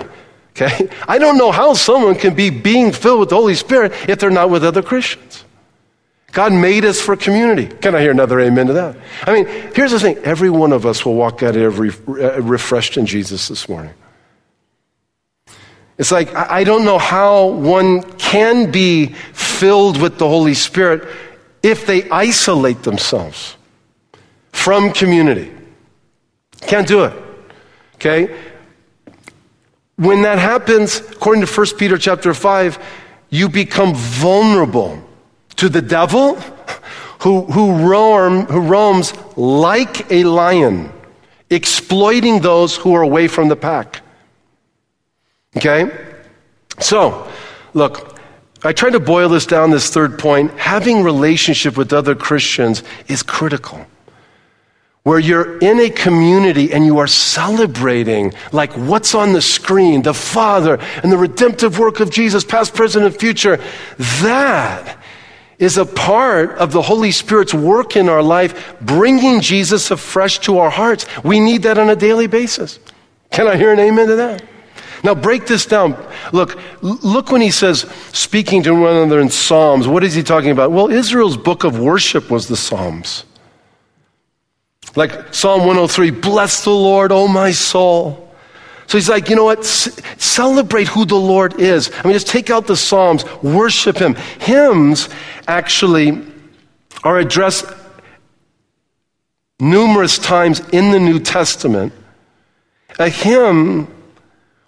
Okay? 0.50 0.88
I 1.08 1.18
don't 1.18 1.38
know 1.38 1.50
how 1.50 1.74
someone 1.74 2.14
can 2.14 2.36
be 2.36 2.50
being 2.50 2.92
filled 2.92 3.18
with 3.18 3.30
the 3.30 3.36
Holy 3.36 3.56
Spirit 3.56 3.92
if 4.08 4.20
they're 4.20 4.30
not 4.30 4.50
with 4.50 4.64
other 4.64 4.82
Christians. 4.82 5.44
God 6.32 6.52
made 6.52 6.84
us 6.84 7.00
for 7.00 7.16
community. 7.16 7.66
Can 7.66 7.94
I 7.94 8.00
hear 8.00 8.10
another 8.10 8.40
amen 8.40 8.66
to 8.66 8.72
that? 8.74 8.96
I 9.22 9.32
mean, 9.32 9.46
here's 9.74 9.92
the 9.92 10.00
thing 10.00 10.18
every 10.18 10.50
one 10.50 10.72
of 10.72 10.84
us 10.84 11.04
will 11.04 11.14
walk 11.14 11.42
out 11.42 11.56
of 11.56 11.76
here 11.76 11.92
uh, 12.08 12.42
refreshed 12.42 12.96
in 12.96 13.06
Jesus 13.06 13.48
this 13.48 13.68
morning. 13.68 13.94
It's 15.98 16.12
like, 16.12 16.34
I 16.34 16.64
don't 16.64 16.84
know 16.84 16.98
how 16.98 17.46
one 17.46 18.02
can 18.18 18.70
be 18.70 19.06
filled 19.06 20.00
with 20.00 20.18
the 20.18 20.28
Holy 20.28 20.52
Spirit 20.52 21.08
if 21.62 21.86
they 21.86 22.08
isolate 22.10 22.82
themselves 22.82 23.56
from 24.52 24.92
community. 24.92 25.52
Can't 26.60 26.86
do 26.86 27.04
it. 27.04 27.14
Okay? 27.94 28.38
When 29.96 30.22
that 30.22 30.38
happens, 30.38 30.98
according 30.98 31.46
to 31.46 31.50
1 31.50 31.66
Peter 31.78 31.96
chapter 31.96 32.34
5, 32.34 32.78
you 33.30 33.48
become 33.48 33.94
vulnerable 33.94 35.02
to 35.56 35.68
the 35.68 35.82
devil 35.82 36.36
who, 37.20 37.42
who, 37.42 37.88
roam, 37.88 38.46
who 38.46 38.60
roams 38.60 39.12
like 39.36 40.10
a 40.10 40.24
lion, 40.24 40.92
exploiting 41.50 42.40
those 42.40 42.76
who 42.76 42.94
are 42.94 43.02
away 43.02 43.28
from 43.28 43.48
the 43.48 43.56
pack. 43.56 44.02
Okay? 45.56 45.90
So, 46.78 47.30
look, 47.74 48.18
I 48.62 48.72
try 48.72 48.90
to 48.90 49.00
boil 49.00 49.28
this 49.28 49.46
down, 49.46 49.70
this 49.70 49.90
third 49.90 50.18
point. 50.18 50.52
Having 50.58 51.02
relationship 51.02 51.76
with 51.76 51.92
other 51.92 52.14
Christians 52.14 52.82
is 53.08 53.22
critical 53.22 53.86
where 55.06 55.20
you're 55.20 55.56
in 55.58 55.78
a 55.78 55.88
community 55.88 56.72
and 56.72 56.84
you 56.84 56.98
are 56.98 57.06
celebrating 57.06 58.34
like 58.50 58.72
what's 58.72 59.14
on 59.14 59.32
the 59.34 59.40
screen, 59.40 60.02
the 60.02 60.12
Father 60.12 60.80
and 61.00 61.12
the 61.12 61.16
redemptive 61.16 61.78
work 61.78 62.00
of 62.00 62.10
Jesus, 62.10 62.42
past, 62.44 62.74
present, 62.74 63.04
and 63.04 63.16
future, 63.16 63.62
that 63.98 64.98
is 65.58 65.78
a 65.78 65.86
part 65.86 66.50
of 66.52 66.72
the 66.72 66.82
Holy 66.82 67.10
Spirit's 67.10 67.54
work 67.54 67.96
in 67.96 68.08
our 68.08 68.22
life, 68.22 68.76
bringing 68.80 69.40
Jesus 69.40 69.90
afresh 69.90 70.38
to 70.40 70.58
our 70.58 70.70
hearts. 70.70 71.06
We 71.24 71.40
need 71.40 71.62
that 71.62 71.78
on 71.78 71.88
a 71.88 71.96
daily 71.96 72.26
basis. 72.26 72.78
Can 73.30 73.46
I 73.46 73.56
hear 73.56 73.72
an 73.72 73.80
amen 73.80 74.08
to 74.08 74.16
that? 74.16 74.42
Now 75.02 75.14
break 75.14 75.46
this 75.46 75.66
down. 75.66 75.96
Look, 76.32 76.58
look 76.82 77.30
when 77.30 77.40
he 77.40 77.50
says 77.50 77.80
speaking 78.12 78.62
to 78.64 78.72
one 78.72 78.96
another 78.96 79.20
in 79.20 79.30
Psalms. 79.30 79.86
What 79.86 80.02
is 80.04 80.14
he 80.14 80.22
talking 80.22 80.50
about? 80.50 80.72
Well, 80.72 80.90
Israel's 80.90 81.36
book 81.36 81.64
of 81.64 81.78
worship 81.78 82.30
was 82.30 82.48
the 82.48 82.56
Psalms. 82.56 83.24
Like 84.94 85.34
Psalm 85.34 85.60
103, 85.60 86.10
bless 86.10 86.64
the 86.64 86.70
Lord, 86.70 87.12
O 87.12 87.28
my 87.28 87.52
soul. 87.52 88.25
So 88.86 88.98
he's 88.98 89.08
like, 89.08 89.28
you 89.28 89.36
know 89.36 89.44
what? 89.44 89.64
C- 89.64 89.90
celebrate 90.16 90.88
who 90.88 91.04
the 91.04 91.16
Lord 91.16 91.60
is. 91.60 91.90
I 91.98 92.04
mean, 92.04 92.12
just 92.12 92.28
take 92.28 92.50
out 92.50 92.66
the 92.66 92.76
Psalms, 92.76 93.24
worship 93.42 93.98
Him. 93.98 94.14
Hymns 94.40 95.08
actually 95.48 96.22
are 97.02 97.18
addressed 97.18 97.66
numerous 99.58 100.18
times 100.18 100.60
in 100.70 100.90
the 100.90 101.00
New 101.00 101.18
Testament. 101.18 101.92
A 102.98 103.08
hymn 103.08 103.88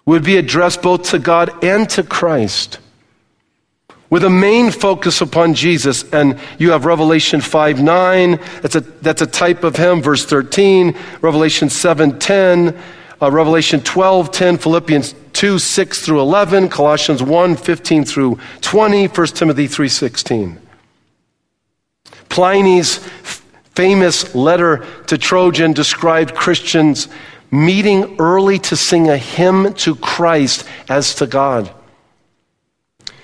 would 0.05 0.23
be 0.23 0.37
addressed 0.37 0.81
both 0.81 1.11
to 1.11 1.19
God 1.19 1.63
and 1.63 1.89
to 1.91 2.03
Christ 2.03 2.79
with 4.09 4.23
a 4.23 4.29
main 4.29 4.71
focus 4.71 5.21
upon 5.21 5.53
Jesus. 5.53 6.03
And 6.11 6.39
you 6.57 6.71
have 6.71 6.85
Revelation 6.85 7.41
5 7.41 7.81
9, 7.81 8.39
that's 8.61 8.75
a, 8.75 8.81
that's 8.81 9.21
a 9.21 9.27
type 9.27 9.63
of 9.63 9.75
hymn, 9.75 10.01
verse 10.01 10.25
13, 10.25 10.97
Revelation 11.21 11.69
7 11.69 12.19
10, 12.19 12.81
uh, 13.21 13.31
Revelation 13.31 13.81
12 13.81 14.31
10, 14.31 14.57
Philippians 14.57 15.15
2 15.33 15.59
6 15.59 16.05
through 16.05 16.19
11, 16.21 16.69
Colossians 16.69 17.21
1 17.21 17.55
15 17.55 18.05
through 18.05 18.39
20, 18.61 19.07
1 19.07 19.27
Timothy 19.27 19.67
3 19.67 19.89
16. 19.89 20.61
Pliny's 22.29 22.97
famous 23.75 24.35
letter 24.35 24.85
to 25.07 25.17
Trajan 25.17 25.73
described 25.73 26.35
Christians 26.35 27.07
meeting 27.51 28.17
early 28.19 28.59
to 28.59 28.75
sing 28.75 29.09
a 29.09 29.17
hymn 29.17 29.73
to 29.73 29.95
Christ 29.95 30.67
as 30.87 31.15
to 31.15 31.27
God. 31.27 31.71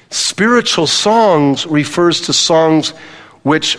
Spiritual 0.10 0.88
songs 0.88 1.66
refers 1.66 2.22
to 2.22 2.34
songs 2.34 2.92
which 3.44 3.78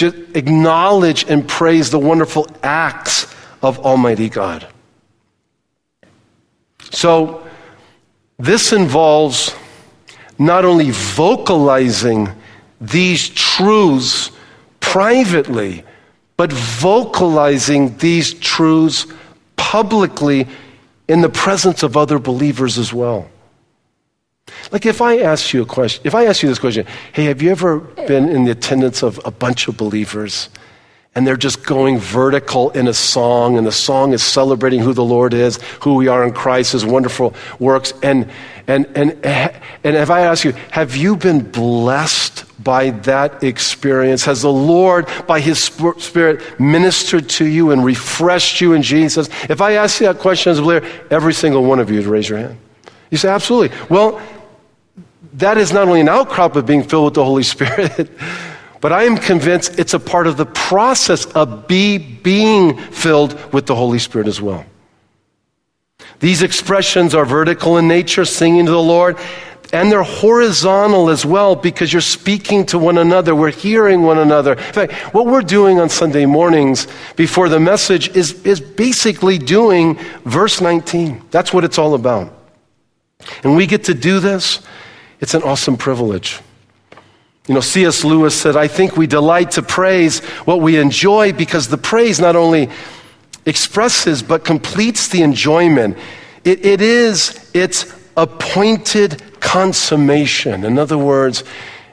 acknowledge 0.00 1.24
and 1.28 1.46
praise 1.46 1.90
the 1.90 1.98
wonderful 1.98 2.46
acts 2.62 3.32
of 3.60 3.78
Almighty 3.80 4.28
God. 4.28 4.66
So, 6.92 7.46
this 8.38 8.72
involves 8.72 9.54
not 10.38 10.64
only 10.64 10.90
vocalizing 10.90 12.28
these 12.80 13.28
truths 13.28 14.30
privately, 14.80 15.84
but 16.36 16.52
vocalizing 16.52 17.96
these 17.98 18.34
truths 18.34 19.06
publicly 19.56 20.46
in 21.08 21.20
the 21.20 21.28
presence 21.28 21.82
of 21.82 21.96
other 21.96 22.18
believers 22.18 22.78
as 22.78 22.92
well. 22.92 23.28
Like 24.70 24.86
if 24.86 25.00
I 25.00 25.18
ask 25.18 25.52
you 25.52 25.62
a 25.62 25.66
question, 25.66 26.02
if 26.04 26.14
I 26.14 26.26
ask 26.26 26.42
you 26.42 26.48
this 26.48 26.58
question, 26.58 26.86
hey, 27.12 27.24
have 27.24 27.40
you 27.40 27.50
ever 27.50 27.78
been 27.78 28.28
in 28.28 28.44
the 28.44 28.50
attendance 28.50 29.02
of 29.02 29.20
a 29.24 29.30
bunch 29.30 29.68
of 29.68 29.76
believers 29.76 30.48
and 31.14 31.26
they're 31.26 31.36
just 31.36 31.64
going 31.64 31.98
vertical 31.98 32.70
in 32.70 32.88
a 32.88 32.94
song 32.94 33.58
and 33.58 33.66
the 33.66 33.72
song 33.72 34.12
is 34.12 34.22
celebrating 34.22 34.80
who 34.80 34.94
the 34.94 35.04
Lord 35.04 35.34
is, 35.34 35.58
who 35.80 35.94
we 35.94 36.08
are 36.08 36.24
in 36.24 36.32
Christ, 36.32 36.72
his 36.72 36.86
wonderful 36.86 37.34
works 37.58 37.92
and 38.02 38.30
and 38.66 38.86
and 38.94 39.18
and 39.24 39.96
if 39.96 40.10
I 40.10 40.20
ask 40.20 40.44
you, 40.44 40.52
have 40.70 40.96
you 40.96 41.16
been 41.16 41.42
blessed 41.50 42.44
by 42.62 42.90
that 42.90 43.42
experience? 43.42 44.24
Has 44.24 44.42
the 44.42 44.52
Lord, 44.52 45.08
by 45.26 45.40
His 45.40 45.58
Spirit, 45.58 46.60
ministered 46.60 47.28
to 47.30 47.44
you 47.44 47.72
and 47.72 47.84
refreshed 47.84 48.60
you 48.60 48.72
in 48.72 48.82
Jesus? 48.82 49.28
If 49.48 49.60
I 49.60 49.72
ask 49.72 50.00
you 50.00 50.06
that 50.06 50.20
question 50.20 50.52
as 50.52 50.60
a 50.60 50.62
believer, 50.62 50.88
every 51.10 51.34
single 51.34 51.64
one 51.64 51.80
of 51.80 51.90
you 51.90 51.96
would 51.96 52.06
raise 52.06 52.28
your 52.28 52.38
hand. 52.38 52.56
You 53.10 53.18
say, 53.18 53.28
absolutely. 53.28 53.76
Well, 53.88 54.22
that 55.34 55.58
is 55.58 55.72
not 55.72 55.88
only 55.88 56.00
an 56.00 56.08
outcrop 56.08 56.56
of 56.56 56.66
being 56.66 56.84
filled 56.84 57.06
with 57.06 57.14
the 57.14 57.24
Holy 57.24 57.42
Spirit, 57.54 58.08
but 58.82 58.92
I 58.92 59.04
am 59.04 59.16
convinced 59.16 59.78
it's 59.78 59.94
a 59.94 60.00
part 60.00 60.26
of 60.26 60.36
the 60.36 60.44
process 60.44 61.24
of 61.26 61.68
be, 61.68 61.98
being 61.98 62.76
filled 62.76 63.38
with 63.52 63.66
the 63.66 63.76
Holy 63.76 64.00
Spirit 64.00 64.26
as 64.26 64.42
well. 64.42 64.66
These 66.18 66.42
expressions 66.42 67.14
are 67.14 67.24
vertical 67.24 67.78
in 67.78 67.86
nature, 67.86 68.24
singing 68.24 68.66
to 68.66 68.72
the 68.72 68.82
Lord, 68.82 69.16
and 69.72 69.90
they're 69.90 70.02
horizontal 70.02 71.10
as 71.10 71.24
well 71.24 71.54
because 71.54 71.92
you're 71.92 72.02
speaking 72.02 72.66
to 72.66 72.78
one 72.78 72.98
another. 72.98 73.36
We're 73.36 73.52
hearing 73.52 74.02
one 74.02 74.18
another. 74.18 74.54
In 74.54 74.72
fact, 74.72 74.92
what 75.14 75.26
we're 75.26 75.42
doing 75.42 75.78
on 75.78 75.88
Sunday 75.88 76.26
mornings 76.26 76.88
before 77.14 77.48
the 77.48 77.60
message 77.60 78.14
is, 78.16 78.42
is 78.44 78.60
basically 78.60 79.38
doing 79.38 79.96
verse 80.24 80.60
19. 80.60 81.22
That's 81.30 81.52
what 81.52 81.62
it's 81.62 81.78
all 81.78 81.94
about. 81.94 82.34
And 83.44 83.56
we 83.56 83.68
get 83.68 83.84
to 83.84 83.94
do 83.94 84.18
this. 84.18 84.60
It's 85.20 85.34
an 85.34 85.44
awesome 85.44 85.76
privilege. 85.76 86.40
You 87.48 87.54
know, 87.54 87.60
C.S. 87.60 88.04
Lewis 88.04 88.40
said, 88.40 88.56
I 88.56 88.68
think 88.68 88.96
we 88.96 89.06
delight 89.06 89.52
to 89.52 89.62
praise 89.62 90.20
what 90.44 90.60
we 90.60 90.78
enjoy 90.78 91.32
because 91.32 91.68
the 91.68 91.78
praise 91.78 92.20
not 92.20 92.36
only 92.36 92.70
expresses 93.46 94.22
but 94.22 94.44
completes 94.44 95.08
the 95.08 95.22
enjoyment. 95.22 95.98
it, 96.44 96.64
it 96.64 96.80
is 96.80 97.50
its 97.52 97.92
appointed 98.16 99.40
consummation. 99.40 100.64
In 100.64 100.78
other 100.78 100.98
words, 100.98 101.42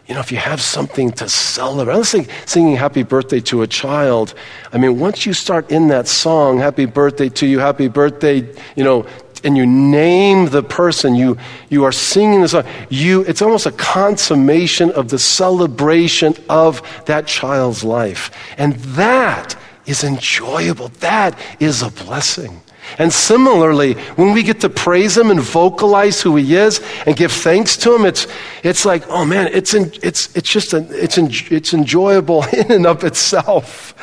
you 0.08 0.16
know, 0.16 0.22
if 0.22 0.32
you 0.32 0.38
have 0.38 0.62
something 0.62 1.12
to 1.14 1.30
celebrate, 1.30 1.96
let's 1.96 2.12
think 2.12 2.30
singing 2.46 2.76
happy 2.76 3.04
birthday 3.04 3.40
to 3.42 3.62
a 3.62 3.68
child. 3.68 4.34
I 4.74 4.80
mean, 4.80 5.00
once 5.00 5.26
you 5.26 5.34
start 5.34 5.72
in 5.72 5.88
that 5.90 6.08
song, 6.08 6.58
happy 6.58 6.86
birthday 6.86 7.30
to 7.30 7.46
you, 7.46 7.60
happy 7.60 7.88
birthday, 7.88 8.38
you 8.76 8.84
know, 8.84 9.06
and 9.44 9.58
you 9.58 9.66
name 9.66 10.48
the 10.48 10.64
person, 10.64 11.16
you, 11.16 11.38
you 11.70 11.84
are 11.84 11.92
singing 11.92 12.42
the 12.42 12.50
song, 12.50 12.66
you, 12.90 13.24
it's 13.24 13.42
almost 13.42 13.66
a 13.66 13.72
consummation 13.72 14.92
of 14.92 15.10
the 15.10 15.20
celebration 15.20 16.36
of 16.50 16.82
that 17.06 17.28
child's 17.28 17.84
life. 17.84 18.32
And 18.58 18.76
that 18.76 19.56
is 19.86 20.04
enjoyable. 20.04 20.90
That 21.00 21.38
is 21.60 21.82
a 21.82 21.90
blessing. 21.90 22.62
And 22.98 23.14
similarly, 23.14 23.94
when 24.16 24.34
we 24.34 24.42
get 24.42 24.62
to 24.62 24.70
praise 24.70 25.18
Him 25.18 25.30
and 25.30 25.40
vocalize 25.40 26.22
who 26.22 26.36
He 26.36 26.56
is 26.56 26.82
and 27.06 27.16
give 27.16 27.32
thanks 27.32 27.78
to 27.78 27.96
Him, 27.96 28.06
it's, 28.06 28.28
it's 28.64 28.86
like, 28.86 29.08
oh 29.10 29.26
man, 29.26 29.50
it's, 29.54 29.74
in, 29.74 29.92
it's, 30.02 30.36
it's 30.36 30.50
just, 30.50 30.74
a, 30.74 30.86
it's, 30.92 31.18
it's 31.18 31.74
enjoyable 31.74 32.44
in 32.54 32.72
and 32.72 32.86
of 32.86 33.04
itself. 33.04 33.94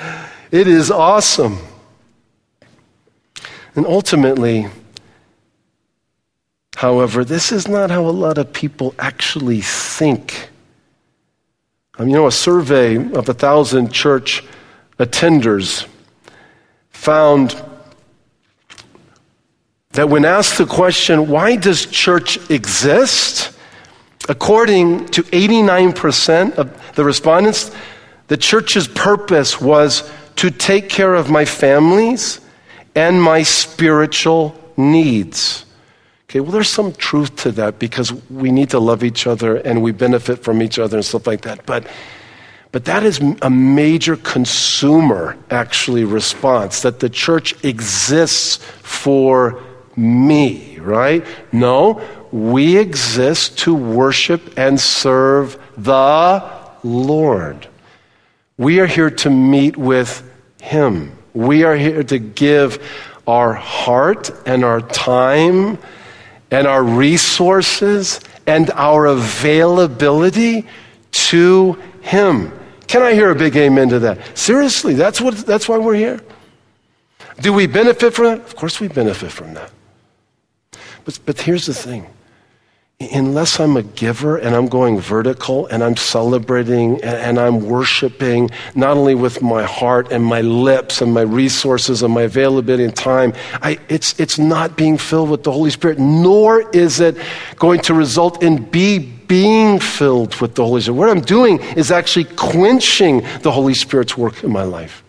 It 0.52 0.68
is 0.68 0.90
awesome. 0.90 1.58
And 3.74 3.84
ultimately, 3.86 4.68
however, 6.76 7.24
this 7.24 7.52
is 7.52 7.66
not 7.66 7.90
how 7.90 8.04
a 8.06 8.12
lot 8.12 8.38
of 8.38 8.52
people 8.52 8.94
actually 8.98 9.60
think. 9.60 10.50
Um, 11.98 12.08
you 12.08 12.14
know, 12.14 12.26
a 12.26 12.32
survey 12.32 12.96
of 12.96 13.28
a 13.28 13.34
thousand 13.34 13.92
church 13.92 14.44
attenders 14.98 15.86
found 16.90 17.60
that 19.92 20.08
when 20.08 20.24
asked 20.24 20.58
the 20.58 20.66
question, 20.66 21.28
why 21.28 21.56
does 21.56 21.86
church 21.86 22.38
exist? 22.50 23.56
According 24.28 25.06
to 25.10 25.22
89% 25.22 26.54
of 26.54 26.94
the 26.94 27.04
respondents, 27.04 27.70
the 28.28 28.36
church's 28.36 28.88
purpose 28.88 29.60
was 29.60 30.10
to 30.36 30.50
take 30.50 30.88
care 30.88 31.14
of 31.14 31.30
my 31.30 31.44
families 31.44 32.40
and 32.94 33.22
my 33.22 33.42
spiritual 33.42 34.54
needs. 34.76 35.65
Okay, 36.36 36.42
well, 36.42 36.52
there's 36.52 36.68
some 36.68 36.92
truth 36.92 37.34
to 37.36 37.52
that 37.52 37.78
because 37.78 38.12
we 38.28 38.50
need 38.50 38.68
to 38.68 38.78
love 38.78 39.02
each 39.02 39.26
other 39.26 39.56
and 39.56 39.82
we 39.82 39.90
benefit 39.90 40.44
from 40.44 40.60
each 40.60 40.78
other 40.78 40.98
and 40.98 41.04
stuff 41.04 41.26
like 41.26 41.40
that. 41.42 41.64
But, 41.64 41.86
but 42.72 42.84
that 42.84 43.04
is 43.04 43.22
a 43.40 43.48
major 43.48 44.16
consumer, 44.16 45.38
actually, 45.50 46.04
response 46.04 46.82
that 46.82 47.00
the 47.00 47.08
church 47.08 47.64
exists 47.64 48.56
for 48.82 49.62
me, 49.96 50.78
right? 50.78 51.24
No, 51.52 52.02
we 52.32 52.76
exist 52.76 53.56
to 53.60 53.74
worship 53.74 54.58
and 54.58 54.78
serve 54.78 55.58
the 55.78 56.44
Lord. 56.82 57.66
We 58.58 58.80
are 58.80 58.86
here 58.86 59.08
to 59.08 59.30
meet 59.30 59.78
with 59.78 60.22
Him. 60.60 61.16
We 61.32 61.64
are 61.64 61.76
here 61.76 62.02
to 62.02 62.18
give 62.18 62.86
our 63.26 63.54
heart 63.54 64.30
and 64.44 64.66
our 64.66 64.82
time 64.82 65.78
and 66.50 66.66
our 66.66 66.82
resources 66.82 68.20
and 68.46 68.70
our 68.70 69.06
availability 69.06 70.66
to 71.10 71.72
Him. 72.02 72.52
Can 72.86 73.02
I 73.02 73.14
hear 73.14 73.30
a 73.30 73.34
big 73.34 73.56
amen 73.56 73.88
to 73.90 73.98
that? 74.00 74.36
Seriously, 74.36 74.94
that's, 74.94 75.20
what, 75.20 75.34
that's 75.38 75.68
why 75.68 75.78
we're 75.78 75.94
here. 75.94 76.20
Do 77.40 77.52
we 77.52 77.66
benefit 77.66 78.14
from 78.14 78.26
that? 78.26 78.38
Of 78.40 78.56
course, 78.56 78.80
we 78.80 78.88
benefit 78.88 79.32
from 79.32 79.54
that. 79.54 79.70
But, 81.04 81.18
but 81.26 81.40
here's 81.40 81.66
the 81.66 81.74
thing 81.74 82.06
unless 82.98 83.60
I'm 83.60 83.76
a 83.76 83.82
giver 83.82 84.38
and 84.38 84.54
I'm 84.54 84.68
going 84.68 84.98
vertical 84.98 85.66
and 85.66 85.84
I'm 85.84 85.96
celebrating 85.96 87.02
and, 87.04 87.38
I'm 87.38 87.60
worshiping 87.60 88.50
not 88.74 88.96
only 88.96 89.14
with 89.14 89.42
my 89.42 89.64
heart 89.64 90.10
and 90.10 90.24
my 90.24 90.40
lips 90.40 91.02
and 91.02 91.12
my 91.12 91.20
resources 91.20 92.02
and 92.02 92.14
my 92.14 92.22
availability 92.22 92.84
and 92.84 92.96
time, 92.96 93.34
I, 93.60 93.78
it's, 93.90 94.18
it's 94.18 94.38
not 94.38 94.76
being 94.78 94.96
filled 94.96 95.28
with 95.28 95.44
the 95.44 95.52
Holy 95.52 95.70
Spirit, 95.70 95.98
nor 95.98 96.70
is 96.70 97.00
it 97.00 97.18
going 97.56 97.80
to 97.80 97.92
result 97.92 98.42
in 98.42 98.64
be 98.64 98.98
being 98.98 99.78
filled 99.78 100.34
with 100.40 100.54
the 100.54 100.64
Holy 100.64 100.80
Spirit. 100.80 100.96
What 100.96 101.10
I'm 101.10 101.20
doing 101.20 101.60
is 101.76 101.90
actually 101.90 102.24
quenching 102.36 103.22
the 103.42 103.52
Holy 103.52 103.74
Spirit's 103.74 104.16
work 104.16 104.42
in 104.42 104.50
my 104.50 104.62
life. 104.62 105.02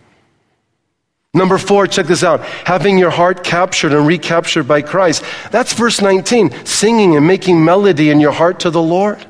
Number 1.37 1.57
four, 1.57 1.87
check 1.87 2.07
this 2.07 2.23
out. 2.23 2.41
Having 2.41 2.97
your 2.97 3.11
heart 3.11 3.43
captured 3.43 3.93
and 3.93 4.07
recaptured 4.07 4.67
by 4.67 4.81
Christ. 4.81 5.23
That's 5.51 5.73
verse 5.73 6.01
19. 6.01 6.65
Singing 6.65 7.15
and 7.15 7.27
making 7.27 7.63
melody 7.63 8.09
in 8.09 8.19
your 8.19 8.31
heart 8.31 8.61
to 8.61 8.71
the 8.71 8.81
Lord. 8.81 9.23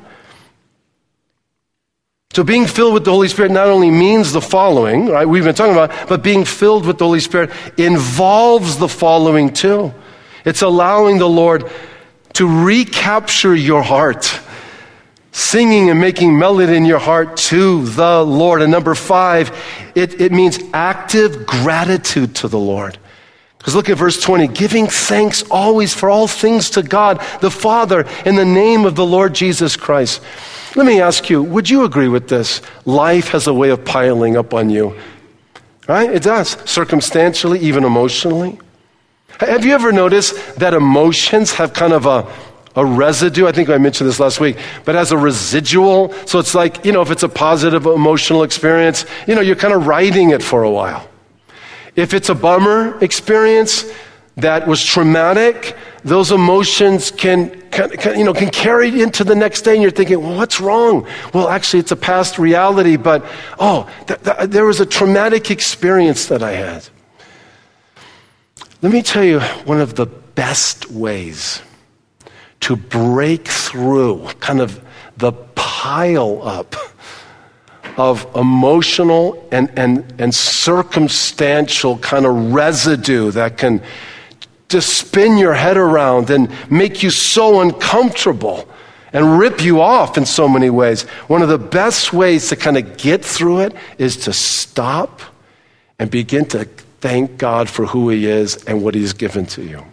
So 2.32 2.44
being 2.44 2.66
filled 2.66 2.94
with 2.94 3.04
the 3.04 3.10
Holy 3.10 3.28
Spirit 3.28 3.52
not 3.52 3.68
only 3.68 3.90
means 3.90 4.32
the 4.32 4.40
following, 4.40 5.08
right? 5.08 5.26
We've 5.26 5.44
been 5.44 5.54
talking 5.54 5.72
about, 5.72 6.08
but 6.08 6.22
being 6.22 6.44
filled 6.44 6.86
with 6.86 6.98
the 6.98 7.04
Holy 7.04 7.20
Spirit 7.20 7.50
involves 7.76 8.78
the 8.78 8.88
following 8.88 9.52
too. 9.52 9.92
It's 10.44 10.62
allowing 10.62 11.18
the 11.18 11.28
Lord 11.28 11.70
to 12.34 12.64
recapture 12.64 13.54
your 13.54 13.82
heart 13.82 14.40
singing 15.38 15.88
and 15.88 16.00
making 16.00 16.36
melody 16.36 16.74
in 16.74 16.84
your 16.84 16.98
heart 16.98 17.36
to 17.36 17.84
the 17.84 18.24
Lord. 18.24 18.60
And 18.60 18.72
number 18.72 18.96
five, 18.96 19.56
it, 19.94 20.20
it 20.20 20.32
means 20.32 20.58
active 20.74 21.46
gratitude 21.46 22.34
to 22.36 22.48
the 22.48 22.58
Lord. 22.58 22.98
Because 23.56 23.76
look 23.76 23.88
at 23.88 23.96
verse 23.96 24.20
20 24.20 24.48
giving 24.48 24.88
thanks 24.88 25.44
always 25.48 25.94
for 25.94 26.10
all 26.10 26.26
things 26.26 26.70
to 26.70 26.82
God 26.82 27.24
the 27.40 27.52
Father 27.52 28.04
in 28.26 28.34
the 28.34 28.44
name 28.44 28.84
of 28.84 28.96
the 28.96 29.06
Lord 29.06 29.32
Jesus 29.32 29.76
Christ. 29.76 30.20
Let 30.74 30.86
me 30.86 31.00
ask 31.00 31.30
you, 31.30 31.42
would 31.42 31.70
you 31.70 31.84
agree 31.84 32.08
with 32.08 32.28
this? 32.28 32.60
Life 32.84 33.28
has 33.28 33.46
a 33.46 33.54
way 33.54 33.70
of 33.70 33.84
piling 33.84 34.36
up 34.36 34.52
on 34.52 34.70
you. 34.70 34.96
Right? 35.86 36.10
It 36.10 36.24
does. 36.24 36.50
Circumstantially, 36.68 37.60
even 37.60 37.84
emotionally. 37.84 38.58
Have 39.38 39.64
you 39.64 39.72
ever 39.72 39.92
noticed 39.92 40.56
that 40.56 40.74
emotions 40.74 41.52
have 41.52 41.72
kind 41.72 41.92
of 41.92 42.06
a 42.06 42.28
a 42.78 42.84
residue. 42.84 43.48
I 43.48 43.52
think 43.52 43.68
I 43.68 43.76
mentioned 43.76 44.08
this 44.08 44.20
last 44.20 44.38
week, 44.38 44.56
but 44.84 44.94
as 44.94 45.10
a 45.10 45.18
residual. 45.18 46.12
So 46.26 46.38
it's 46.38 46.54
like, 46.54 46.84
you 46.84 46.92
know, 46.92 47.02
if 47.02 47.10
it's 47.10 47.24
a 47.24 47.28
positive 47.28 47.86
emotional 47.86 48.44
experience, 48.44 49.04
you 49.26 49.34
know, 49.34 49.40
you're 49.40 49.56
kind 49.56 49.74
of 49.74 49.88
riding 49.88 50.30
it 50.30 50.44
for 50.44 50.62
a 50.62 50.70
while. 50.70 51.08
If 51.96 52.14
it's 52.14 52.28
a 52.28 52.36
bummer 52.36 52.96
experience 53.02 53.84
that 54.36 54.68
was 54.68 54.84
traumatic, 54.84 55.76
those 56.04 56.30
emotions 56.30 57.10
can, 57.10 57.50
can, 57.72 57.90
can, 57.90 58.16
you 58.16 58.24
know, 58.24 58.32
can 58.32 58.50
carry 58.50 59.02
into 59.02 59.24
the 59.24 59.34
next 59.34 59.62
day 59.62 59.72
and 59.72 59.82
you're 59.82 59.90
thinking, 59.90 60.22
well, 60.22 60.36
what's 60.36 60.60
wrong? 60.60 61.04
Well, 61.34 61.48
actually, 61.48 61.80
it's 61.80 61.90
a 61.90 61.96
past 61.96 62.38
reality, 62.38 62.96
but 62.96 63.24
oh, 63.58 63.90
th- 64.06 64.22
th- 64.22 64.50
there 64.50 64.64
was 64.64 64.78
a 64.78 64.86
traumatic 64.86 65.50
experience 65.50 66.26
that 66.26 66.44
I 66.44 66.52
had. 66.52 66.88
Let 68.82 68.92
me 68.92 69.02
tell 69.02 69.24
you 69.24 69.40
one 69.66 69.80
of 69.80 69.96
the 69.96 70.06
best 70.06 70.88
ways 70.92 71.60
to 72.60 72.76
break 72.76 73.48
through 73.48 74.28
kind 74.40 74.60
of 74.60 74.82
the 75.16 75.32
pile 75.32 76.40
up 76.42 76.74
of 77.96 78.26
emotional 78.36 79.46
and, 79.50 79.70
and, 79.76 80.14
and 80.20 80.34
circumstantial 80.34 81.98
kind 81.98 82.24
of 82.24 82.52
residue 82.52 83.30
that 83.32 83.58
can 83.58 83.82
just 84.68 84.96
spin 84.96 85.36
your 85.36 85.54
head 85.54 85.76
around 85.76 86.30
and 86.30 86.50
make 86.70 87.02
you 87.02 87.10
so 87.10 87.60
uncomfortable 87.60 88.68
and 89.12 89.38
rip 89.38 89.62
you 89.62 89.80
off 89.80 90.16
in 90.16 90.26
so 90.26 90.46
many 90.46 90.70
ways. 90.70 91.02
One 91.26 91.42
of 91.42 91.48
the 91.48 91.58
best 91.58 92.12
ways 92.12 92.48
to 92.50 92.56
kind 92.56 92.76
of 92.76 92.96
get 92.96 93.24
through 93.24 93.60
it 93.60 93.74
is 93.96 94.16
to 94.18 94.32
stop 94.32 95.22
and 95.98 96.10
begin 96.10 96.44
to 96.46 96.66
thank 97.00 97.38
God 97.38 97.68
for 97.68 97.86
who 97.86 98.10
He 98.10 98.26
is 98.26 98.62
and 98.64 98.82
what 98.84 98.94
He's 98.94 99.12
given 99.12 99.46
to 99.46 99.62
you. 99.62 99.84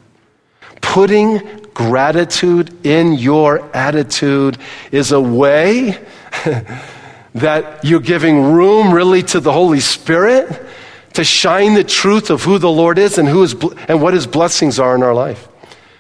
Putting 0.82 1.65
gratitude 1.76 2.74
in 2.84 3.14
your 3.14 3.70
attitude 3.76 4.58
is 4.92 5.12
a 5.12 5.22
way 5.22 6.04
that 7.36 7.86
you're 7.86 8.00
giving 8.00 8.54
room 8.54 8.92
really 8.92 9.22
to 9.22 9.40
the 9.40 9.52
Holy 9.52 9.82
Spirit 9.82 10.66
to 11.14 11.24
shine 11.24 11.76
the 11.76 11.84
truth 11.84 12.32
of 12.32 12.44
who 12.44 12.58
the 12.58 12.70
Lord 12.70 12.98
is 12.98 13.20
and, 13.20 13.28
who 13.28 13.44
is, 13.44 13.54
and 13.88 14.02
what 14.02 14.16
his 14.16 14.26
blessings 14.26 14.80
are 14.80 14.96
in 14.96 15.04
our 15.04 15.14
life. 15.14 15.48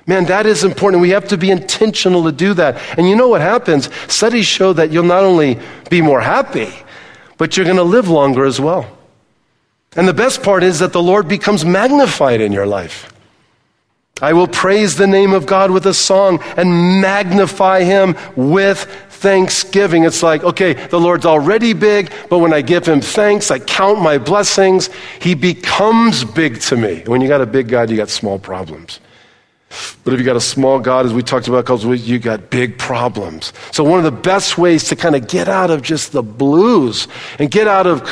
Man, 0.07 0.25
that 0.25 0.45
is 0.45 0.63
important. 0.63 1.01
We 1.01 1.09
have 1.11 1.27
to 1.29 1.37
be 1.37 1.51
intentional 1.51 2.23
to 2.23 2.31
do 2.31 2.53
that. 2.55 2.81
And 2.97 3.07
you 3.07 3.15
know 3.15 3.27
what 3.27 3.41
happens? 3.41 3.89
Studies 4.07 4.45
show 4.45 4.73
that 4.73 4.91
you'll 4.91 5.03
not 5.03 5.23
only 5.23 5.59
be 5.89 6.01
more 6.01 6.21
happy, 6.21 6.71
but 7.37 7.57
you're 7.57 7.65
going 7.65 7.77
to 7.77 7.83
live 7.83 8.07
longer 8.07 8.45
as 8.45 8.59
well. 8.59 8.85
And 9.95 10.07
the 10.07 10.13
best 10.13 10.43
part 10.43 10.63
is 10.63 10.79
that 10.79 10.93
the 10.93 11.01
Lord 11.01 11.27
becomes 11.27 11.65
magnified 11.65 12.39
in 12.39 12.51
your 12.51 12.67
life. 12.67 13.11
I 14.21 14.31
will 14.31 14.47
praise 14.47 14.95
the 14.95 15.07
name 15.07 15.33
of 15.33 15.45
God 15.45 15.71
with 15.71 15.85
a 15.85 15.93
song 15.93 16.41
and 16.55 17.01
magnify 17.01 17.83
him 17.83 18.15
with 18.37 18.85
thanksgiving. 19.09 20.05
It's 20.05 20.23
like, 20.23 20.41
okay, 20.43 20.73
the 20.87 20.99
Lord's 20.99 21.25
already 21.25 21.73
big, 21.73 22.11
but 22.29 22.39
when 22.39 22.53
I 22.53 22.61
give 22.61 22.85
him 22.85 23.01
thanks, 23.01 23.51
I 23.51 23.59
count 23.59 23.99
my 23.99 24.17
blessings, 24.17 24.89
he 25.19 25.35
becomes 25.35 26.23
big 26.23 26.61
to 26.61 26.77
me. 26.77 27.03
When 27.05 27.19
you 27.19 27.27
got 27.27 27.41
a 27.41 27.45
big 27.45 27.67
God, 27.67 27.89
you 27.89 27.97
got 27.97 28.09
small 28.09 28.39
problems. 28.39 29.01
But 30.05 30.13
if 30.13 30.19
you 30.21 30.25
got 30.25 30.37
a 30.37 30.41
small 30.41 30.79
God, 30.79 31.05
as 31.05 31.13
we 31.13 31.21
talked 31.21 31.49
about, 31.49 31.67
you 31.83 32.19
got 32.19 32.49
big 32.49 32.77
problems. 32.77 33.51
So 33.71 33.83
one 33.83 33.97
of 33.97 34.05
the 34.05 34.21
best 34.21 34.57
ways 34.57 34.85
to 34.85 34.95
kind 34.95 35.17
of 35.17 35.27
get 35.27 35.49
out 35.49 35.71
of 35.71 35.81
just 35.81 36.13
the 36.13 36.23
blues 36.23 37.09
and 37.39 37.51
get 37.51 37.67
out 37.67 37.85
of 37.85 38.05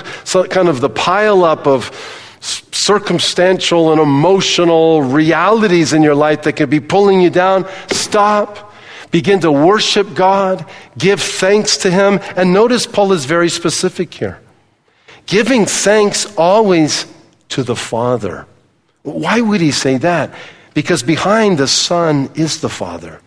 kind 0.50 0.68
of 0.68 0.82
the 0.82 0.90
pile 0.90 1.46
up 1.46 1.66
of 1.66 1.92
circumstantial 2.44 3.92
and 3.92 4.02
emotional 4.02 5.02
realities 5.02 5.94
in 5.94 6.04
your 6.04 6.16
life 6.16 6.44
that 6.44 6.54
can 6.54 6.70
be 6.70 6.80
pulling 6.80 7.22
you 7.22 7.30
down, 7.30 7.68
stop. 7.88 8.72
Begin 9.12 9.40
to 9.42 9.52
worship 9.52 10.14
God, 10.16 10.66
give 10.98 11.22
thanks 11.22 11.78
to 11.78 11.92
Him. 11.92 12.20
And 12.36 12.52
notice 12.52 12.88
Paul 12.88 13.14
is 13.14 13.26
very 13.26 13.50
specific 13.50 14.14
here. 14.14 14.42
Giving 15.26 15.66
thanks 15.66 16.36
always 16.36 17.06
to 17.50 17.64
the 17.64 17.76
Father. 17.76 18.46
Why 19.04 19.40
would 19.40 19.62
he 19.62 19.72
say 19.72 19.98
that? 19.98 20.34
Because 20.74 21.04
behind 21.04 21.58
the 21.58 21.68
Son 21.68 22.30
is 22.36 22.62
the 22.62 22.70
Father. 22.70 23.22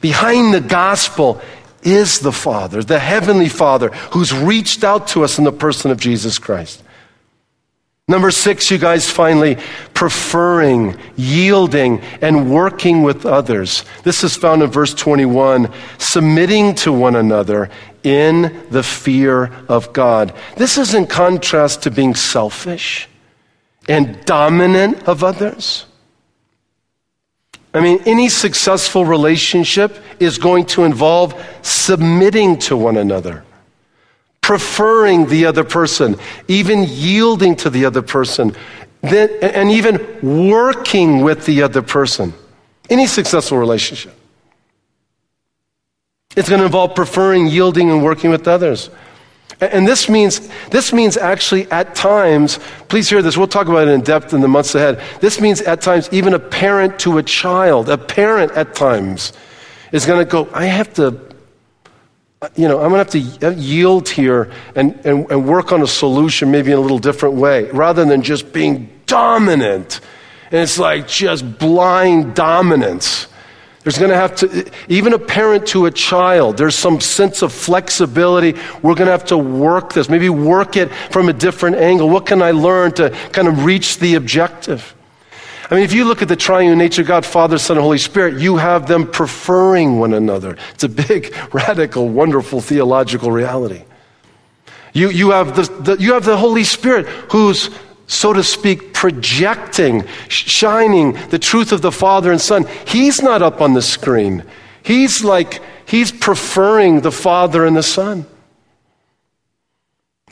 Behind 0.00 0.52
the 0.52 0.60
gospel 0.60 1.40
is 1.82 2.18
the 2.18 2.32
Father, 2.32 2.82
the 2.82 2.98
Heavenly 2.98 3.48
Father, 3.48 3.90
who's 4.10 4.34
reached 4.34 4.82
out 4.82 5.06
to 5.08 5.22
us 5.22 5.38
in 5.38 5.44
the 5.44 5.52
person 5.52 5.90
of 5.90 5.98
Jesus 5.98 6.38
Christ. 6.38 6.82
Number 8.08 8.30
six, 8.30 8.70
you 8.70 8.78
guys 8.78 9.10
finally 9.10 9.58
preferring, 9.92 10.96
yielding, 11.16 12.00
and 12.22 12.48
working 12.48 13.02
with 13.02 13.26
others. 13.26 13.84
This 14.04 14.22
is 14.22 14.36
found 14.36 14.62
in 14.62 14.70
verse 14.70 14.94
21 14.94 15.72
submitting 15.98 16.76
to 16.76 16.92
one 16.92 17.16
another 17.16 17.68
in 18.04 18.64
the 18.70 18.84
fear 18.84 19.46
of 19.68 19.92
God. 19.92 20.32
This 20.56 20.78
is 20.78 20.94
in 20.94 21.08
contrast 21.08 21.82
to 21.82 21.90
being 21.90 22.14
selfish 22.14 23.08
and 23.88 24.24
dominant 24.24 25.02
of 25.08 25.24
others. 25.24 25.86
I 27.74 27.80
mean, 27.80 28.00
any 28.06 28.28
successful 28.28 29.04
relationship 29.04 29.96
is 30.20 30.38
going 30.38 30.66
to 30.66 30.84
involve 30.84 31.34
submitting 31.62 32.60
to 32.60 32.76
one 32.76 32.98
another 32.98 33.42
preferring 34.46 35.26
the 35.26 35.44
other 35.44 35.64
person, 35.64 36.14
even 36.46 36.84
yielding 36.84 37.56
to 37.56 37.68
the 37.68 37.84
other 37.84 38.00
person, 38.00 38.54
then, 39.02 39.28
and 39.42 39.72
even 39.72 39.98
working 40.48 41.22
with 41.22 41.44
the 41.46 41.62
other 41.62 41.82
person. 41.82 42.32
Any 42.88 43.08
successful 43.08 43.58
relationship. 43.58 44.14
It's 46.36 46.48
going 46.48 46.60
to 46.60 46.66
involve 46.66 46.94
preferring, 46.94 47.48
yielding, 47.48 47.90
and 47.90 48.04
working 48.04 48.30
with 48.30 48.46
others. 48.46 48.88
And 49.60 49.84
this 49.84 50.08
means, 50.08 50.48
this 50.68 50.92
means 50.92 51.16
actually 51.16 51.68
at 51.72 51.96
times, 51.96 52.60
please 52.86 53.10
hear 53.10 53.22
this, 53.22 53.36
we'll 53.36 53.48
talk 53.48 53.66
about 53.66 53.88
it 53.88 53.94
in 53.94 54.02
depth 54.02 54.32
in 54.32 54.42
the 54.42 54.48
months 54.48 54.76
ahead. 54.76 55.02
This 55.20 55.40
means 55.40 55.60
at 55.60 55.80
times, 55.80 56.08
even 56.12 56.34
a 56.34 56.38
parent 56.38 57.00
to 57.00 57.18
a 57.18 57.22
child, 57.24 57.88
a 57.88 57.98
parent 57.98 58.52
at 58.52 58.76
times 58.76 59.32
is 59.90 60.06
going 60.06 60.24
to 60.24 60.30
go, 60.30 60.48
I 60.52 60.66
have 60.66 60.94
to 60.94 61.34
you 62.54 62.68
know, 62.68 62.80
I'm 62.80 62.90
going 62.90 63.04
to 63.04 63.20
have 63.20 63.54
to 63.54 63.60
yield 63.60 64.08
here 64.08 64.50
and, 64.74 64.94
and, 65.04 65.30
and 65.30 65.46
work 65.46 65.72
on 65.72 65.82
a 65.82 65.86
solution 65.86 66.50
maybe 66.50 66.72
in 66.72 66.78
a 66.78 66.80
little 66.80 66.98
different 66.98 67.36
way 67.36 67.70
rather 67.70 68.04
than 68.04 68.22
just 68.22 68.52
being 68.52 68.90
dominant. 69.06 70.00
And 70.50 70.60
it's 70.60 70.78
like 70.78 71.08
just 71.08 71.58
blind 71.58 72.34
dominance. 72.34 73.28
There's 73.86 73.98
going 73.98 74.10
to 74.10 74.16
have 74.16 74.34
to, 74.36 74.68
even 74.88 75.12
a 75.12 75.18
parent 75.18 75.68
to 75.68 75.86
a 75.86 75.92
child, 75.92 76.56
there's 76.56 76.74
some 76.74 77.00
sense 77.00 77.42
of 77.42 77.52
flexibility. 77.52 78.58
We're 78.82 78.96
going 78.96 79.06
to 79.06 79.12
have 79.12 79.26
to 79.26 79.38
work 79.38 79.92
this, 79.92 80.08
maybe 80.08 80.28
work 80.28 80.76
it 80.76 80.92
from 81.12 81.28
a 81.28 81.32
different 81.32 81.76
angle. 81.76 82.10
What 82.10 82.26
can 82.26 82.42
I 82.42 82.50
learn 82.50 82.90
to 82.94 83.10
kind 83.30 83.46
of 83.46 83.64
reach 83.64 83.98
the 84.00 84.16
objective? 84.16 84.95
I 85.68 85.74
mean, 85.74 85.84
if 85.84 85.92
you 85.92 86.04
look 86.04 86.22
at 86.22 86.28
the 86.28 86.36
triune 86.36 86.78
nature 86.78 87.02
God, 87.02 87.26
Father, 87.26 87.58
Son, 87.58 87.76
and 87.76 87.82
Holy 87.82 87.98
Spirit, 87.98 88.40
you 88.40 88.56
have 88.56 88.86
them 88.86 89.10
preferring 89.10 89.98
one 89.98 90.14
another. 90.14 90.56
It's 90.74 90.84
a 90.84 90.88
big, 90.88 91.34
radical, 91.52 92.08
wonderful 92.08 92.60
theological 92.60 93.32
reality. 93.32 93.82
You, 94.92 95.10
you, 95.10 95.30
have 95.30 95.56
the, 95.56 95.62
the, 95.82 95.96
you 96.02 96.12
have 96.14 96.24
the 96.24 96.36
Holy 96.36 96.64
Spirit 96.64 97.06
who's, 97.32 97.70
so 98.06 98.32
to 98.32 98.44
speak, 98.44 98.94
projecting, 98.94 100.06
shining 100.28 101.14
the 101.28 101.38
truth 101.38 101.72
of 101.72 101.82
the 101.82 101.92
Father 101.92 102.30
and 102.30 102.40
Son. 102.40 102.64
He's 102.86 103.20
not 103.20 103.42
up 103.42 103.60
on 103.60 103.74
the 103.74 103.82
screen. 103.82 104.44
He's 104.82 105.24
like, 105.24 105.60
he's 105.86 106.12
preferring 106.12 107.00
the 107.00 107.12
Father 107.12 107.66
and 107.66 107.76
the 107.76 107.82
Son. 107.82 108.24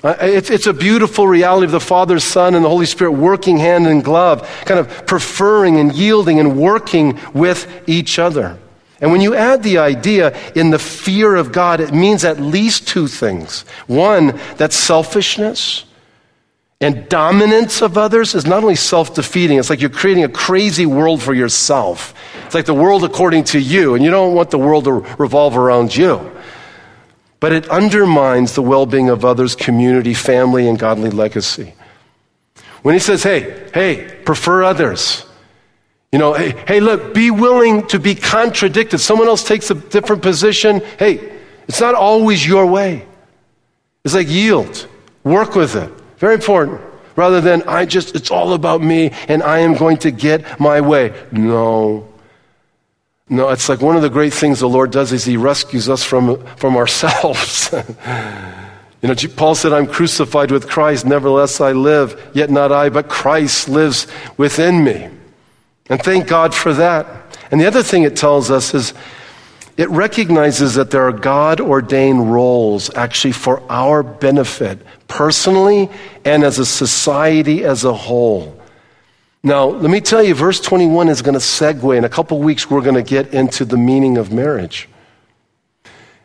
Uh, 0.04 0.14
it's, 0.20 0.50
it's 0.50 0.66
a 0.66 0.72
beautiful 0.74 1.26
reality 1.26 1.64
of 1.64 1.72
the 1.72 1.80
Father, 1.80 2.20
Son, 2.20 2.54
and 2.54 2.62
the 2.62 2.68
Holy 2.68 2.84
Spirit 2.84 3.12
working 3.12 3.56
hand 3.56 3.86
in 3.86 4.02
glove, 4.02 4.46
kind 4.66 4.78
of 4.78 5.06
preferring 5.06 5.78
and 5.78 5.94
yielding 5.94 6.38
and 6.38 6.58
working 6.58 7.18
with 7.32 7.66
each 7.86 8.18
other. 8.18 8.58
And 9.00 9.10
when 9.10 9.22
you 9.22 9.34
add 9.34 9.62
the 9.62 9.78
idea 9.78 10.36
in 10.52 10.68
the 10.68 10.78
fear 10.78 11.34
of 11.34 11.52
God, 11.52 11.80
it 11.80 11.94
means 11.94 12.22
at 12.22 12.38
least 12.38 12.86
two 12.86 13.08
things. 13.08 13.62
One, 13.86 14.38
that 14.58 14.74
selfishness 14.74 15.86
and 16.82 17.08
dominance 17.08 17.80
of 17.80 17.96
others 17.96 18.34
is 18.34 18.44
not 18.44 18.62
only 18.62 18.76
self 18.76 19.14
defeating, 19.14 19.58
it's 19.58 19.70
like 19.70 19.80
you're 19.80 19.88
creating 19.88 20.24
a 20.24 20.28
crazy 20.28 20.84
world 20.84 21.22
for 21.22 21.32
yourself. 21.32 22.12
It's 22.44 22.54
like 22.54 22.66
the 22.66 22.74
world 22.74 23.04
according 23.04 23.44
to 23.44 23.58
you, 23.58 23.94
and 23.94 24.04
you 24.04 24.10
don't 24.10 24.34
want 24.34 24.50
the 24.50 24.58
world 24.58 24.84
to 24.84 24.92
revolve 24.92 25.56
around 25.56 25.96
you 25.96 26.33
but 27.40 27.52
it 27.52 27.68
undermines 27.68 28.54
the 28.54 28.62
well 28.62 28.86
being 28.86 29.08
of 29.10 29.24
others, 29.24 29.54
community, 29.54 30.14
family, 30.14 30.68
and 30.68 30.78
godly 30.78 31.10
legacy. 31.10 31.74
When 32.82 32.94
he 32.94 32.98
says, 32.98 33.22
hey, 33.22 33.68
hey, 33.72 34.20
prefer 34.24 34.62
others, 34.62 35.24
you 36.12 36.18
know, 36.18 36.32
hey, 36.32 36.54
hey, 36.68 36.80
look, 36.80 37.12
be 37.12 37.30
willing 37.30 37.86
to 37.88 37.98
be 37.98 38.14
contradicted. 38.14 39.00
Someone 39.00 39.26
else 39.26 39.42
takes 39.42 39.70
a 39.70 39.74
different 39.74 40.22
position. 40.22 40.80
Hey, 40.98 41.32
it's 41.66 41.80
not 41.80 41.94
always 41.94 42.46
your 42.46 42.66
way. 42.66 43.06
It's 44.04 44.14
like 44.14 44.28
yield, 44.28 44.86
work 45.24 45.54
with 45.54 45.74
it. 45.74 45.90
Very 46.18 46.34
important. 46.34 46.80
Rather 47.16 47.40
than, 47.40 47.62
I 47.62 47.86
just, 47.86 48.14
it's 48.14 48.30
all 48.30 48.52
about 48.54 48.80
me 48.80 49.10
and 49.28 49.42
I 49.42 49.60
am 49.60 49.74
going 49.74 49.96
to 49.98 50.10
get 50.10 50.60
my 50.60 50.80
way. 50.80 51.12
No. 51.32 52.08
No, 53.28 53.48
it's 53.48 53.68
like 53.68 53.80
one 53.80 53.96
of 53.96 54.02
the 54.02 54.10
great 54.10 54.34
things 54.34 54.60
the 54.60 54.68
Lord 54.68 54.90
does 54.90 55.12
is 55.12 55.24
He 55.24 55.36
rescues 55.36 55.88
us 55.88 56.04
from, 56.04 56.44
from 56.56 56.76
ourselves. 56.76 57.70
you 59.02 59.08
know, 59.08 59.14
Paul 59.34 59.54
said, 59.54 59.72
I'm 59.72 59.86
crucified 59.86 60.50
with 60.50 60.68
Christ, 60.68 61.06
nevertheless 61.06 61.60
I 61.60 61.72
live, 61.72 62.30
yet 62.34 62.50
not 62.50 62.70
I, 62.70 62.90
but 62.90 63.08
Christ 63.08 63.68
lives 63.68 64.06
within 64.36 64.84
me. 64.84 65.08
And 65.88 66.02
thank 66.02 66.26
God 66.26 66.54
for 66.54 66.74
that. 66.74 67.06
And 67.50 67.60
the 67.60 67.66
other 67.66 67.82
thing 67.82 68.02
it 68.02 68.16
tells 68.16 68.50
us 68.50 68.74
is 68.74 68.92
it 69.76 69.88
recognizes 69.90 70.74
that 70.74 70.90
there 70.90 71.02
are 71.02 71.12
God 71.12 71.60
ordained 71.60 72.32
roles 72.32 72.94
actually 72.94 73.32
for 73.32 73.62
our 73.70 74.02
benefit, 74.02 74.78
personally 75.08 75.90
and 76.24 76.44
as 76.44 76.58
a 76.58 76.66
society 76.66 77.64
as 77.64 77.84
a 77.84 77.92
whole. 77.92 78.60
Now, 79.46 79.66
let 79.66 79.90
me 79.90 80.00
tell 80.00 80.22
you, 80.22 80.34
verse 80.34 80.58
21 80.58 81.10
is 81.10 81.20
going 81.20 81.34
to 81.34 81.38
segue. 81.38 81.98
In 81.98 82.04
a 82.04 82.08
couple 82.08 82.38
weeks, 82.38 82.70
we're 82.70 82.80
going 82.80 82.94
to 82.94 83.02
get 83.02 83.34
into 83.34 83.66
the 83.66 83.76
meaning 83.76 84.16
of 84.16 84.32
marriage. 84.32 84.88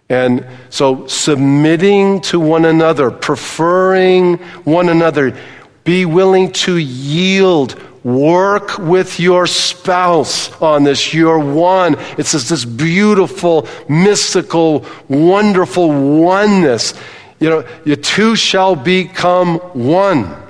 And 0.08 0.48
so, 0.70 1.06
submitting 1.06 2.22
to 2.22 2.40
one 2.40 2.64
another, 2.64 3.12
preferring 3.12 4.38
one 4.64 4.88
another, 4.88 5.38
be 5.84 6.06
willing 6.06 6.54
to 6.54 6.78
yield, 6.78 7.78
work 8.06 8.78
with 8.78 9.20
your 9.20 9.48
spouse 9.48 10.50
on 10.62 10.86
this. 10.86 11.14
You're 11.14 11.40
one. 11.40 11.98
It's 12.18 12.32
this, 12.32 12.48
this 12.48 12.64
beautiful, 12.64 13.68
mystical, 13.90 14.86
wonderful 15.10 15.90
oneness. 16.22 16.94
You 17.42 17.50
know, 17.50 17.68
you 17.84 17.98
two 17.98 18.38
shall 18.38 18.78
become 18.78 19.58
one. 19.58 20.42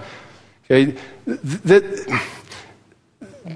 Okay? 0.65 0.95
That, 1.25 2.21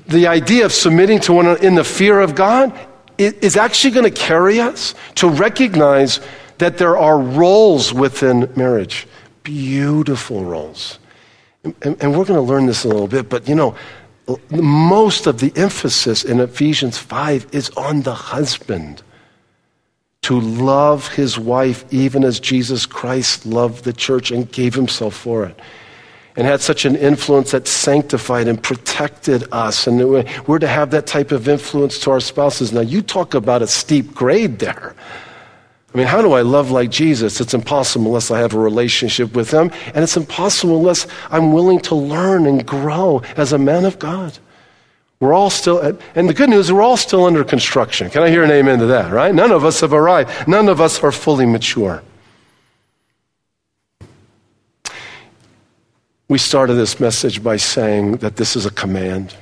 the 0.07 0.27
idea 0.27 0.65
of 0.65 0.73
submitting 0.73 1.19
to 1.21 1.33
one 1.33 1.45
another 1.45 1.65
in 1.65 1.75
the 1.75 1.83
fear 1.83 2.19
of 2.19 2.33
God 2.33 2.77
is 3.17 3.55
actually 3.55 3.91
going 3.91 4.11
to 4.11 4.19
carry 4.19 4.59
us 4.59 4.95
to 5.15 5.29
recognize 5.29 6.19
that 6.57 6.77
there 6.77 6.97
are 6.97 7.19
roles 7.19 7.93
within 7.93 8.51
marriage, 8.55 9.07
beautiful 9.43 10.43
roles. 10.43 10.97
And, 11.63 11.75
and 11.83 12.17
we're 12.17 12.25
going 12.25 12.39
to 12.39 12.41
learn 12.41 12.65
this 12.65 12.83
a 12.85 12.87
little 12.87 13.07
bit, 13.07 13.29
but 13.29 13.47
you 13.47 13.55
know, 13.55 13.75
most 14.49 15.27
of 15.27 15.39
the 15.39 15.53
emphasis 15.55 16.23
in 16.23 16.39
Ephesians 16.39 16.97
5 16.97 17.47
is 17.51 17.69
on 17.71 18.01
the 18.01 18.15
husband 18.15 19.03
to 20.23 20.39
love 20.39 21.09
his 21.09 21.37
wife 21.37 21.85
even 21.91 22.23
as 22.23 22.39
Jesus 22.39 22.85
Christ 22.85 23.45
loved 23.45 23.83
the 23.83 23.93
church 23.93 24.31
and 24.31 24.49
gave 24.51 24.73
himself 24.73 25.13
for 25.13 25.45
it 25.45 25.59
and 26.35 26.47
had 26.47 26.61
such 26.61 26.85
an 26.85 26.95
influence 26.95 27.51
that 27.51 27.67
sanctified 27.67 28.47
and 28.47 28.61
protected 28.61 29.43
us. 29.51 29.87
And 29.87 29.99
we're 30.47 30.59
to 30.59 30.67
have 30.67 30.91
that 30.91 31.05
type 31.05 31.31
of 31.31 31.47
influence 31.47 31.99
to 31.99 32.11
our 32.11 32.19
spouses. 32.19 32.73
Now, 32.73 32.81
you 32.81 33.01
talk 33.01 33.33
about 33.33 33.61
a 33.61 33.67
steep 33.67 34.13
grade 34.13 34.59
there. 34.59 34.95
I 35.93 35.97
mean, 35.97 36.07
how 36.07 36.23
do 36.23 36.33
I 36.33 36.41
love 36.41 36.71
like 36.71 36.89
Jesus? 36.89 37.39
It's 37.39 37.53
impossible 37.53 38.07
unless 38.07 38.31
I 38.31 38.39
have 38.39 38.55
a 38.55 38.59
relationship 38.59 39.35
with 39.35 39.51
Him, 39.51 39.71
and 39.93 39.97
it's 39.97 40.17
impossible 40.17 40.77
unless 40.77 41.05
I'm 41.29 41.53
willing 41.53 41.79
to 41.81 41.95
learn 41.95 42.47
and 42.47 42.65
grow 42.65 43.21
as 43.37 43.53
a 43.53 43.59
man 43.59 43.85
of 43.85 43.99
God. 43.99 44.39
We're 45.19 45.33
all 45.33 45.51
still, 45.51 45.79
and 46.15 46.27
the 46.27 46.33
good 46.33 46.49
news 46.49 46.71
we're 46.71 46.81
all 46.81 46.97
still 46.97 47.25
under 47.25 47.43
construction. 47.43 48.09
Can 48.09 48.23
I 48.23 48.29
hear 48.29 48.43
an 48.43 48.49
amen 48.49 48.79
to 48.79 48.87
that, 48.87 49.13
right? 49.13 49.33
None 49.33 49.51
of 49.51 49.63
us 49.63 49.81
have 49.81 49.93
arrived. 49.93 50.47
None 50.47 50.67
of 50.67 50.81
us 50.81 51.01
are 51.03 51.11
fully 51.11 51.45
mature. 51.45 52.01
We 56.27 56.37
started 56.37 56.75
this 56.75 56.99
message 56.99 57.43
by 57.43 57.57
saying 57.57 58.17
that 58.17 58.37
this 58.37 58.55
is 58.55 58.65
a 58.65 58.71
command. 58.71 59.35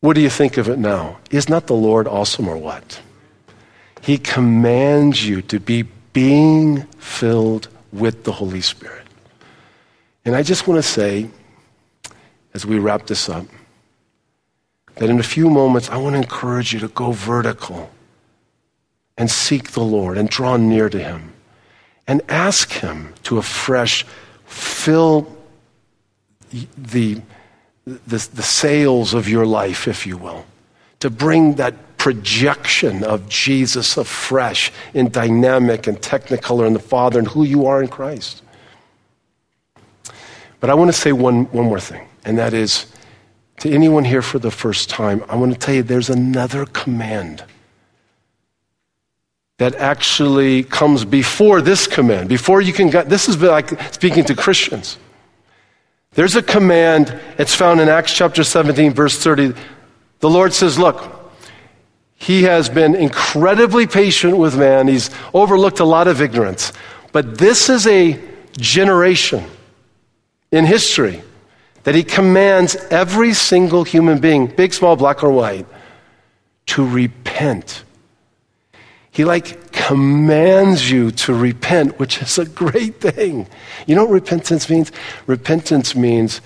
What 0.00 0.14
do 0.14 0.20
you 0.20 0.30
think 0.30 0.58
of 0.58 0.68
it 0.68 0.78
now? 0.78 1.18
Is 1.30 1.48
not 1.48 1.66
the 1.66 1.74
Lord 1.74 2.06
awesome 2.06 2.48
or 2.48 2.56
what? 2.56 3.00
He 4.02 4.18
commands 4.18 5.26
you 5.26 5.42
to 5.42 5.58
be 5.58 5.82
being 6.12 6.82
filled 6.98 7.68
with 7.92 8.24
the 8.24 8.32
Holy 8.32 8.60
Spirit. 8.60 9.06
And 10.24 10.36
I 10.36 10.42
just 10.42 10.68
want 10.68 10.78
to 10.78 10.88
say, 10.88 11.28
as 12.54 12.66
we 12.66 12.78
wrap 12.78 13.06
this 13.06 13.28
up, 13.28 13.46
that 14.96 15.08
in 15.08 15.18
a 15.18 15.24
few 15.24 15.48
moments, 15.48 15.88
I 15.88 15.96
want 15.96 16.14
to 16.14 16.18
encourage 16.18 16.72
you 16.72 16.80
to 16.80 16.88
go 16.88 17.12
vertical 17.12 17.90
and 19.16 19.30
seek 19.30 19.72
the 19.72 19.82
Lord 19.82 20.18
and 20.18 20.28
draw 20.28 20.56
near 20.56 20.88
to 20.88 20.98
Him 20.98 21.32
and 22.08 22.22
ask 22.28 22.72
Him 22.72 23.14
to 23.24 23.38
afresh 23.38 24.04
fill 24.46 25.36
the, 26.50 27.20
the, 27.86 28.28
the 28.34 28.42
sails 28.42 29.14
of 29.14 29.28
your 29.28 29.46
life, 29.46 29.86
if 29.86 30.06
you 30.06 30.16
will, 30.16 30.44
to 31.00 31.10
bring 31.10 31.54
that 31.54 31.98
projection 31.98 33.04
of 33.04 33.28
Jesus 33.28 33.96
afresh 33.96 34.72
in 34.94 35.10
dynamic 35.10 35.86
and 35.86 35.98
technicolor 36.00 36.66
in 36.66 36.72
the 36.72 36.78
Father 36.78 37.18
and 37.18 37.28
who 37.28 37.44
you 37.44 37.66
are 37.66 37.82
in 37.82 37.88
Christ. 37.88 38.42
But 40.60 40.70
I 40.70 40.74
want 40.74 40.88
to 40.88 40.98
say 40.98 41.12
one, 41.12 41.44
one 41.46 41.66
more 41.66 41.80
thing, 41.80 42.08
and 42.24 42.38
that 42.38 42.54
is 42.54 42.86
to 43.60 43.70
anyone 43.70 44.04
here 44.04 44.22
for 44.22 44.38
the 44.38 44.50
first 44.50 44.88
time, 44.88 45.24
I 45.28 45.36
want 45.36 45.52
to 45.52 45.58
tell 45.58 45.74
you 45.74 45.82
there's 45.82 46.10
another 46.10 46.64
command 46.66 47.44
that 49.58 49.74
actually 49.74 50.62
comes 50.62 51.04
before 51.04 51.60
this 51.60 51.86
command. 51.86 52.28
Before 52.28 52.60
you 52.60 52.72
can 52.72 52.90
this 53.08 53.28
is 53.28 53.40
like 53.42 53.80
speaking 53.92 54.24
to 54.24 54.34
Christians. 54.34 54.98
There's 56.12 56.36
a 56.36 56.42
command, 56.42 57.16
it's 57.38 57.54
found 57.54 57.80
in 57.80 57.88
Acts 57.88 58.12
chapter 58.12 58.42
17, 58.42 58.92
verse 58.92 59.18
30. 59.18 59.54
The 60.20 60.30
Lord 60.30 60.52
says, 60.52 60.78
Look, 60.78 61.30
He 62.14 62.44
has 62.44 62.68
been 62.68 62.94
incredibly 62.94 63.86
patient 63.86 64.36
with 64.36 64.58
man, 64.58 64.88
He's 64.88 65.10
overlooked 65.34 65.80
a 65.80 65.84
lot 65.84 66.08
of 66.08 66.22
ignorance. 66.22 66.72
But 67.12 67.38
this 67.38 67.68
is 67.68 67.86
a 67.86 68.18
generation 68.56 69.44
in 70.50 70.64
history 70.64 71.22
that 71.84 71.94
he 71.94 72.04
commands 72.04 72.76
every 72.90 73.32
single 73.32 73.84
human 73.84 74.18
being, 74.18 74.46
big, 74.46 74.74
small, 74.74 74.96
black, 74.96 75.22
or 75.22 75.30
white, 75.30 75.66
to 76.66 76.86
repent. 76.86 77.84
He 79.18 79.24
like 79.24 79.72
commands 79.72 80.88
you 80.88 81.10
to 81.10 81.34
repent, 81.34 81.98
which 81.98 82.22
is 82.22 82.38
a 82.38 82.44
great 82.44 83.00
thing. 83.00 83.48
You 83.84 83.96
know 83.96 84.04
what 84.04 84.12
repentance 84.12 84.70
means? 84.70 84.92
Repentance 85.26 85.96
means 85.96 86.40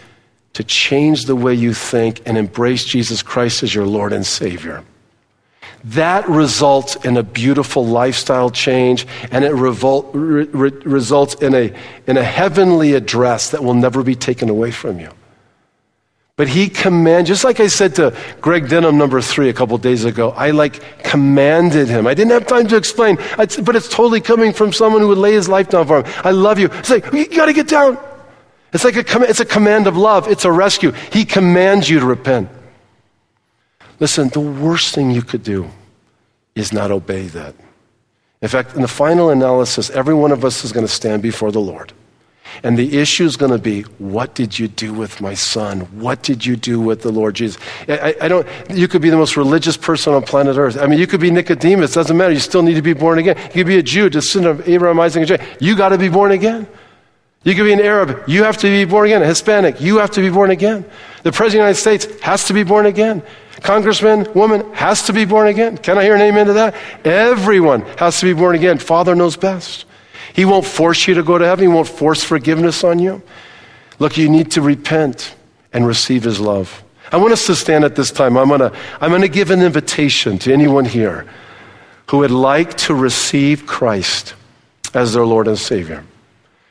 to 0.54 0.64
change 0.64 1.26
the 1.26 1.36
way 1.36 1.52
you 1.52 1.74
think 1.74 2.22
and 2.24 2.38
embrace 2.38 2.84
Jesus 2.86 3.22
Christ 3.22 3.62
as 3.62 3.74
your 3.74 3.84
Lord 3.84 4.14
and 4.14 4.24
Savior. 4.24 4.82
That 5.84 6.26
results 6.26 6.96
in 7.04 7.18
a 7.18 7.22
beautiful 7.22 7.84
lifestyle 7.84 8.48
change 8.48 9.06
and 9.30 9.44
it 9.44 9.52
revol- 9.52 10.08
re- 10.14 10.44
re- 10.44 10.70
results 10.70 11.34
in 11.42 11.54
a, 11.54 11.74
in 12.06 12.16
a 12.16 12.24
heavenly 12.24 12.94
address 12.94 13.50
that 13.50 13.62
will 13.62 13.74
never 13.74 14.02
be 14.02 14.14
taken 14.14 14.48
away 14.48 14.70
from 14.70 14.98
you. 14.98 15.10
But 16.42 16.48
he 16.48 16.68
command, 16.68 17.28
just 17.28 17.44
like 17.44 17.60
I 17.60 17.68
said 17.68 17.94
to 17.94 18.12
Greg 18.40 18.68
Denham, 18.68 18.98
number 18.98 19.20
three, 19.20 19.48
a 19.48 19.52
couple 19.52 19.78
days 19.78 20.04
ago, 20.04 20.30
I 20.30 20.50
like 20.50 21.04
commanded 21.04 21.86
him. 21.86 22.04
I 22.08 22.14
didn't 22.14 22.32
have 22.32 22.48
time 22.48 22.66
to 22.66 22.76
explain, 22.76 23.16
but 23.36 23.76
it's 23.76 23.88
totally 23.88 24.20
coming 24.20 24.52
from 24.52 24.72
someone 24.72 25.02
who 25.02 25.06
would 25.06 25.18
lay 25.18 25.34
his 25.34 25.48
life 25.48 25.68
down 25.68 25.86
for 25.86 26.02
him. 26.02 26.12
I 26.24 26.32
love 26.32 26.58
you. 26.58 26.66
It's 26.72 26.90
like, 26.90 27.12
you 27.12 27.28
got 27.28 27.46
to 27.46 27.52
get 27.52 27.68
down. 27.68 27.96
It's 28.72 28.82
like 28.82 28.96
a, 28.96 29.22
it's 29.22 29.38
a 29.38 29.44
command 29.44 29.86
of 29.86 29.96
love. 29.96 30.26
It's 30.26 30.44
a 30.44 30.50
rescue. 30.50 30.90
He 31.12 31.24
commands 31.24 31.88
you 31.88 32.00
to 32.00 32.06
repent. 32.06 32.48
Listen, 34.00 34.28
the 34.30 34.40
worst 34.40 34.96
thing 34.96 35.12
you 35.12 35.22
could 35.22 35.44
do 35.44 35.70
is 36.56 36.72
not 36.72 36.90
obey 36.90 37.28
that. 37.28 37.54
In 38.40 38.48
fact, 38.48 38.74
in 38.74 38.82
the 38.82 38.88
final 38.88 39.30
analysis, 39.30 39.90
every 39.90 40.14
one 40.14 40.32
of 40.32 40.44
us 40.44 40.64
is 40.64 40.72
going 40.72 40.84
to 40.84 40.92
stand 40.92 41.22
before 41.22 41.52
the 41.52 41.60
Lord. 41.60 41.92
And 42.62 42.78
the 42.78 42.98
issue 42.98 43.24
is 43.24 43.36
going 43.36 43.52
to 43.52 43.58
be, 43.58 43.82
what 43.98 44.34
did 44.34 44.58
you 44.58 44.68
do 44.68 44.92
with 44.92 45.20
my 45.20 45.34
son? 45.34 45.80
What 46.00 46.22
did 46.22 46.44
you 46.44 46.56
do 46.56 46.80
with 46.80 47.02
the 47.02 47.10
Lord 47.10 47.34
Jesus? 47.34 47.60
I, 47.88 48.14
I, 48.20 48.28
don't, 48.28 48.46
you 48.70 48.88
could 48.88 49.02
be 49.02 49.10
the 49.10 49.16
most 49.16 49.36
religious 49.36 49.76
person 49.76 50.14
on 50.14 50.22
planet 50.22 50.56
Earth. 50.56 50.78
I 50.80 50.86
mean, 50.86 50.98
you 50.98 51.06
could 51.06 51.20
be 51.20 51.30
Nicodemus, 51.30 51.94
doesn't 51.94 52.16
matter. 52.16 52.32
You 52.32 52.40
still 52.40 52.62
need 52.62 52.74
to 52.74 52.82
be 52.82 52.92
born 52.92 53.18
again. 53.18 53.36
You 53.36 53.64
could 53.64 53.66
be 53.66 53.78
a 53.78 53.82
Jew, 53.82 54.08
descendant 54.08 54.60
of 54.60 54.68
Abraham, 54.68 55.00
Isaac, 55.00 55.20
and 55.20 55.28
Jacob. 55.28 55.46
You 55.60 55.76
got 55.76 55.90
to 55.90 55.98
be 55.98 56.08
born 56.08 56.32
again. 56.32 56.66
You 57.44 57.54
could 57.54 57.64
be 57.64 57.72
an 57.72 57.80
Arab. 57.80 58.22
You 58.28 58.44
have 58.44 58.56
to 58.58 58.68
be 58.68 58.84
born 58.84 59.06
again. 59.06 59.22
A 59.22 59.26
Hispanic. 59.26 59.80
You 59.80 59.98
have 59.98 60.12
to 60.12 60.20
be 60.20 60.30
born 60.30 60.50
again. 60.50 60.84
The 61.24 61.32
President 61.32 61.46
of 61.46 61.52
the 61.52 61.56
United 61.56 62.06
States 62.06 62.20
has 62.22 62.44
to 62.46 62.54
be 62.54 62.62
born 62.62 62.86
again. 62.86 63.22
Congressman, 63.62 64.32
woman 64.34 64.72
has 64.74 65.02
to 65.04 65.12
be 65.12 65.24
born 65.24 65.48
again. 65.48 65.76
Can 65.78 65.98
I 65.98 66.04
hear 66.04 66.14
an 66.14 66.20
amen 66.20 66.46
to 66.46 66.52
that? 66.54 66.74
Everyone 67.04 67.82
has 67.98 68.20
to 68.20 68.26
be 68.26 68.32
born 68.32 68.54
again. 68.54 68.78
Father 68.78 69.14
knows 69.14 69.36
best. 69.36 69.86
He 70.34 70.44
won't 70.44 70.64
force 70.64 71.06
you 71.06 71.14
to 71.14 71.22
go 71.22 71.38
to 71.38 71.44
heaven. 71.44 71.64
He 71.64 71.68
won't 71.68 71.88
force 71.88 72.24
forgiveness 72.24 72.84
on 72.84 72.98
you. 72.98 73.22
Look, 73.98 74.16
you 74.16 74.28
need 74.28 74.50
to 74.52 74.62
repent 74.62 75.34
and 75.72 75.86
receive 75.86 76.24
His 76.24 76.40
love. 76.40 76.82
I 77.10 77.18
want 77.18 77.32
us 77.32 77.46
to 77.46 77.54
stand 77.54 77.84
at 77.84 77.94
this 77.94 78.10
time. 78.10 78.36
I'm 78.36 78.48
going 78.48 78.60
to 78.60 78.72
I'm 79.00 79.10
going 79.10 79.22
to 79.22 79.28
give 79.28 79.50
an 79.50 79.60
invitation 79.60 80.38
to 80.40 80.52
anyone 80.52 80.84
here 80.84 81.26
who 82.06 82.18
would 82.18 82.30
like 82.30 82.76
to 82.78 82.94
receive 82.94 83.66
Christ 83.66 84.34
as 84.94 85.12
their 85.12 85.24
Lord 85.24 85.48
and 85.48 85.58
Savior. 85.58 86.04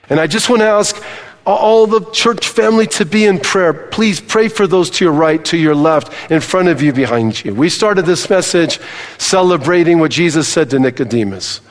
And 0.10 0.20
I 0.20 0.28
just 0.28 0.50
want 0.50 0.62
to 0.62 0.68
ask 0.68 1.02
all 1.46 1.88
the 1.88 2.02
church 2.12 2.48
family 2.48 2.86
to 2.86 3.06
be 3.06 3.26
in 3.26 3.40
prayer. 3.40 3.74
Please 3.74 4.20
pray 4.20 4.48
for 4.48 4.68
those 4.68 4.90
to 4.92 5.06
your 5.06 5.14
right, 5.14 5.44
to 5.46 5.58
your 5.58 5.74
left, 5.74 6.32
in 6.32 6.40
front 6.40 6.68
of 6.68 6.82
you, 6.82 6.94
behind 6.94 7.44
you. 7.44 7.54
We 7.54 7.70
started 7.70 8.06
this 8.06 8.30
message 8.30 8.80
celebrating 9.18 10.00
what 10.00 10.12
Jesus 10.12 10.48
said 10.48 10.70
to 10.72 10.80
Nicodemus. 10.80 11.62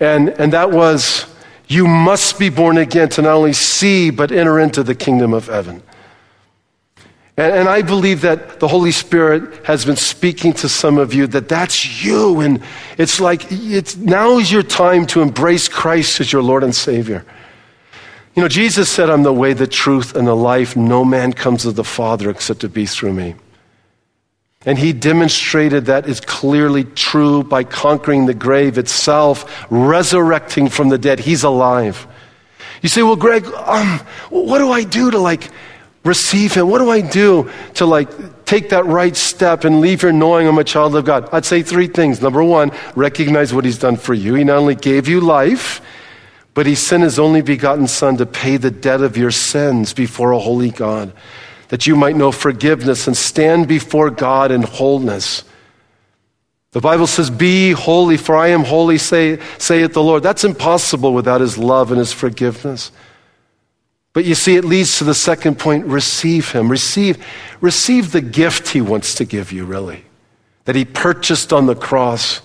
And, 0.00 0.28
and 0.30 0.52
that 0.52 0.70
was, 0.70 1.26
you 1.68 1.86
must 1.86 2.38
be 2.38 2.48
born 2.48 2.78
again 2.78 3.08
to 3.10 3.22
not 3.22 3.32
only 3.32 3.52
see, 3.52 4.10
but 4.10 4.30
enter 4.30 4.60
into 4.60 4.82
the 4.82 4.94
kingdom 4.94 5.32
of 5.32 5.46
heaven. 5.46 5.82
And, 7.36 7.54
and 7.54 7.68
I 7.68 7.82
believe 7.82 8.20
that 8.22 8.60
the 8.60 8.68
Holy 8.68 8.92
Spirit 8.92 9.64
has 9.64 9.84
been 9.84 9.96
speaking 9.96 10.52
to 10.54 10.68
some 10.68 10.98
of 10.98 11.12
you 11.14 11.26
that 11.28 11.48
that's 11.48 12.04
you. 12.04 12.40
And 12.40 12.62
it's 12.98 13.20
like, 13.20 13.46
it's, 13.50 13.96
now 13.96 14.38
is 14.38 14.50
your 14.50 14.62
time 14.62 15.06
to 15.06 15.22
embrace 15.22 15.68
Christ 15.68 16.20
as 16.20 16.32
your 16.32 16.42
Lord 16.42 16.62
and 16.62 16.74
Savior. 16.74 17.24
You 18.34 18.42
know, 18.42 18.48
Jesus 18.48 18.90
said, 18.90 19.08
I'm 19.08 19.22
the 19.22 19.32
way, 19.32 19.54
the 19.54 19.66
truth, 19.66 20.14
and 20.14 20.26
the 20.26 20.36
life. 20.36 20.76
No 20.76 21.06
man 21.06 21.32
comes 21.32 21.62
to 21.62 21.72
the 21.72 21.84
Father 21.84 22.28
except 22.28 22.60
to 22.60 22.68
be 22.68 22.84
through 22.84 23.14
me. 23.14 23.34
And 24.66 24.76
he 24.76 24.92
demonstrated 24.92 25.86
that 25.86 26.08
is 26.08 26.20
clearly 26.20 26.82
true 26.82 27.44
by 27.44 27.62
conquering 27.62 28.26
the 28.26 28.34
grave 28.34 28.78
itself, 28.78 29.64
resurrecting 29.70 30.68
from 30.68 30.88
the 30.88 30.98
dead. 30.98 31.20
He's 31.20 31.44
alive. 31.44 32.04
You 32.82 32.88
say, 32.88 33.02
well, 33.02 33.14
Greg, 33.14 33.46
um, 33.46 34.00
what 34.28 34.58
do 34.58 34.72
I 34.72 34.82
do 34.82 35.12
to 35.12 35.18
like 35.18 35.50
receive 36.04 36.52
him? 36.52 36.68
What 36.68 36.78
do 36.78 36.90
I 36.90 37.00
do 37.00 37.48
to 37.74 37.86
like 37.86 38.44
take 38.44 38.70
that 38.70 38.84
right 38.86 39.14
step 39.14 39.64
and 39.64 39.80
leave 39.80 40.00
here 40.00 40.12
knowing 40.12 40.48
I'm 40.48 40.58
a 40.58 40.64
child 40.64 40.96
of 40.96 41.04
God? 41.04 41.28
I'd 41.32 41.44
say 41.44 41.62
three 41.62 41.86
things. 41.86 42.20
Number 42.20 42.42
one, 42.42 42.72
recognize 42.96 43.54
what 43.54 43.64
he's 43.64 43.78
done 43.78 43.96
for 43.96 44.14
you. 44.14 44.34
He 44.34 44.42
not 44.42 44.58
only 44.58 44.74
gave 44.74 45.06
you 45.06 45.20
life, 45.20 45.80
but 46.54 46.66
he 46.66 46.74
sent 46.74 47.04
his 47.04 47.20
only 47.20 47.40
begotten 47.40 47.86
son 47.86 48.16
to 48.16 48.26
pay 48.26 48.56
the 48.56 48.72
debt 48.72 49.00
of 49.00 49.16
your 49.16 49.30
sins 49.30 49.92
before 49.92 50.32
a 50.32 50.40
holy 50.40 50.70
God 50.70 51.12
that 51.68 51.86
you 51.86 51.96
might 51.96 52.16
know 52.16 52.32
forgiveness 52.32 53.06
and 53.06 53.16
stand 53.16 53.68
before 53.68 54.10
God 54.10 54.50
in 54.50 54.62
wholeness. 54.62 55.44
The 56.72 56.80
Bible 56.80 57.06
says, 57.06 57.30
Be 57.30 57.72
holy, 57.72 58.16
for 58.16 58.36
I 58.36 58.48
am 58.48 58.64
holy, 58.64 58.98
say, 58.98 59.40
saith 59.58 59.94
the 59.94 60.02
Lord. 60.02 60.22
That's 60.22 60.44
impossible 60.44 61.14
without 61.14 61.40
his 61.40 61.56
love 61.56 61.90
and 61.90 61.98
his 61.98 62.12
forgiveness. 62.12 62.92
But 64.12 64.24
you 64.24 64.34
see, 64.34 64.56
it 64.56 64.64
leads 64.64 64.98
to 64.98 65.04
the 65.04 65.14
second 65.14 65.58
point 65.58 65.86
receive 65.86 66.52
him. 66.52 66.70
Receive, 66.70 67.24
receive 67.60 68.12
the 68.12 68.20
gift 68.20 68.68
he 68.68 68.80
wants 68.80 69.14
to 69.16 69.24
give 69.24 69.52
you, 69.52 69.64
really, 69.64 70.04
that 70.64 70.74
he 70.74 70.84
purchased 70.84 71.52
on 71.52 71.66
the 71.66 71.74
cross. 71.74 72.40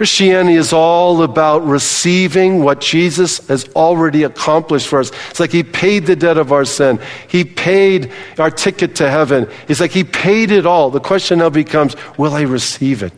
Christianity 0.00 0.56
is 0.56 0.72
all 0.72 1.22
about 1.22 1.66
receiving 1.66 2.64
what 2.64 2.80
Jesus 2.80 3.46
has 3.48 3.68
already 3.76 4.22
accomplished 4.22 4.88
for 4.88 4.98
us. 4.98 5.12
It's 5.28 5.38
like 5.38 5.52
He 5.52 5.62
paid 5.62 6.06
the 6.06 6.16
debt 6.16 6.38
of 6.38 6.52
our 6.52 6.64
sin. 6.64 6.98
He 7.28 7.44
paid 7.44 8.10
our 8.38 8.50
ticket 8.50 8.94
to 8.94 9.10
heaven. 9.10 9.46
It's 9.68 9.78
like 9.78 9.90
He 9.90 10.04
paid 10.04 10.52
it 10.52 10.64
all. 10.64 10.88
The 10.88 11.00
question 11.00 11.40
now 11.40 11.50
becomes 11.50 11.96
will 12.16 12.32
I 12.32 12.44
receive 12.44 13.02
it? 13.02 13.12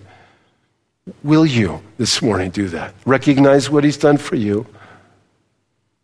Will 1.23 1.47
you 1.47 1.81
this 1.99 2.21
morning 2.21 2.51
do 2.51 2.67
that? 2.71 2.97
Recognize 3.07 3.71
what 3.71 3.85
He's 3.85 3.97
done 3.97 4.17
for 4.17 4.35
you? 4.35 4.67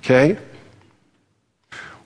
Okay? 0.00 0.38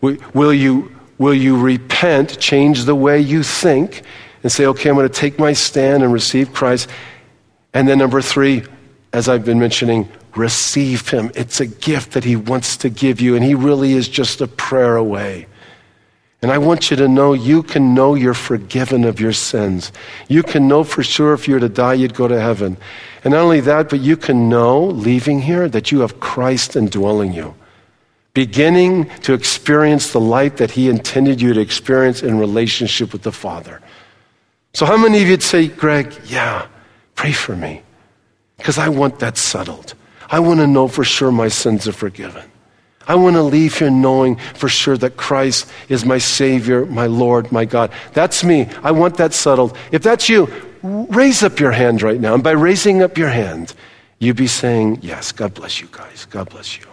Will 0.01 0.55
you, 0.55 0.97
will 1.19 1.35
you 1.35 1.61
repent, 1.61 2.41
change 2.41 2.87
the 2.87 2.95
way 2.95 3.21
you 3.21 3.43
think, 3.43 4.01
and 4.43 4.51
say, 4.51 4.65
okay, 4.65 4.89
I'm 4.89 4.97
going 4.97 5.07
to 5.07 5.13
take 5.15 5.39
my 5.39 5.53
stand 5.53 6.03
and 6.03 6.11
receive 6.11 6.55
Christ? 6.55 6.89
And 7.75 7.89
then, 7.89 7.99
number 7.99 8.21
three, 8.21 8.65
as 9.13 9.29
I've 9.29 9.45
been 9.45 9.59
mentioning, 9.59 10.09
receive 10.35 11.09
Him. 11.09 11.31
It's 11.35 11.61
a 11.61 11.67
gift 11.67 12.13
that 12.13 12.25
He 12.25 12.37
wants 12.37 12.77
to 12.79 12.91
give 12.91 13.21
you, 13.21 13.37
and 13.37 13.45
He 13.45 13.55
really 13.55 13.93
is 13.93 14.09
just 14.09 14.41
a 14.41 14.47
prayer 14.47 14.97
away. 14.97 15.47
And 16.43 16.51
I 16.51 16.59
want 16.59 16.91
you 16.91 16.97
to 16.97 17.07
know 17.07 17.35
you 17.35 17.63
can 17.63 17.95
know 17.95 18.17
you're 18.17 18.35
forgiven 18.35 19.05
of 19.05 19.21
your 19.21 19.33
sins. 19.33 19.93
You 20.29 20.43
can 20.43 20.67
know 20.67 20.83
for 20.83 21.05
sure 21.05 21.35
if 21.35 21.47
you 21.47 21.55
were 21.55 21.61
to 21.61 21.69
die, 21.69 21.95
you'd 21.95 22.15
go 22.15 22.27
to 22.27 22.41
heaven. 22.41 22.77
And 23.23 23.33
not 23.33 23.43
only 23.43 23.61
that, 23.61 23.89
but 23.89 24.01
you 24.01 24.17
can 24.17 24.49
know, 24.49 24.85
leaving 24.85 25.41
here, 25.41 25.69
that 25.69 25.93
you 25.93 26.01
have 26.01 26.19
Christ 26.19 26.75
indwelling 26.75 27.33
you, 27.33 27.55
beginning 28.35 29.09
to 29.21 29.35
experience 29.35 30.13
the 30.13 30.21
life 30.21 30.57
that 30.57 30.73
He 30.73 30.89
intended 30.89 31.41
you 31.41 31.55
to 31.55 31.61
experience 31.61 32.25
in 32.25 32.39
relationship 32.39 33.13
with 33.13 33.23
the 33.23 33.31
Father. 33.31 33.81
So, 34.75 34.85
how 34.85 34.97
many 34.97 35.23
of 35.23 35.29
you'd 35.29 35.43
say, 35.45 35.69
Greg, 35.69 36.13
yeah, 36.25 36.67
pray 37.23 37.31
for 37.31 37.55
me? 37.55 37.81
Because 38.57 38.79
I 38.79 38.89
want 38.89 39.21
that 39.21 39.39
settled. 39.39 39.95
I 40.29 40.41
want 40.41 40.59
to 40.59 40.67
know 40.67 40.89
for 40.89 41.05
sure 41.05 41.31
my 41.31 41.47
sins 41.47 41.87
are 41.87 41.93
forgiven. 41.93 42.43
I 43.07 43.15
want 43.15 43.37
to 43.37 43.43
leave 43.43 43.79
here 43.79 43.91
knowing 43.91 44.37
for 44.55 44.69
sure 44.69 44.97
that 44.97 45.17
Christ 45.17 45.71
is 45.89 46.05
my 46.05 46.19
Savior, 46.19 46.85
my 46.87 47.07
Lord, 47.07 47.53
my 47.53 47.65
God. 47.65 47.93
That's 48.13 48.43
me. 48.43 48.67
I 48.83 48.91
want 48.91 49.19
that 49.19 49.35
settled. 49.35 49.77
If 49.93 50.03
that's 50.03 50.29
you, 50.29 50.49
raise 50.83 51.45
up 51.45 51.61
your 51.61 51.71
hand 51.71 52.03
right 52.03 52.21
now. 52.21 52.35
And 52.35 52.43
by 52.43 52.53
raising 52.53 53.03
up 53.03 53.17
your 53.17 53.29
hand, 53.29 53.73
you 54.19 54.35
be 54.35 54.49
saying, 54.49 54.99
Yes, 55.03 55.31
God 55.31 55.55
bless 55.55 55.81
you 55.81 55.89
guys. 55.93 56.27
God 56.29 56.51
bless 56.51 56.77
you. 56.77 56.92